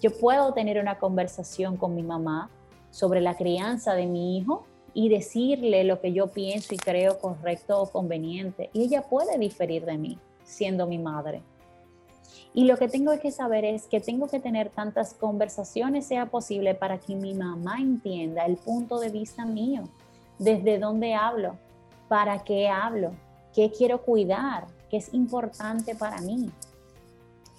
Yo 0.00 0.10
puedo 0.10 0.52
tener 0.52 0.80
una 0.80 0.98
conversación 0.98 1.76
con 1.76 1.94
mi 1.94 2.02
mamá 2.02 2.50
sobre 2.90 3.20
la 3.20 3.36
crianza 3.36 3.94
de 3.94 4.06
mi 4.06 4.36
hijo 4.36 4.64
y 4.94 5.08
decirle 5.08 5.84
lo 5.84 6.00
que 6.00 6.12
yo 6.12 6.26
pienso 6.28 6.74
y 6.74 6.78
creo 6.78 7.18
correcto 7.18 7.80
o 7.80 7.90
conveniente. 7.90 8.70
Y 8.72 8.82
ella 8.82 9.02
puede 9.02 9.38
diferir 9.38 9.84
de 9.84 9.96
mí, 9.96 10.18
siendo 10.44 10.86
mi 10.86 10.98
madre. 10.98 11.42
Y 12.54 12.64
lo 12.64 12.76
que 12.76 12.88
tengo 12.88 13.18
que 13.18 13.30
saber 13.30 13.64
es 13.64 13.86
que 13.86 14.00
tengo 14.00 14.28
que 14.28 14.38
tener 14.38 14.68
tantas 14.68 15.14
conversaciones 15.14 16.06
sea 16.06 16.26
posible 16.26 16.74
para 16.74 16.98
que 16.98 17.14
mi 17.14 17.32
mamá 17.32 17.78
entienda 17.78 18.44
el 18.44 18.56
punto 18.56 19.00
de 19.00 19.08
vista 19.08 19.46
mío, 19.46 19.84
desde 20.38 20.78
dónde 20.78 21.14
hablo, 21.14 21.56
para 22.08 22.44
qué 22.44 22.68
hablo, 22.68 23.12
qué 23.54 23.70
quiero 23.70 24.02
cuidar, 24.02 24.66
qué 24.90 24.98
es 24.98 25.14
importante 25.14 25.94
para 25.94 26.20
mí. 26.20 26.50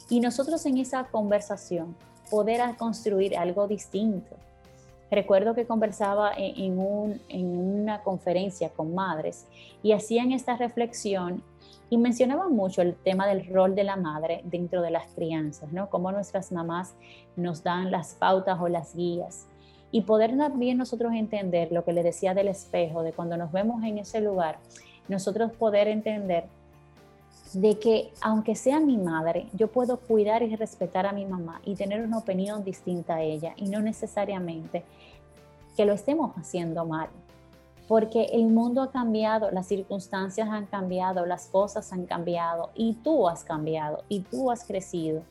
Y 0.09 0.19
nosotros 0.19 0.65
en 0.65 0.77
esa 0.77 1.05
conversación 1.05 1.95
poder 2.29 2.61
construir 2.77 3.37
algo 3.37 3.67
distinto, 3.67 4.35
Recuerdo 5.13 5.53
que 5.53 5.67
conversaba 5.67 6.31
en, 6.35 6.79
una 6.79 8.01
conferencia 8.01 8.69
con 8.69 8.95
madres 8.95 9.45
y 9.83 9.91
hacían 9.91 10.31
esta 10.31 10.57
reflexión 10.57 11.43
y 11.91 11.99
mencionaban 11.99 12.51
mucho 12.51 12.81
el 12.81 12.95
tema 12.95 13.27
del 13.27 13.45
rol 13.45 13.75
de 13.75 13.83
la 13.83 13.95
madre 13.95 14.41
dentro 14.45 14.81
de 14.81 14.89
las 14.89 15.11
crianzas, 15.13 15.71
¿no? 15.71 15.87
Cómo 15.91 16.11
nuestras 16.11 16.51
mamás 16.51 16.95
nos 17.35 17.61
dan 17.61 17.91
las 17.91 18.15
pautas 18.15 18.59
o 18.59 18.67
las 18.69 18.95
guías. 18.95 19.45
Y 19.91 20.01
poder 20.01 20.35
también 20.35 20.79
nosotros 20.79 21.13
entender 21.13 21.71
lo 21.71 21.85
que 21.85 21.93
le 21.93 22.01
decía 22.01 22.33
del 22.33 22.47
espejo, 22.47 23.03
de 23.03 23.13
cuando 23.13 23.37
nos 23.37 23.51
vemos 23.51 23.83
en 23.83 23.99
ese 23.99 24.19
lugar, 24.19 24.57
nosotros 25.09 25.51
poder 25.51 25.89
entender 25.89 26.45
de 27.53 27.77
que 27.77 28.11
aunque 28.21 28.55
sea 28.55 28.79
mi 28.79 28.97
madre, 28.97 29.47
yo 29.53 29.67
puedo 29.67 29.97
cuidar 29.97 30.41
y 30.43 30.55
respetar 30.55 31.05
a 31.05 31.13
mi 31.13 31.25
mamá 31.25 31.61
y 31.65 31.75
tener 31.75 32.01
una 32.01 32.17
opinión 32.17 32.63
distinta 32.63 33.15
a 33.15 33.21
ella 33.21 33.53
y 33.57 33.69
no 33.69 33.81
necesariamente 33.81 34.83
que 35.77 35.85
lo 35.85 35.93
estemos 35.93 36.35
haciendo 36.37 36.85
mal. 36.85 37.09
Porque 37.87 38.23
el 38.31 38.47
mundo 38.47 38.81
ha 38.81 38.91
cambiado, 38.91 39.51
las 39.51 39.67
circunstancias 39.67 40.47
han 40.49 40.65
cambiado, 40.65 41.25
las 41.25 41.47
cosas 41.47 41.91
han 41.91 42.05
cambiado 42.05 42.71
y 42.75 42.93
tú 42.93 43.27
has 43.27 43.43
cambiado 43.43 44.03
y 44.07 44.21
tú 44.21 44.49
has 44.49 44.65
crecido. 44.65 45.21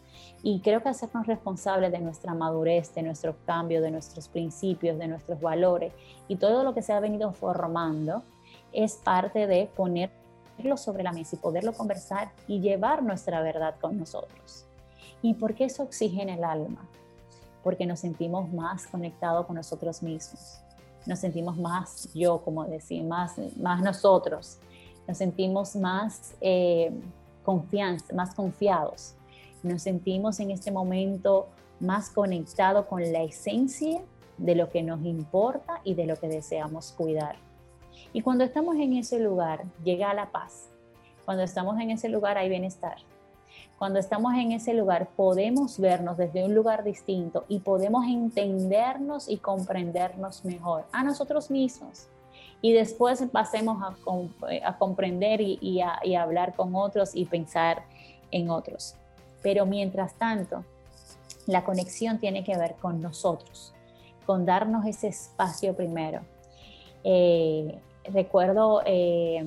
Y 0.42 0.60
creo 0.60 0.82
que 0.82 0.90
hacernos 0.90 1.26
responsables 1.26 1.90
de 1.90 1.98
nuestra 1.98 2.34
madurez, 2.34 2.94
de 2.94 3.02
nuestro 3.02 3.34
cambio, 3.46 3.80
de 3.80 3.90
nuestros 3.90 4.28
principios, 4.28 4.98
de 4.98 5.08
nuestros 5.08 5.40
valores 5.40 5.92
y 6.28 6.36
todo 6.36 6.62
lo 6.62 6.74
que 6.74 6.82
se 6.82 6.92
ha 6.92 7.00
venido 7.00 7.32
formando 7.32 8.22
es 8.72 8.96
parte 8.96 9.46
de 9.46 9.68
ponerlo 9.74 10.21
sobre 10.76 11.02
la 11.02 11.12
mesa 11.12 11.36
y 11.36 11.38
poderlo 11.38 11.72
conversar 11.72 12.32
y 12.46 12.60
llevar 12.60 13.02
nuestra 13.02 13.40
verdad 13.42 13.74
con 13.80 13.98
nosotros. 13.98 14.64
¿Y 15.20 15.34
por 15.34 15.54
qué 15.54 15.64
eso 15.64 15.82
oxigena 15.82 16.34
el 16.34 16.44
alma? 16.44 16.88
Porque 17.62 17.86
nos 17.86 18.00
sentimos 18.00 18.52
más 18.52 18.86
conectados 18.86 19.46
con 19.46 19.56
nosotros 19.56 20.02
mismos. 20.02 20.58
Nos 21.06 21.18
sentimos 21.18 21.56
más 21.56 22.08
yo, 22.14 22.42
como 22.42 22.64
decir, 22.64 23.04
más, 23.04 23.34
más 23.56 23.82
nosotros. 23.82 24.58
Nos 25.06 25.18
sentimos 25.18 25.74
más 25.74 26.34
eh, 26.40 26.92
confianza, 27.44 28.14
más 28.14 28.34
confiados 28.34 29.16
nos 29.62 29.82
sentimos 29.82 30.40
en 30.40 30.50
este 30.50 30.70
momento 30.70 31.48
más 31.80 32.10
conectados 32.10 32.86
con 32.86 33.00
la 33.12 33.22
esencia 33.22 34.00
de 34.38 34.54
lo 34.54 34.70
que 34.70 34.82
nos 34.82 35.04
importa 35.04 35.80
y 35.84 35.94
de 35.94 36.06
lo 36.06 36.16
que 36.16 36.28
deseamos 36.28 36.92
cuidar. 36.92 37.36
Y 38.12 38.22
cuando 38.22 38.44
estamos 38.44 38.76
en 38.76 38.94
ese 38.94 39.18
lugar, 39.18 39.64
llega 39.84 40.12
la 40.14 40.30
paz. 40.30 40.68
Cuando 41.24 41.42
estamos 41.42 41.78
en 41.80 41.90
ese 41.90 42.08
lugar 42.08 42.38
hay 42.38 42.48
bienestar. 42.48 42.96
Cuando 43.78 43.98
estamos 43.98 44.34
en 44.34 44.52
ese 44.52 44.74
lugar 44.74 45.08
podemos 45.16 45.78
vernos 45.78 46.16
desde 46.16 46.44
un 46.44 46.54
lugar 46.54 46.84
distinto 46.84 47.44
y 47.48 47.58
podemos 47.60 48.06
entendernos 48.06 49.28
y 49.28 49.38
comprendernos 49.38 50.44
mejor 50.44 50.84
a 50.92 51.02
nosotros 51.02 51.50
mismos. 51.50 52.06
Y 52.60 52.72
después 52.72 53.22
pasemos 53.32 53.82
a, 53.82 54.78
comprender 54.78 55.40
y 55.40 55.80
a 55.80 56.22
hablar 56.22 56.54
con 56.54 56.74
otros 56.76 57.14
y 57.14 57.24
pensar 57.24 57.82
en 58.30 58.50
otros. 58.50 58.94
Pero 59.42 59.66
mientras 59.66 60.14
tanto, 60.14 60.64
la 61.46 61.64
conexión 61.64 62.18
tiene 62.18 62.44
que 62.44 62.56
ver 62.56 62.74
con 62.76 63.00
nosotros, 63.00 63.72
con 64.26 64.44
darnos 64.44 64.86
ese 64.86 65.08
espacio 65.08 65.74
primero. 65.74 66.20
Eh, 67.04 67.78
recuerdo 68.04 68.82
eh, 68.84 69.44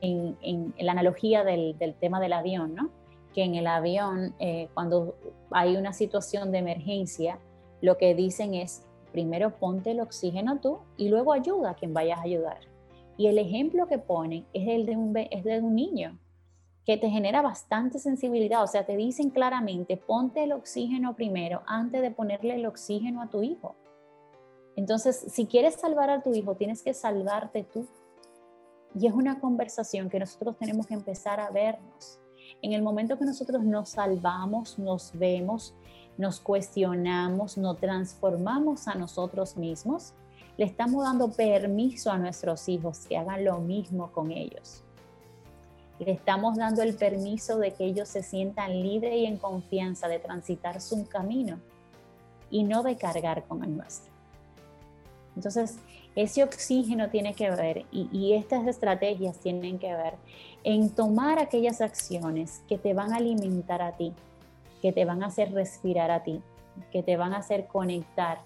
en, 0.00 0.74
la 0.78 0.92
analogía 0.92 1.44
del, 1.44 1.76
tema 2.00 2.20
del 2.20 2.32
avión, 2.32 2.90
que 3.34 3.44
en 3.44 3.54
el 3.54 3.66
avión, 3.66 4.34
eh, 4.38 4.68
cuando 4.74 5.14
hay 5.50 5.76
una 5.76 5.92
situación 5.92 6.50
de 6.52 6.58
emergencia, 6.58 7.38
lo 7.80 7.96
que 7.96 8.14
dicen 8.14 8.54
es, 8.54 8.82
primero 9.12 9.50
ponte 9.58 9.92
el 9.92 10.00
oxígeno 10.00 10.60
tú 10.60 10.78
y 10.96 11.08
luego 11.08 11.32
ayuda 11.32 11.70
a 11.70 11.74
quien 11.74 11.94
vayas 11.94 12.18
a 12.18 12.22
ayudar. 12.22 12.58
Y 13.16 13.26
el 13.26 13.38
ejemplo 13.38 13.86
que 13.86 13.98
ponen 13.98 14.46
es 14.52 14.68
el 14.68 14.86
de 14.86 14.96
un, 14.96 15.12
de 15.12 15.60
un 15.62 15.74
niño 15.74 16.18
que 16.86 16.96
te 16.96 17.10
genera 17.10 17.42
bastante 17.42 17.98
sensibilidad. 17.98 18.62
O 18.62 18.66
sea, 18.66 18.86
te 18.86 18.96
dicen 18.96 19.30
claramente, 19.30 19.96
ponte 19.96 20.42
el 20.42 20.52
oxígeno 20.52 21.14
primero 21.14 21.62
antes 21.66 22.00
de 22.02 22.10
ponerle 22.10 22.54
el 22.54 22.66
oxígeno 22.66 23.20
a 23.22 23.28
tu 23.28 23.42
hijo. 23.42 23.76
Entonces, 24.80 25.26
si 25.28 25.44
quieres 25.44 25.74
salvar 25.74 26.08
a 26.08 26.22
tu 26.22 26.32
hijo, 26.32 26.54
tienes 26.54 26.82
que 26.82 26.94
salvarte 26.94 27.64
tú. 27.64 27.86
Y 28.94 29.06
es 29.06 29.12
una 29.12 29.38
conversación 29.38 30.08
que 30.08 30.18
nosotros 30.18 30.56
tenemos 30.56 30.86
que 30.86 30.94
empezar 30.94 31.38
a 31.38 31.50
vernos. 31.50 32.18
En 32.62 32.72
el 32.72 32.80
momento 32.80 33.18
que 33.18 33.26
nosotros 33.26 33.62
nos 33.62 33.90
salvamos, 33.90 34.78
nos 34.78 35.12
vemos, 35.12 35.74
nos 36.16 36.40
cuestionamos, 36.40 37.58
nos 37.58 37.78
transformamos 37.78 38.88
a 38.88 38.94
nosotros 38.94 39.58
mismos, 39.58 40.14
le 40.56 40.64
estamos 40.64 41.04
dando 41.04 41.30
permiso 41.30 42.10
a 42.10 42.16
nuestros 42.16 42.66
hijos 42.66 43.00
que 43.06 43.18
hagan 43.18 43.44
lo 43.44 43.58
mismo 43.58 44.10
con 44.12 44.30
ellos. 44.30 44.82
Le 45.98 46.12
estamos 46.12 46.56
dando 46.56 46.80
el 46.80 46.94
permiso 46.94 47.58
de 47.58 47.74
que 47.74 47.84
ellos 47.84 48.08
se 48.08 48.22
sientan 48.22 48.80
libres 48.80 49.14
y 49.14 49.26
en 49.26 49.36
confianza 49.36 50.08
de 50.08 50.20
transitar 50.20 50.80
su 50.80 51.06
camino 51.06 51.60
y 52.50 52.62
no 52.62 52.82
de 52.82 52.96
cargar 52.96 53.44
con 53.44 53.62
el 53.62 53.76
nuestro. 53.76 54.19
Entonces, 55.36 55.78
ese 56.16 56.42
oxígeno 56.42 57.08
tiene 57.08 57.34
que 57.34 57.50
ver 57.50 57.86
y, 57.92 58.08
y, 58.12 58.34
estas 58.34 58.66
estrategias 58.66 59.38
tienen 59.38 59.78
que 59.78 59.94
ver 59.94 60.14
en 60.64 60.90
tomar 60.90 61.38
aquellas 61.38 61.80
acciones 61.80 62.62
que 62.68 62.78
te 62.78 62.94
van 62.94 63.12
a 63.12 63.16
alimentar 63.16 63.80
a 63.80 63.96
ti, 63.96 64.12
que 64.82 64.92
te 64.92 65.04
van 65.04 65.22
a 65.22 65.26
hacer 65.26 65.52
respirar 65.52 66.10
a 66.10 66.22
ti, 66.22 66.42
que 66.90 67.02
te 67.02 67.16
van 67.16 67.32
a 67.32 67.38
hacer 67.38 67.66
conectar 67.66 68.40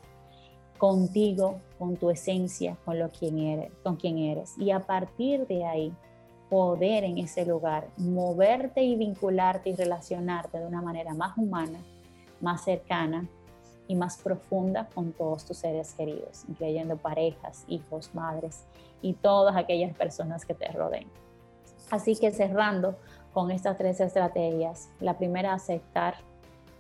contigo, 0.79 1.61
con 1.79 1.97
tu 1.97 2.11
esencia, 2.11 2.77
con 2.85 2.99
lo 2.99 3.09
quien 3.09 3.39
eres, 3.39 3.73
con 3.83 3.97
quien 3.97 4.19
eres. 4.19 4.59
Y 4.59 4.71
a 4.71 4.81
partir 4.81 5.47
de 5.47 5.65
ahí, 5.65 5.93
poder 6.51 7.05
en 7.05 7.19
ese 7.19 7.47
lugar, 7.47 7.89
moverte 7.97 8.83
y 8.83 8.95
vincularte 8.97 9.71
y 9.71 9.75
relacionarte 9.75 10.59
de 10.59 10.67
una 10.67 10.83
manera 10.83 11.15
más 11.15 11.37
humana, 11.39 11.79
más 12.41 12.63
cercana 12.65 13.27
y 13.87 13.97
más 13.97 14.17
profunda 14.19 14.89
con 14.95 15.13
todos 15.13 15.45
tus 15.45 15.59
seres 15.59 15.93
queridos, 15.95 16.45
incluyendo 16.49 16.97
parejas, 16.97 17.65
hijos, 17.69 18.15
madres 18.15 18.65
y 19.03 19.15
todas 19.15 19.57
aquellas 19.57 19.97
personas 19.97 20.45
que 20.45 20.55
te 20.55 20.69
rodeen. 20.69 21.09
Así 21.91 22.17
que 22.17 22.33
cerrando 22.33 22.97
con 23.33 23.51
estas 23.51 23.77
tres 23.77 24.01
estrategias, 24.01 24.89
la 25.01 25.19
primera, 25.19 25.53
aceptar 25.53 26.17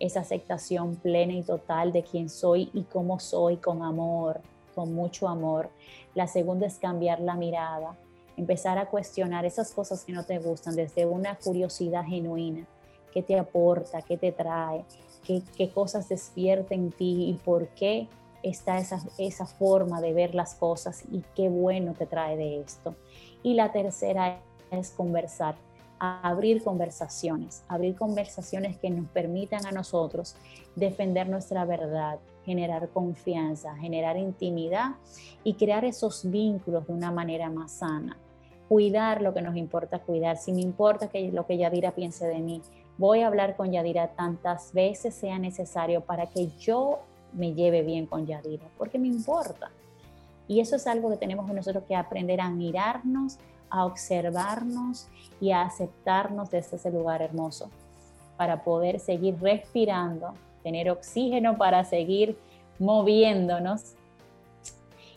esa 0.00 0.20
aceptación 0.20 0.96
plena 0.96 1.34
y 1.34 1.42
total 1.42 1.92
de 1.92 2.02
quién 2.02 2.28
soy 2.28 2.70
y 2.72 2.82
cómo 2.84 3.20
soy 3.20 3.56
con 3.56 3.82
amor, 3.82 4.40
con 4.74 4.94
mucho 4.94 5.28
amor. 5.28 5.70
La 6.14 6.26
segunda 6.26 6.66
es 6.66 6.78
cambiar 6.78 7.20
la 7.20 7.34
mirada, 7.34 7.96
empezar 8.36 8.78
a 8.78 8.86
cuestionar 8.86 9.44
esas 9.44 9.72
cosas 9.72 10.04
que 10.04 10.12
no 10.12 10.24
te 10.24 10.38
gustan 10.38 10.74
desde 10.74 11.06
una 11.06 11.36
curiosidad 11.36 12.04
genuina, 12.04 12.66
qué 13.12 13.22
te 13.22 13.38
aporta, 13.38 14.02
qué 14.02 14.16
te 14.16 14.32
trae, 14.32 14.84
qué, 15.24 15.70
cosas 15.70 16.08
despierta 16.08 16.74
en 16.74 16.90
ti 16.90 17.30
y 17.30 17.34
por 17.44 17.68
qué 17.68 18.08
está 18.42 18.78
esa, 18.78 19.02
esa 19.18 19.46
forma 19.46 20.00
de 20.00 20.12
ver 20.12 20.34
las 20.34 20.54
cosas 20.54 21.04
y 21.10 21.22
qué 21.34 21.48
bueno 21.48 21.94
te 21.94 22.06
trae 22.06 22.36
de 22.36 22.60
esto. 22.60 22.94
Y 23.42 23.54
la 23.54 23.72
tercera 23.72 24.40
es 24.70 24.90
conversar, 24.90 25.56
abrir 25.98 26.62
conversaciones, 26.62 27.64
abrir 27.68 27.96
conversaciones 27.96 28.76
que 28.78 28.90
nos 28.90 29.08
permitan 29.08 29.66
a 29.66 29.72
nosotros 29.72 30.36
defender 30.76 31.28
nuestra 31.28 31.64
verdad, 31.64 32.18
generar 32.44 32.88
confianza, 32.90 33.74
generar 33.76 34.16
intimidad 34.16 34.96
y 35.42 35.54
crear 35.54 35.84
esos 35.84 36.30
vínculos 36.30 36.86
de 36.86 36.92
una 36.92 37.10
manera 37.10 37.48
más 37.48 37.72
sana 37.72 38.18
cuidar 38.68 39.22
lo 39.22 39.34
que 39.34 39.42
nos 39.42 39.56
importa 39.56 40.00
cuidar. 40.00 40.36
Si 40.36 40.52
me 40.52 40.60
importa 40.60 41.08
que 41.08 41.30
lo 41.30 41.46
que 41.46 41.58
Yadira 41.58 41.92
piense 41.92 42.26
de 42.26 42.38
mí, 42.40 42.62
voy 42.98 43.20
a 43.20 43.26
hablar 43.26 43.56
con 43.56 43.72
Yadira 43.72 44.08
tantas 44.08 44.72
veces 44.72 45.14
sea 45.14 45.38
necesario 45.38 46.00
para 46.02 46.26
que 46.26 46.48
yo 46.58 47.00
me 47.32 47.54
lleve 47.54 47.82
bien 47.82 48.06
con 48.06 48.26
Yadira, 48.26 48.66
porque 48.78 48.98
me 48.98 49.08
importa. 49.08 49.70
Y 50.46 50.60
eso 50.60 50.76
es 50.76 50.86
algo 50.86 51.10
que 51.10 51.16
tenemos 51.16 51.46
nosotros 51.48 51.84
que 51.88 51.96
aprender 51.96 52.40
a 52.40 52.50
mirarnos, 52.50 53.38
a 53.70 53.86
observarnos 53.86 55.08
y 55.40 55.50
a 55.50 55.62
aceptarnos 55.62 56.50
desde 56.50 56.76
ese 56.76 56.90
lugar 56.90 57.22
hermoso 57.22 57.70
para 58.36 58.62
poder 58.62 59.00
seguir 59.00 59.40
respirando, 59.40 60.34
tener 60.62 60.90
oxígeno 60.90 61.56
para 61.56 61.84
seguir 61.84 62.38
moviéndonos 62.78 63.94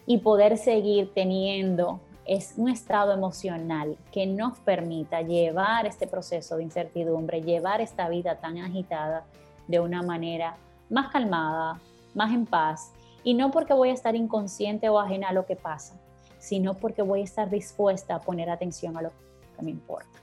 y 0.06 0.20
poder 0.20 0.58
seguir 0.58 1.14
teniendo 1.14 2.00
es 2.28 2.54
un 2.58 2.70
estado 2.70 3.14
emocional 3.14 3.98
que 4.12 4.28
nos 4.28 4.60
permita 4.60 5.22
llevar 5.22 5.86
este 5.86 6.08
proceso 6.08 6.58
de 6.58 6.64
incertidumbre, 6.64 7.42
llevar 7.42 7.80
esta 7.80 8.10
vida 8.10 8.36
tan 8.36 8.58
agitada 8.58 9.26
de 9.68 9.80
una 9.80 10.04
manera 10.04 10.58
más 10.90 11.10
calmada, 11.10 11.80
más 12.14 12.34
en 12.34 12.46
paz, 12.46 12.92
y 13.24 13.34
no 13.34 13.50
porque 13.52 13.74
voy 13.74 13.90
a 13.90 13.94
estar 13.94 14.16
inconsciente 14.16 14.90
o 14.90 15.00
ajena 15.00 15.30
a 15.30 15.34
lo 15.34 15.46
que 15.46 15.56
pasa, 15.56 15.96
sino 16.38 16.74
porque 16.74 17.02
voy 17.02 17.22
a 17.22 17.24
estar 17.24 17.50
dispuesta 17.50 18.16
a 18.16 18.20
poner 18.20 18.50
atención 18.50 18.98
a 18.98 19.02
lo 19.02 19.12
que 19.56 19.64
me 19.64 19.72
importa. 19.72 20.20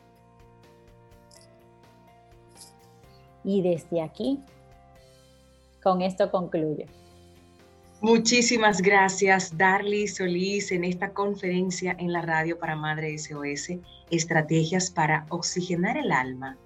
Y 3.42 3.62
desde 3.62 4.02
aquí, 4.02 4.42
con 5.82 6.02
esto 6.02 6.30
concluyo. 6.30 6.86
Muchísimas 8.04 8.82
gracias, 8.82 9.56
Darly 9.56 10.06
Solís, 10.08 10.72
en 10.72 10.84
esta 10.84 11.14
conferencia 11.14 11.96
en 11.98 12.12
la 12.12 12.20
radio 12.20 12.58
para 12.58 12.76
Madre 12.76 13.16
SOS, 13.16 13.78
estrategias 14.10 14.90
para 14.90 15.24
oxigenar 15.30 15.96
el 15.96 16.12
alma 16.12 16.58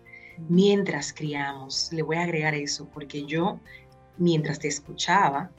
mientras 0.48 1.12
criamos. 1.12 1.90
Le 1.92 2.02
voy 2.02 2.16
a 2.16 2.24
agregar 2.24 2.56
eso, 2.56 2.88
porque 2.92 3.24
yo, 3.24 3.60
mientras 4.16 4.58
te 4.58 4.66
escuchaba, 4.66 5.52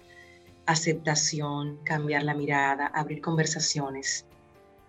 aceptación, 0.66 1.80
cambiar 1.86 2.24
la 2.24 2.34
mirada, 2.34 2.88
abrir 2.88 3.22
conversaciones, 3.22 4.26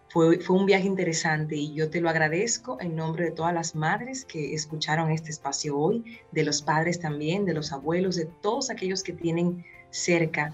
fue, 0.08 0.40
fue 0.40 0.56
un 0.56 0.66
viaje 0.66 0.88
interesante 0.88 1.54
y 1.54 1.72
yo 1.72 1.88
te 1.88 2.00
lo 2.00 2.10
agradezco 2.10 2.78
en 2.80 2.96
nombre 2.96 3.26
de 3.26 3.30
todas 3.30 3.54
las 3.54 3.76
madres 3.76 4.24
que 4.24 4.54
escucharon 4.54 5.12
este 5.12 5.30
espacio 5.30 5.78
hoy, 5.78 6.18
de 6.32 6.42
los 6.42 6.62
padres 6.62 6.98
también, 6.98 7.44
de 7.44 7.54
los 7.54 7.70
abuelos, 7.70 8.16
de 8.16 8.26
todos 8.42 8.70
aquellos 8.70 9.04
que 9.04 9.12
tienen 9.12 9.64
cerca 9.90 10.52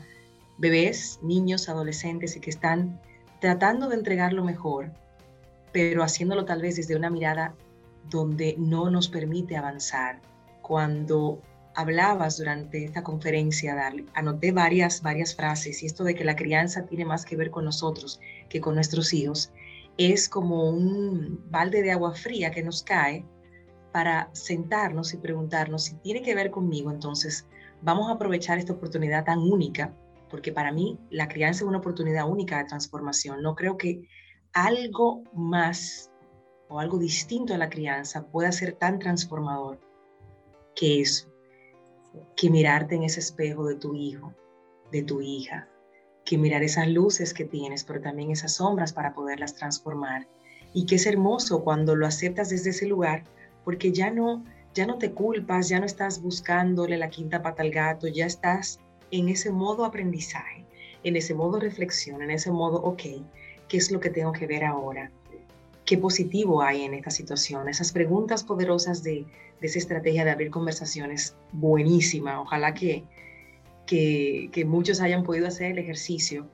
bebés, 0.59 1.19
niños, 1.23 1.69
adolescentes 1.69 2.37
y 2.37 2.41
que 2.41 2.51
están 2.51 3.01
tratando 3.41 3.89
de 3.89 3.97
entregar 3.97 4.33
lo 4.33 4.45
mejor, 4.45 4.93
pero 5.73 6.03
haciéndolo 6.03 6.45
tal 6.45 6.63
vez 6.63 6.77
desde 6.77 6.97
una 6.97 7.11
mirada 7.11 7.55
donde 8.11 8.55
no 8.59 8.91
nos 8.91 9.09
permite 9.09 9.57
avanzar. 9.57 10.21
Cuando 10.63 11.41
hablabas 11.75 12.39
durante 12.39 12.85
esta 12.85 13.03
conferencia, 13.03 13.93
anoté 14.15 14.53
varias, 14.53 15.03
varias 15.03 15.35
frases 15.35 15.83
y 15.83 15.87
esto 15.87 16.05
de 16.05 16.15
que 16.15 16.25
la 16.25 16.35
crianza 16.35 16.87
tiene 16.87 17.05
más 17.05 17.25
que 17.25 17.37
ver 17.37 17.51
con 17.51 17.67
nosotros 17.67 18.19
que 18.49 18.61
con 18.61 18.75
nuestros 18.75 19.13
hijos, 19.13 19.53
es 19.99 20.29
como 20.29 20.69
un 20.69 21.45
balde 21.51 21.83
de 21.83 21.93
agua 21.93 22.15
fría 22.15 22.51
que 22.51 22.63
nos 22.63 22.83
cae 22.83 23.25
para 23.93 24.29
sentarnos 24.33 25.15
y 25.15 25.19
preguntarnos 25.19 25.85
si 25.85 25.95
tiene 25.97 26.23
que 26.23 26.35
ver 26.35 26.51
conmigo, 26.51 26.91
entonces 26.91 27.47
vamos 27.83 28.09
a 28.09 28.15
aprovechar 28.15 28.59
esta 28.59 28.73
oportunidad 28.73 29.25
tan 29.25 29.39
única, 29.39 29.95
porque 30.29 30.53
para 30.53 30.73
mí 30.73 30.99
la 31.11 31.29
crianza 31.29 31.65
es 31.65 31.69
una 31.69 31.79
oportunidad 31.79 32.29
única 32.29 32.59
de 32.59 32.65
transformación. 32.65 33.43
No 33.43 33.55
creo 33.55 33.77
que 33.77 34.09
algo 34.53 35.23
más 35.33 36.11
o 36.69 36.81
algo 36.81 36.99
distinto 36.99 37.55
a 37.55 37.59
la 37.59 37.71
crianza 37.71 38.27
pueda 38.27 38.51
ser 38.53 38.73
tan 38.73 38.99
transformador 38.99 39.79
que 40.75 41.01
eso, 41.01 41.29
que 42.37 42.51
mirarte 42.51 42.97
en 42.97 43.05
ese 43.05 43.21
espejo 43.21 43.67
de 43.67 43.77
tu 43.77 43.95
hijo, 43.95 44.35
de 44.91 45.03
tu 45.03 45.21
hija, 45.21 45.69
que 46.25 46.39
mirar 46.39 46.63
esas 46.63 46.89
luces 46.89 47.33
que 47.33 47.45
tienes, 47.45 47.85
pero 47.85 48.01
también 48.01 48.31
esas 48.31 48.55
sombras 48.55 48.93
para 48.93 49.15
poderlas 49.15 49.55
transformar. 49.55 50.27
Y 50.75 50.87
que 50.87 50.97
es 50.97 51.07
hermoso 51.07 51.63
cuando 51.63 51.95
lo 51.95 52.07
aceptas 52.07 52.51
desde 52.51 52.71
ese 52.71 52.87
lugar, 52.87 53.25
porque 53.65 53.93
ya 53.93 54.11
no, 54.11 54.45
ya 54.75 54.87
no 54.87 54.99
te 54.99 55.13
culpas, 55.13 55.69
ya 55.69 55.79
no 55.79 55.87
estás 55.87 56.21
buscándole 56.21 56.99
la 56.99 57.09
quinta 57.09 57.43
pata 57.43 57.63
al 57.63 57.71
gato, 57.71 58.09
ya 58.09 58.27
estás 58.27 58.81
en 59.11 59.29
ese 59.29 59.51
modo 59.51 59.85
aprendizaje, 59.85 60.65
en 61.05 61.17
ese 61.17 61.35
modo 61.35 61.61
reflexión, 61.61 62.23
en 62.23 62.31
ese 62.31 62.51
modo, 62.51 62.83
ok, 62.83 63.03
¿qué 63.69 63.77
es 63.77 63.91
lo 63.91 64.01
que 64.01 64.11
tengo 64.11 64.33
que 64.33 64.47
ver 64.47 64.65
ahora? 64.65 65.11
¿Qué 65.85 65.99
positivo 65.99 66.63
hay 66.63 66.83
en 66.83 66.95
esta 66.95 67.11
situación? 67.11 67.69
Esas 67.69 67.93
preguntas 67.93 68.43
poderosas 68.43 69.03
de, 69.03 69.25
de 69.61 69.67
esa 69.67 69.79
estrategia 69.79 70.25
de 70.25 70.31
abrir 70.31 70.51
conversaciones, 70.51 71.37
buenísima. 71.53 72.41
Ojalá 72.41 72.75
que, 72.75 73.05
que, 73.87 74.65
muchos 74.67 75.01
hayan 75.01 75.23
podido 75.23 75.47
hacer 75.47 75.73
el 75.73 75.79
ejercicio 75.79 76.49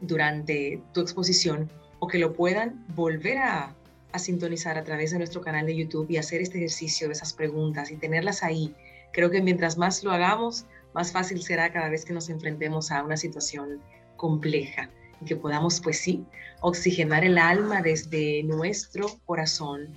durante 0.00 0.80
tu 0.92 1.00
exposición 1.00 1.70
o 1.98 2.06
que 2.06 2.18
lo 2.18 2.32
puedan 2.32 2.84
volver 2.94 3.38
a, 3.38 3.74
a 4.12 4.18
sintonizar 4.18 4.78
a 4.78 4.84
través 4.84 5.10
de 5.10 5.18
nuestro 5.18 5.40
canal 5.40 5.66
de 5.66 5.76
YouTube 5.76 6.10
y 6.10 6.16
hacer 6.16 6.40
este 6.40 6.58
ejercicio 6.58 7.08
de 7.08 7.14
esas 7.14 7.32
preguntas 7.32 7.90
y 7.90 7.96
tenerlas 7.96 8.42
ahí. 8.42 8.74
Creo 9.12 9.30
que 9.30 9.42
mientras 9.42 9.76
más 9.76 10.02
lo 10.02 10.12
hagamos, 10.12 10.66
más 10.94 11.12
fácil 11.12 11.42
será 11.42 11.72
cada 11.72 11.88
vez 11.88 12.04
que 12.04 12.12
nos 12.12 12.28
enfrentemos 12.28 12.90
a 12.90 13.02
una 13.02 13.16
situación 13.16 13.80
compleja 14.16 14.90
y 15.20 15.24
que 15.24 15.36
podamos, 15.36 15.80
pues 15.80 15.98
sí, 15.98 16.24
oxigenar 16.60 17.24
el 17.24 17.38
alma 17.38 17.82
desde 17.82 18.42
nuestro 18.44 19.06
corazón, 19.24 19.94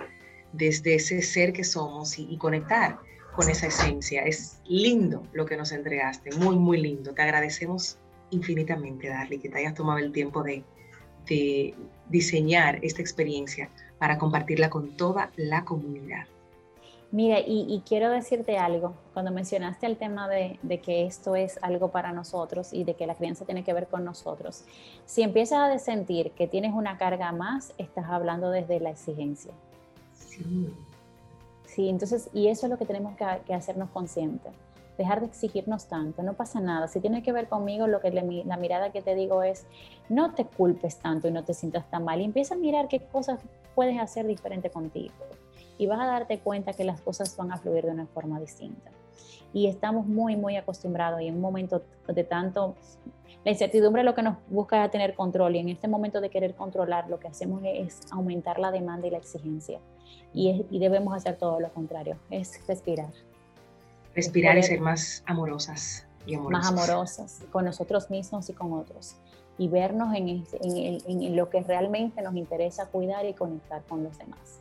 desde 0.53 0.95
ese 0.95 1.21
ser 1.21 1.53
que 1.53 1.63
somos 1.63 2.17
y, 2.17 2.37
conectar 2.37 2.99
con 3.35 3.49
esa 3.49 3.67
esencia. 3.67 4.23
Es 4.23 4.59
lindo 4.65 5.23
lo 5.33 5.45
que 5.45 5.57
nos 5.57 5.71
entregaste, 5.71 6.31
muy, 6.37 6.55
muy 6.55 6.81
lindo. 6.81 7.13
Te 7.13 7.21
agradecemos 7.21 7.97
infinitamente, 8.31 9.09
Darly, 9.09 9.39
que 9.39 9.49
te 9.49 9.59
hayas 9.59 9.73
tomado 9.73 9.99
el 9.99 10.11
tiempo 10.11 10.43
de, 10.43 10.63
diseñar 12.07 12.77
esta 12.83 13.01
experiencia 13.01 13.67
para 13.97 14.19
compartirla 14.19 14.69
con 14.69 14.95
toda 14.95 15.31
la 15.37 15.65
comunidad. 15.65 16.27
Mira, 17.15 17.39
y, 17.39 17.81
quiero 17.87 18.09
decirte 18.09 18.57
algo, 18.57 18.93
cuando 19.13 19.31
mencionaste 19.31 19.85
el 19.85 19.95
tema 19.95 20.27
de, 20.27 20.59
de, 20.63 20.81
que 20.81 21.05
esto 21.05 21.37
es 21.37 21.57
algo 21.61 21.87
para 21.87 22.11
nosotros 22.11 22.73
y 22.73 22.83
de 22.83 22.95
que 22.95 23.07
la 23.07 23.15
crianza 23.15 23.45
tiene 23.45 23.63
que 23.63 23.71
ver 23.71 23.87
con 23.87 24.03
nosotros, 24.03 24.65
si 25.05 25.21
empiezas 25.21 25.59
a 25.59 25.79
sentir 25.79 26.31
que 26.31 26.45
tienes 26.45 26.73
una 26.73 26.97
carga 26.97 27.31
más, 27.31 27.73
estás 27.77 28.07
hablando 28.09 28.49
desde 28.49 28.81
la 28.81 28.89
exigencia. 28.89 29.53
Sí. 30.13 30.73
Sí, 31.67 31.87
entonces, 31.87 32.29
y 32.33 32.49
eso 32.49 32.65
es 32.65 32.69
lo 32.69 32.77
que 32.77 32.85
tenemos 32.85 33.15
que, 33.15 33.53
hacernos 33.53 33.91
conscientes. 33.91 34.51
Dejar 34.97 35.21
de 35.21 35.27
exigirnos 35.27 35.87
tanto, 35.87 36.21
no 36.21 36.33
pasa 36.33 36.59
nada. 36.59 36.89
Si 36.89 36.99
tiene 36.99 37.23
que 37.23 37.31
ver 37.31 37.47
conmigo, 37.47 37.87
lo 37.87 38.01
que 38.01 38.11
la 38.11 38.57
mirada 38.57 38.91
que 38.91 39.01
te 39.01 39.15
digo 39.15 39.41
es, 39.41 39.65
no 40.09 40.33
te 40.33 40.43
culpes 40.43 40.97
tanto 40.97 41.29
y 41.29 41.31
no 41.31 41.45
te 41.45 41.53
sientas 41.53 41.89
tan 41.89 42.03
mal. 42.03 42.19
Y 42.19 42.25
empieza 42.25 42.55
a 42.55 42.57
mirar 42.57 42.89
qué 42.89 42.99
cosas 42.99 43.39
puedes 43.73 43.97
hacer 44.01 44.27
diferente 44.27 44.69
contigo. 44.69 45.13
Y 45.77 45.87
vas 45.87 45.99
a 45.99 46.05
darte 46.05 46.39
cuenta 46.39 46.73
que 46.73 46.83
las 46.83 47.01
cosas 47.01 47.35
van 47.37 47.51
a 47.51 47.57
fluir 47.57 47.85
de 47.85 47.91
una 47.91 48.05
forma 48.07 48.39
distinta. 48.39 48.91
Y 49.53 49.67
estamos 49.67 50.05
muy, 50.05 50.35
muy 50.35 50.57
acostumbrados 50.57 51.21
y 51.21 51.27
en 51.27 51.35
un 51.35 51.41
momento 51.41 51.81
de 52.07 52.23
tanto 52.23 52.75
la 53.45 53.51
incertidumbre 53.51 54.03
lo 54.03 54.15
que 54.15 54.23
nos 54.23 54.37
busca 54.49 54.83
es 54.83 54.91
tener 54.91 55.13
control 55.13 55.55
y 55.55 55.59
en 55.59 55.69
este 55.69 55.87
momento 55.87 56.19
de 56.19 56.29
querer 56.29 56.55
controlar 56.55 57.09
lo 57.09 57.19
que 57.19 57.27
hacemos 57.27 57.61
es 57.63 58.01
aumentar 58.11 58.59
la 58.59 58.71
demanda 58.71 59.07
y 59.07 59.11
la 59.11 59.19
exigencia 59.19 59.79
y, 60.33 60.79
debemos 60.79 61.15
hacer 61.15 61.37
todo 61.37 61.59
lo 61.59 61.71
contrario, 61.71 62.17
es 62.29 62.59
respirar. 62.67 63.13
Respirar 64.13 64.57
y 64.57 64.63
ser 64.63 64.81
más 64.81 65.23
amorosas 65.25 66.05
y 66.25 66.35
Más 66.37 66.67
amorosas 66.67 67.43
con 67.51 67.65
nosotros 67.65 68.09
mismos 68.09 68.49
y 68.49 68.53
con 68.53 68.73
otros 68.73 69.15
y 69.57 69.67
vernos 69.69 70.13
en, 70.13 70.43
en, 70.61 71.35
lo 71.35 71.49
que 71.49 71.61
realmente 71.61 72.21
nos 72.21 72.35
interesa 72.35 72.87
cuidar 72.87 73.25
y 73.25 73.33
conectar 73.33 73.83
con 73.83 74.03
los 74.03 74.17
demás. 74.17 74.59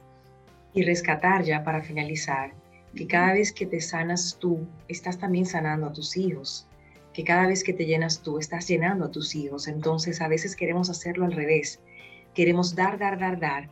Y 0.74 0.82
rescatar 0.82 1.44
ya 1.44 1.64
para 1.64 1.82
finalizar, 1.82 2.52
que 2.94 3.06
cada 3.06 3.32
vez 3.32 3.52
que 3.52 3.66
te 3.66 3.80
sanas 3.80 4.36
tú, 4.40 4.66
estás 4.88 5.18
también 5.18 5.46
sanando 5.46 5.86
a 5.86 5.92
tus 5.92 6.16
hijos, 6.16 6.66
que 7.12 7.24
cada 7.24 7.46
vez 7.46 7.62
que 7.62 7.72
te 7.72 7.86
llenas 7.86 8.20
tú, 8.20 8.38
estás 8.38 8.66
llenando 8.68 9.06
a 9.06 9.10
tus 9.10 9.34
hijos. 9.34 9.68
Entonces 9.68 10.20
a 10.20 10.28
veces 10.28 10.56
queremos 10.56 10.90
hacerlo 10.90 11.24
al 11.24 11.32
revés, 11.32 11.80
queremos 12.34 12.74
dar, 12.74 12.98
dar, 12.98 13.18
dar, 13.18 13.38
dar, 13.38 13.70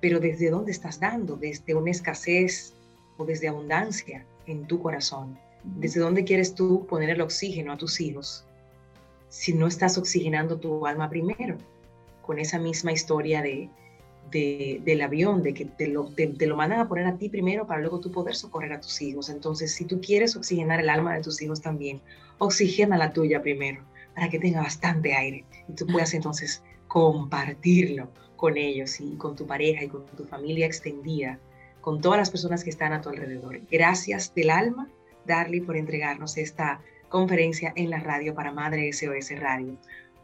pero 0.00 0.20
¿desde 0.20 0.50
dónde 0.50 0.72
estás 0.72 1.00
dando? 1.00 1.36
¿Desde 1.36 1.74
una 1.74 1.90
escasez 1.90 2.74
o 3.16 3.24
desde 3.24 3.48
abundancia 3.48 4.24
en 4.46 4.66
tu 4.66 4.80
corazón? 4.80 5.38
¿Desde 5.64 6.00
dónde 6.00 6.24
quieres 6.24 6.54
tú 6.54 6.86
poner 6.86 7.10
el 7.10 7.20
oxígeno 7.20 7.72
a 7.72 7.78
tus 7.78 8.00
hijos? 8.00 8.44
Si 9.28 9.52
no 9.52 9.66
estás 9.66 9.98
oxigenando 9.98 10.58
tu 10.58 10.86
alma 10.86 11.08
primero, 11.08 11.58
con 12.22 12.38
esa 12.38 12.58
misma 12.58 12.92
historia 12.92 13.42
de, 13.42 13.68
del 14.30 15.00
avión, 15.00 15.42
de 15.42 15.54
que 15.54 15.64
te 15.64 15.88
lo, 15.88 16.06
te, 16.10 16.46
lo 16.46 16.56
mandan 16.56 16.80
a 16.80 16.88
poner 16.88 17.06
a 17.06 17.16
ti 17.16 17.28
primero 17.28 17.66
para 17.66 17.80
luego 17.80 18.00
tú 18.00 18.10
poder 18.10 18.34
socorrer 18.34 18.72
a 18.72 18.80
tus 18.80 19.00
hijos. 19.02 19.28
Entonces, 19.28 19.74
si 19.74 19.84
tú 19.84 20.00
quieres 20.00 20.36
oxigenar 20.36 20.80
el 20.80 20.88
alma 20.88 21.14
de 21.14 21.22
tus 21.22 21.40
hijos 21.42 21.60
también, 21.60 22.00
oxigena 22.38 22.96
la 22.96 23.12
tuya 23.12 23.42
primero, 23.42 23.82
para 24.14 24.28
que 24.28 24.38
tenga 24.38 24.62
bastante 24.62 25.14
aire 25.14 25.44
y 25.68 25.72
tú 25.72 25.86
puedas 25.86 26.14
entonces 26.14 26.62
compartirlo 26.88 28.10
con 28.36 28.56
ellos 28.56 29.00
y 29.00 29.16
con 29.16 29.36
tu 29.36 29.46
pareja 29.46 29.84
y 29.84 29.88
con 29.88 30.06
tu 30.06 30.24
familia 30.24 30.66
extendida, 30.66 31.38
con 31.80 32.00
todas 32.00 32.18
las 32.18 32.30
personas 32.30 32.64
que 32.64 32.70
están 32.70 32.92
a 32.92 33.00
tu 33.00 33.08
alrededor. 33.10 33.60
Gracias 33.70 34.34
del 34.34 34.50
alma, 34.50 34.88
Darly, 35.26 35.60
por 35.60 35.76
entregarnos 35.76 36.36
esta 36.36 36.80
conferencia 37.08 37.72
en 37.76 37.90
la 37.90 37.98
radio 37.98 38.34
para 38.34 38.52
Madre 38.52 38.92
SOS 38.92 39.38
Radio. 39.38 39.76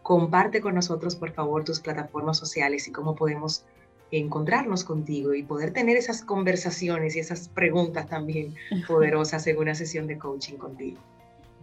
Comparte 0.03 0.61
con 0.61 0.75
nosotros, 0.75 1.17
por 1.17 1.33
favor, 1.33 1.65
tus 1.65 1.81
plataformas 1.81 2.37
sociales 2.37 2.87
y 2.89 2.93
cómo 2.93 3.15
podemos 3.15 3.65
encontrarnos 4.11 4.85
contigo 4.85 5.35
y 5.35 5.43
poder 5.43 5.73
tener 5.73 5.97
esas 5.97 6.23
conversaciones 6.23 7.17
y 7.17 7.21
esas 7.21 7.49
preguntas 7.49 8.09
también 8.09 8.55
poderosas 8.89 9.47
en 9.47 9.59
una 9.59 9.75
sesión 9.75 10.07
de 10.07 10.19
coaching 10.19 10.57
contigo. 10.57 11.01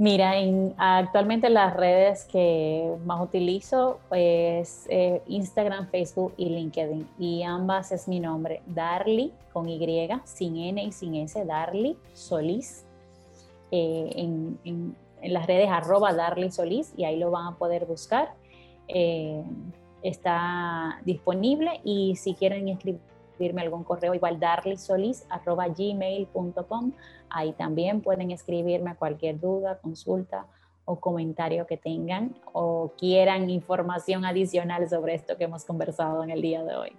Mira, 0.02 0.34
actualmente 0.78 1.48
las 1.52 1.76
redes 1.76 2.24
que 2.26 2.92
más 3.06 3.22
utilizo 3.22 4.00
es 4.10 4.88
eh, 4.90 5.22
Instagram, 5.28 5.90
Facebook 5.92 6.34
y 6.38 6.50
LinkedIn. 6.50 7.08
Y 7.20 7.44
ambas 7.44 7.92
es 7.92 8.08
mi 8.08 8.20
nombre, 8.20 8.64
Darly, 8.66 9.32
con 9.54 9.70
Y, 9.70 10.10
sin 10.24 10.58
N 10.58 10.84
y 10.84 10.92
sin 10.92 11.14
S, 11.18 11.46
Darly 11.46 11.98
Solís. 12.14 12.84
Eh, 13.70 14.12
en, 14.16 14.96
las 15.22 15.46
redes 15.46 15.70
arroba 15.70 16.14
Darly 16.14 16.50
Solís 16.50 16.94
y 16.98 17.06
ahí 17.06 17.20
lo 17.20 17.30
van 17.30 17.54
a 17.54 17.56
poder 17.58 17.86
buscar. 17.86 18.34
Eh, 18.88 19.44
está 20.04 21.00
disponible 21.06 21.82
y 21.84 22.16
si 22.16 22.34
quieren 22.34 22.68
escribir 22.68 23.02
escribirme 23.42 23.62
algún 23.64 23.84
correo, 23.84 24.14
igual 24.14 24.40
gmail.com 25.76 26.92
Ahí 27.30 27.54
también 27.54 28.02
pueden 28.02 28.30
escribirme 28.30 28.96
cualquier 28.96 29.40
duda, 29.40 29.80
consulta 29.82 30.46
o 30.86 31.00
comentario 31.00 31.66
que 31.66 31.78
tengan 31.78 32.36
o 32.54 32.94
quieran 32.98 33.50
información 33.50 34.26
adicional 34.26 34.88
sobre 34.90 35.16
esto 35.16 35.38
que 35.38 35.46
hemos 35.46 35.66
conversado 35.66 36.24
en 36.24 36.30
el 36.30 36.42
día 36.42 36.64
de 36.64 36.76
hoy. 36.76 36.92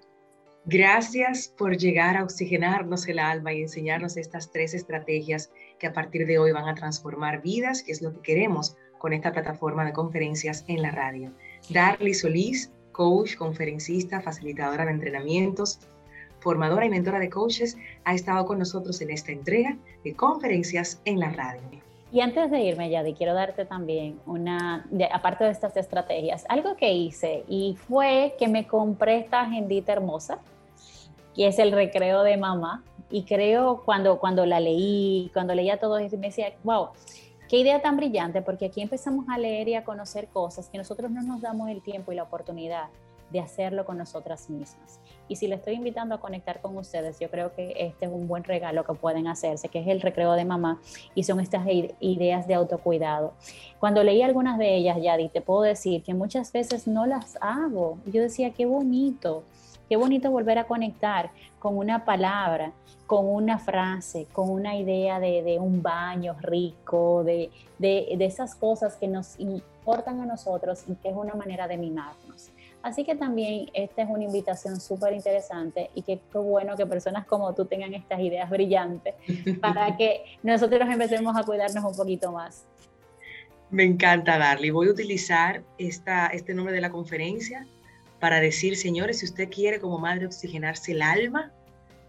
Gracias 0.64 1.52
por 1.58 1.76
llegar 1.76 2.16
a 2.16 2.24
oxigenarnos 2.24 3.06
el 3.08 3.18
alma 3.18 3.52
y 3.52 3.62
enseñarnos 3.62 4.16
estas 4.16 4.50
tres 4.50 4.74
estrategias 4.74 5.52
que 5.78 5.88
a 5.88 5.92
partir 5.92 6.26
de 6.26 6.38
hoy 6.38 6.52
van 6.52 6.68
a 6.68 6.74
transformar 6.74 7.42
vidas, 7.42 7.82
que 7.82 7.92
es 7.92 8.00
lo 8.00 8.12
que 8.12 8.20
queremos 8.20 8.76
con 8.98 9.12
esta 9.12 9.32
plataforma 9.32 9.84
de 9.84 9.92
conferencias 9.92 10.64
en 10.68 10.80
la 10.80 10.92
radio. 10.92 11.32
Darly 11.68 12.14
Solís, 12.14 12.72
coach, 12.92 13.36
conferencista, 13.36 14.20
facilitadora 14.20 14.84
de 14.84 14.92
entrenamientos, 14.92 15.80
formadora 16.40 16.84
y 16.86 16.90
mentora 16.90 17.18
de 17.18 17.30
coaches, 17.30 17.76
ha 18.04 18.14
estado 18.14 18.44
con 18.44 18.58
nosotros 18.58 19.00
en 19.00 19.10
esta 19.10 19.32
entrega 19.32 19.76
de 20.04 20.14
conferencias 20.14 21.00
en 21.04 21.20
la 21.20 21.30
radio. 21.30 21.82
Y 22.12 22.20
antes 22.20 22.50
de 22.50 22.60
irme, 22.60 22.90
Yadi, 22.90 23.14
quiero 23.14 23.32
darte 23.32 23.64
también 23.64 24.20
una, 24.26 24.86
aparte 25.12 25.44
de 25.44 25.50
estas 25.50 25.74
estrategias, 25.78 26.44
algo 26.50 26.76
que 26.76 26.92
hice 26.92 27.42
y 27.48 27.78
fue 27.88 28.34
que 28.38 28.48
me 28.48 28.66
compré 28.66 29.20
esta 29.20 29.40
agendita 29.40 29.92
hermosa, 29.92 30.38
que 31.34 31.46
es 31.46 31.58
el 31.58 31.72
recreo 31.72 32.22
de 32.22 32.36
mamá. 32.36 32.84
Y 33.10 33.24
creo 33.24 33.82
cuando, 33.84 34.18
cuando 34.18 34.44
la 34.44 34.60
leí, 34.60 35.30
cuando 35.32 35.54
leía 35.54 35.78
todo 35.78 35.98
esto, 35.98 36.18
me 36.18 36.26
decía, 36.26 36.52
wow, 36.64 36.88
qué 37.52 37.58
idea 37.58 37.82
tan 37.82 37.98
brillante, 37.98 38.40
porque 38.40 38.64
aquí 38.64 38.80
empezamos 38.80 39.26
a 39.28 39.36
leer 39.36 39.68
y 39.68 39.74
a 39.74 39.84
conocer 39.84 40.28
cosas 40.28 40.70
que 40.70 40.78
nosotros 40.78 41.10
no 41.10 41.20
nos 41.20 41.42
damos 41.42 41.68
el 41.68 41.82
tiempo 41.82 42.10
y 42.10 42.14
la 42.14 42.22
oportunidad 42.22 42.86
de 43.30 43.40
hacerlo 43.40 43.84
con 43.84 43.98
nosotras 43.98 44.48
mismas. 44.48 45.00
Y 45.28 45.36
si 45.36 45.48
le 45.48 45.56
estoy 45.56 45.74
invitando 45.74 46.14
a 46.14 46.18
conectar 46.18 46.62
con 46.62 46.74
ustedes, 46.78 47.20
yo 47.20 47.28
creo 47.28 47.54
que 47.54 47.74
este 47.76 48.06
es 48.06 48.10
un 48.10 48.26
buen 48.26 48.42
regalo 48.44 48.86
que 48.86 48.94
pueden 48.94 49.26
hacerse, 49.26 49.68
que 49.68 49.80
es 49.80 49.88
el 49.88 50.00
recreo 50.00 50.32
de 50.32 50.46
mamá, 50.46 50.80
y 51.14 51.24
son 51.24 51.40
estas 51.40 51.66
ideas 52.00 52.46
de 52.46 52.54
autocuidado. 52.54 53.34
Cuando 53.78 54.02
leí 54.02 54.22
algunas 54.22 54.56
de 54.56 54.74
ellas, 54.74 54.96
Yadi, 55.02 55.28
te 55.28 55.42
puedo 55.42 55.60
decir 55.60 56.02
que 56.02 56.14
muchas 56.14 56.52
veces 56.52 56.86
no 56.86 57.04
las 57.04 57.36
hago. 57.42 57.98
Yo 58.06 58.22
decía, 58.22 58.54
qué 58.54 58.64
bonito, 58.64 59.42
qué 59.92 59.96
bonito 59.96 60.30
volver 60.30 60.56
a 60.56 60.64
conectar 60.64 61.30
con 61.58 61.76
una 61.76 62.06
palabra, 62.06 62.72
con 63.06 63.26
una 63.28 63.58
frase, 63.58 64.26
con 64.32 64.48
una 64.48 64.74
idea 64.74 65.20
de, 65.20 65.58
un 65.60 65.82
baño 65.82 66.34
rico, 66.40 67.22
de, 67.24 67.50
de, 67.78 68.14
de 68.16 68.24
esas 68.24 68.54
cosas 68.54 68.96
que 68.96 69.06
nos 69.06 69.38
importan 69.38 70.22
a 70.22 70.24
nosotros 70.24 70.84
y 70.88 70.94
que 70.94 71.10
es 71.10 71.14
una 71.14 71.34
manera 71.34 71.68
de 71.68 71.76
mimarnos. 71.76 72.50
Así 72.82 73.04
que 73.04 73.16
también 73.16 73.66
esta 73.74 74.00
es 74.00 74.08
una 74.08 74.24
invitación 74.24 74.80
súper 74.80 75.12
interesante 75.12 75.90
y 75.94 76.00
qué 76.00 76.18
bueno 76.32 76.74
que 76.74 76.86
personas 76.86 77.26
como 77.26 77.54
tú 77.54 77.66
tengan 77.66 77.92
estas 77.92 78.18
ideas 78.20 78.48
brillantes 78.48 79.14
para 79.60 79.94
que 79.98 80.24
nosotros 80.42 80.88
empecemos 80.90 81.36
a 81.36 81.42
cuidarnos 81.42 81.84
un 81.84 81.94
poquito 81.94 82.32
más. 82.32 82.64
Me 83.68 83.84
encanta, 83.84 84.38
Darly. 84.38 84.70
Voy 84.70 84.88
a 84.88 84.92
utilizar 84.92 85.62
esta, 85.76 86.28
este 86.28 86.54
nombre 86.54 86.74
de 86.74 86.80
la 86.80 86.88
conferencia 86.88 87.66
para 88.22 88.40
decir, 88.40 88.76
señores, 88.76 89.18
si 89.18 89.24
usted 89.24 89.50
quiere 89.50 89.80
como 89.80 89.98
madre 89.98 90.26
oxigenarse 90.26 90.92
el 90.92 91.02
alma, 91.02 91.50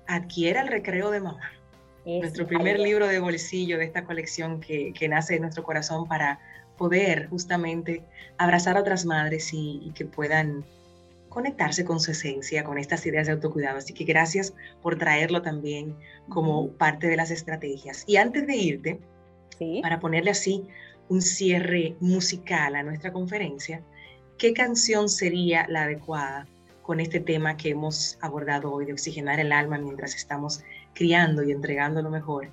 adquiera 0.05 0.61
el 0.61 0.67
recreo 0.67 1.09
de 1.09 1.19
mamá. 1.19 1.51
nuestro 2.05 2.45
primer 2.45 2.77
libro 2.77 3.07
de 3.07 3.17
bolsillo 3.17 3.79
de 3.79 3.85
esta 3.85 4.03
colección 4.03 4.59
que, 4.59 4.93
que 4.93 5.07
nace 5.07 5.33
de 5.33 5.39
nuestro 5.39 5.63
corazón 5.63 6.07
para 6.07 6.39
poder 6.77 7.29
justamente 7.29 8.03
abrazar 8.37 8.77
a 8.77 8.81
otras 8.81 9.05
madres 9.05 9.49
y, 9.53 9.91
que 9.95 10.05
puedan 10.05 10.63
conectarse 11.29 11.83
con 11.83 11.99
su 11.99 12.11
esencia, 12.11 12.63
con 12.63 12.77
estas 12.77 13.03
ideas 13.07 13.25
de 13.25 13.33
autocuidado. 13.33 13.79
Así 13.79 13.95
que 13.95 14.03
gracias 14.03 14.53
por 14.83 14.99
traerlo 14.99 15.41
también 15.41 15.95
como 16.29 16.73
parte 16.73 17.07
de 17.07 17.15
las 17.15 17.31
estrategias. 17.31 18.03
Y 18.05 18.17
antes 18.17 18.45
de 18.45 18.55
irte, 18.55 18.99
para 19.81 19.99
ponerle 19.99 20.29
así 20.29 20.63
un 21.09 21.23
cierre 21.23 21.95
musical 21.99 22.75
a 22.75 22.83
nuestra 22.83 23.11
conferencia, 23.11 23.81
¿qué 24.37 24.53
canción 24.53 25.09
sería 25.09 25.65
la 25.69 25.83
adecuada 25.83 26.47
con 26.81 26.99
este 26.99 27.19
tema 27.19 27.57
que 27.57 27.69
hemos 27.69 28.17
abordado 28.21 28.71
hoy 28.71 28.85
de 28.85 28.93
oxigenar 28.93 29.39
el 29.39 29.51
alma 29.51 29.77
mientras 29.77 30.15
estamos 30.15 30.61
criando 30.93 31.43
y 31.43 31.51
entregando 31.51 32.01
lo 32.01 32.09
mejor 32.09 32.49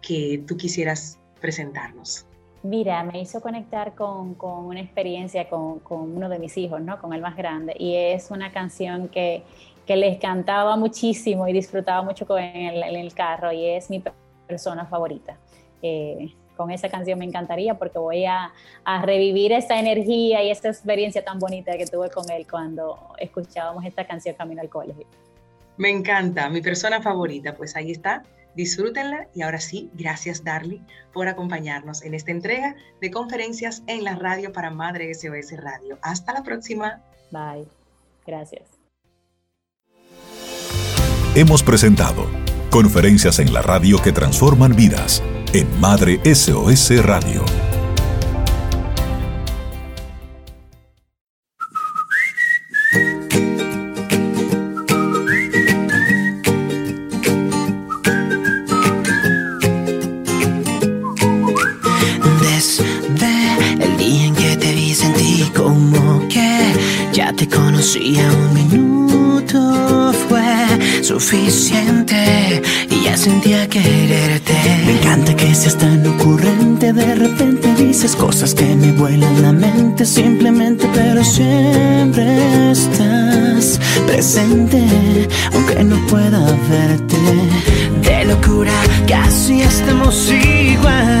que 0.00 0.42
tú 0.46 0.56
quisieras 0.56 1.18
presentarnos? 1.40 2.26
Mira, 2.62 3.02
me 3.02 3.20
hizo 3.20 3.40
conectar 3.40 3.94
con, 3.94 4.36
una 4.40 4.80
experiencia 4.80 5.48
con, 5.48 5.82
uno 5.90 6.28
de 6.28 6.38
mis 6.38 6.56
hijos, 6.56 6.80
¿no? 6.80 7.00
Con 7.00 7.12
el 7.12 7.20
más 7.20 7.36
grande. 7.36 7.74
Y 7.76 7.96
es 7.96 8.30
una 8.30 8.52
canción 8.52 9.08
que, 9.08 9.42
les 9.88 10.18
cantaba 10.18 10.74
muchísimo 10.76 11.46
y 11.48 11.52
disfrutaba 11.52 12.00
mucho 12.00 12.24
en 12.38 12.96
el, 12.96 13.12
carro 13.12 13.52
y 13.52 13.66
es 13.66 13.90
mi 13.90 14.02
persona 14.46 14.86
favorita. 14.86 15.36
Eh, 15.82 16.32
con 16.62 16.70
esa 16.70 16.88
canción 16.88 17.18
me 17.18 17.24
encantaría 17.24 17.74
porque 17.74 17.98
voy 17.98 18.24
a, 18.24 18.52
a, 18.84 19.02
revivir 19.02 19.52
esa 19.52 19.78
energía 19.78 20.42
y 20.42 20.50
esa 20.50 20.68
experiencia 20.68 21.24
tan 21.24 21.38
bonita 21.38 21.76
que 21.76 21.86
tuve 21.86 22.08
con 22.10 22.30
él 22.30 22.46
cuando 22.48 22.98
escuchábamos 23.18 23.84
esta 23.84 24.06
canción 24.06 24.34
Camino 24.36 24.62
al 24.62 24.68
Colegio. 24.68 25.06
Me 25.76 25.90
encanta, 25.90 26.48
mi 26.48 26.60
persona 26.60 27.02
favorita, 27.02 27.54
pues 27.54 27.74
ahí 27.76 27.90
está 27.90 28.22
Disfrútenla 28.54 29.28
y 29.34 29.42
ahora 29.42 29.60
sí, 29.60 29.90
gracias 29.94 30.44
Darly 30.44 30.82
por 31.12 31.28
acompañarnos 31.28 32.02
en 32.02 32.14
esta 32.14 32.30
entrega 32.30 32.76
de 33.00 33.10
conferencias 33.10 33.82
en 33.86 34.04
la 34.04 34.14
radio 34.16 34.52
para 34.52 34.70
Madre 34.70 35.12
SOS 35.14 35.56
Radio. 35.56 35.98
Hasta 36.02 36.34
la 36.34 36.42
próxima. 36.42 37.00
Bye. 37.30 37.66
Gracias. 38.26 38.62
Hemos 41.34 41.62
presentado 41.62 42.26
conferencias 42.70 43.38
en 43.38 43.54
la 43.54 43.62
radio 43.62 44.00
que 44.02 44.12
transforman 44.12 44.76
vidas 44.76 45.22
en 45.52 45.80
Madre 45.80 46.20
SOS 46.24 47.04
Radio. 47.04 47.44
Suficiente 71.02 72.62
ya 73.12 73.18
sentía 73.18 73.68
quererte. 73.68 74.54
Me 74.86 74.92
encanta 74.92 75.34
que 75.36 75.54
seas 75.54 75.76
tan 75.76 76.06
ocurrente, 76.06 76.92
de 76.92 77.14
repente 77.14 77.74
dices 77.74 78.16
cosas 78.16 78.54
que 78.54 78.74
me 78.74 78.92
vuelan 78.92 79.42
la 79.42 79.52
mente 79.52 80.06
simplemente, 80.06 80.88
pero 80.94 81.22
siempre 81.22 82.70
estás 82.70 83.78
presente, 84.06 84.82
aunque 85.52 85.84
no 85.84 85.96
pueda 86.06 86.40
verte. 86.70 87.18
De 88.06 88.24
locura 88.24 88.72
casi 89.06 89.60
estamos 89.60 90.14
igual. 90.30 91.20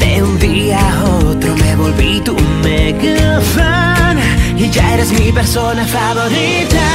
De 0.00 0.22
un 0.22 0.38
día 0.38 0.78
a 0.78 1.04
otro 1.30 1.56
me 1.56 1.76
volví 1.76 2.20
tu 2.20 2.36
mega 2.62 3.40
fan 3.54 4.18
y 4.58 4.68
ya 4.70 4.94
eres 4.94 5.12
mi 5.18 5.32
persona 5.32 5.84
favorita. 5.86 6.86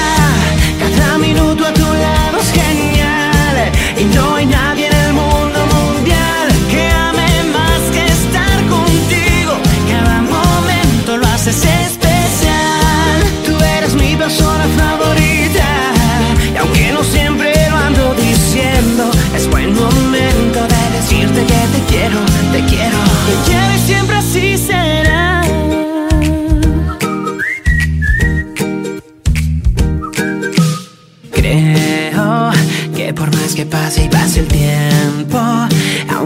Cada 1.01 1.17
minuto 1.17 1.65
a 1.65 1.73
tu 1.73 1.81
lado 2.05 2.37
es 2.39 2.51
genial 2.51 3.71
y 3.97 4.03
no 4.15 4.35
hay 4.35 4.45
nadie 4.45 4.85
en 4.85 4.95
el 5.05 5.13
mundo 5.13 5.59
mundial 5.75 6.47
que 6.69 6.83
ame 6.89 7.43
más 7.57 7.81
que 7.91 8.05
estar 8.05 8.57
contigo. 8.75 9.53
Cada 9.91 10.21
momento 10.21 11.17
lo 11.17 11.25
haces 11.27 11.65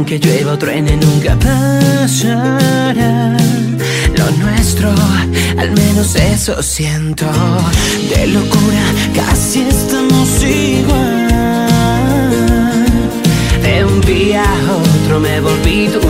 aunque 0.06 0.20
llueva 0.20 0.54
o 0.54 0.58
truene 0.58 0.98
nunca 0.98 1.36
pasará. 1.36 3.36
Lo 4.16 4.32
nuestro, 4.38 4.94
al 5.58 5.72
menos 5.72 6.16
eso 6.16 6.62
siento. 6.62 7.26
De 8.16 8.28
locura 8.28 8.84
casi 9.16 9.62
estamos 9.62 10.44
igual. 10.44 11.28
De 13.64 13.84
un 13.84 14.00
día 14.02 14.44
a 14.44 14.76
otro 14.76 15.20
me 15.20 15.42
volví 15.42 15.88
tu. 15.88 16.05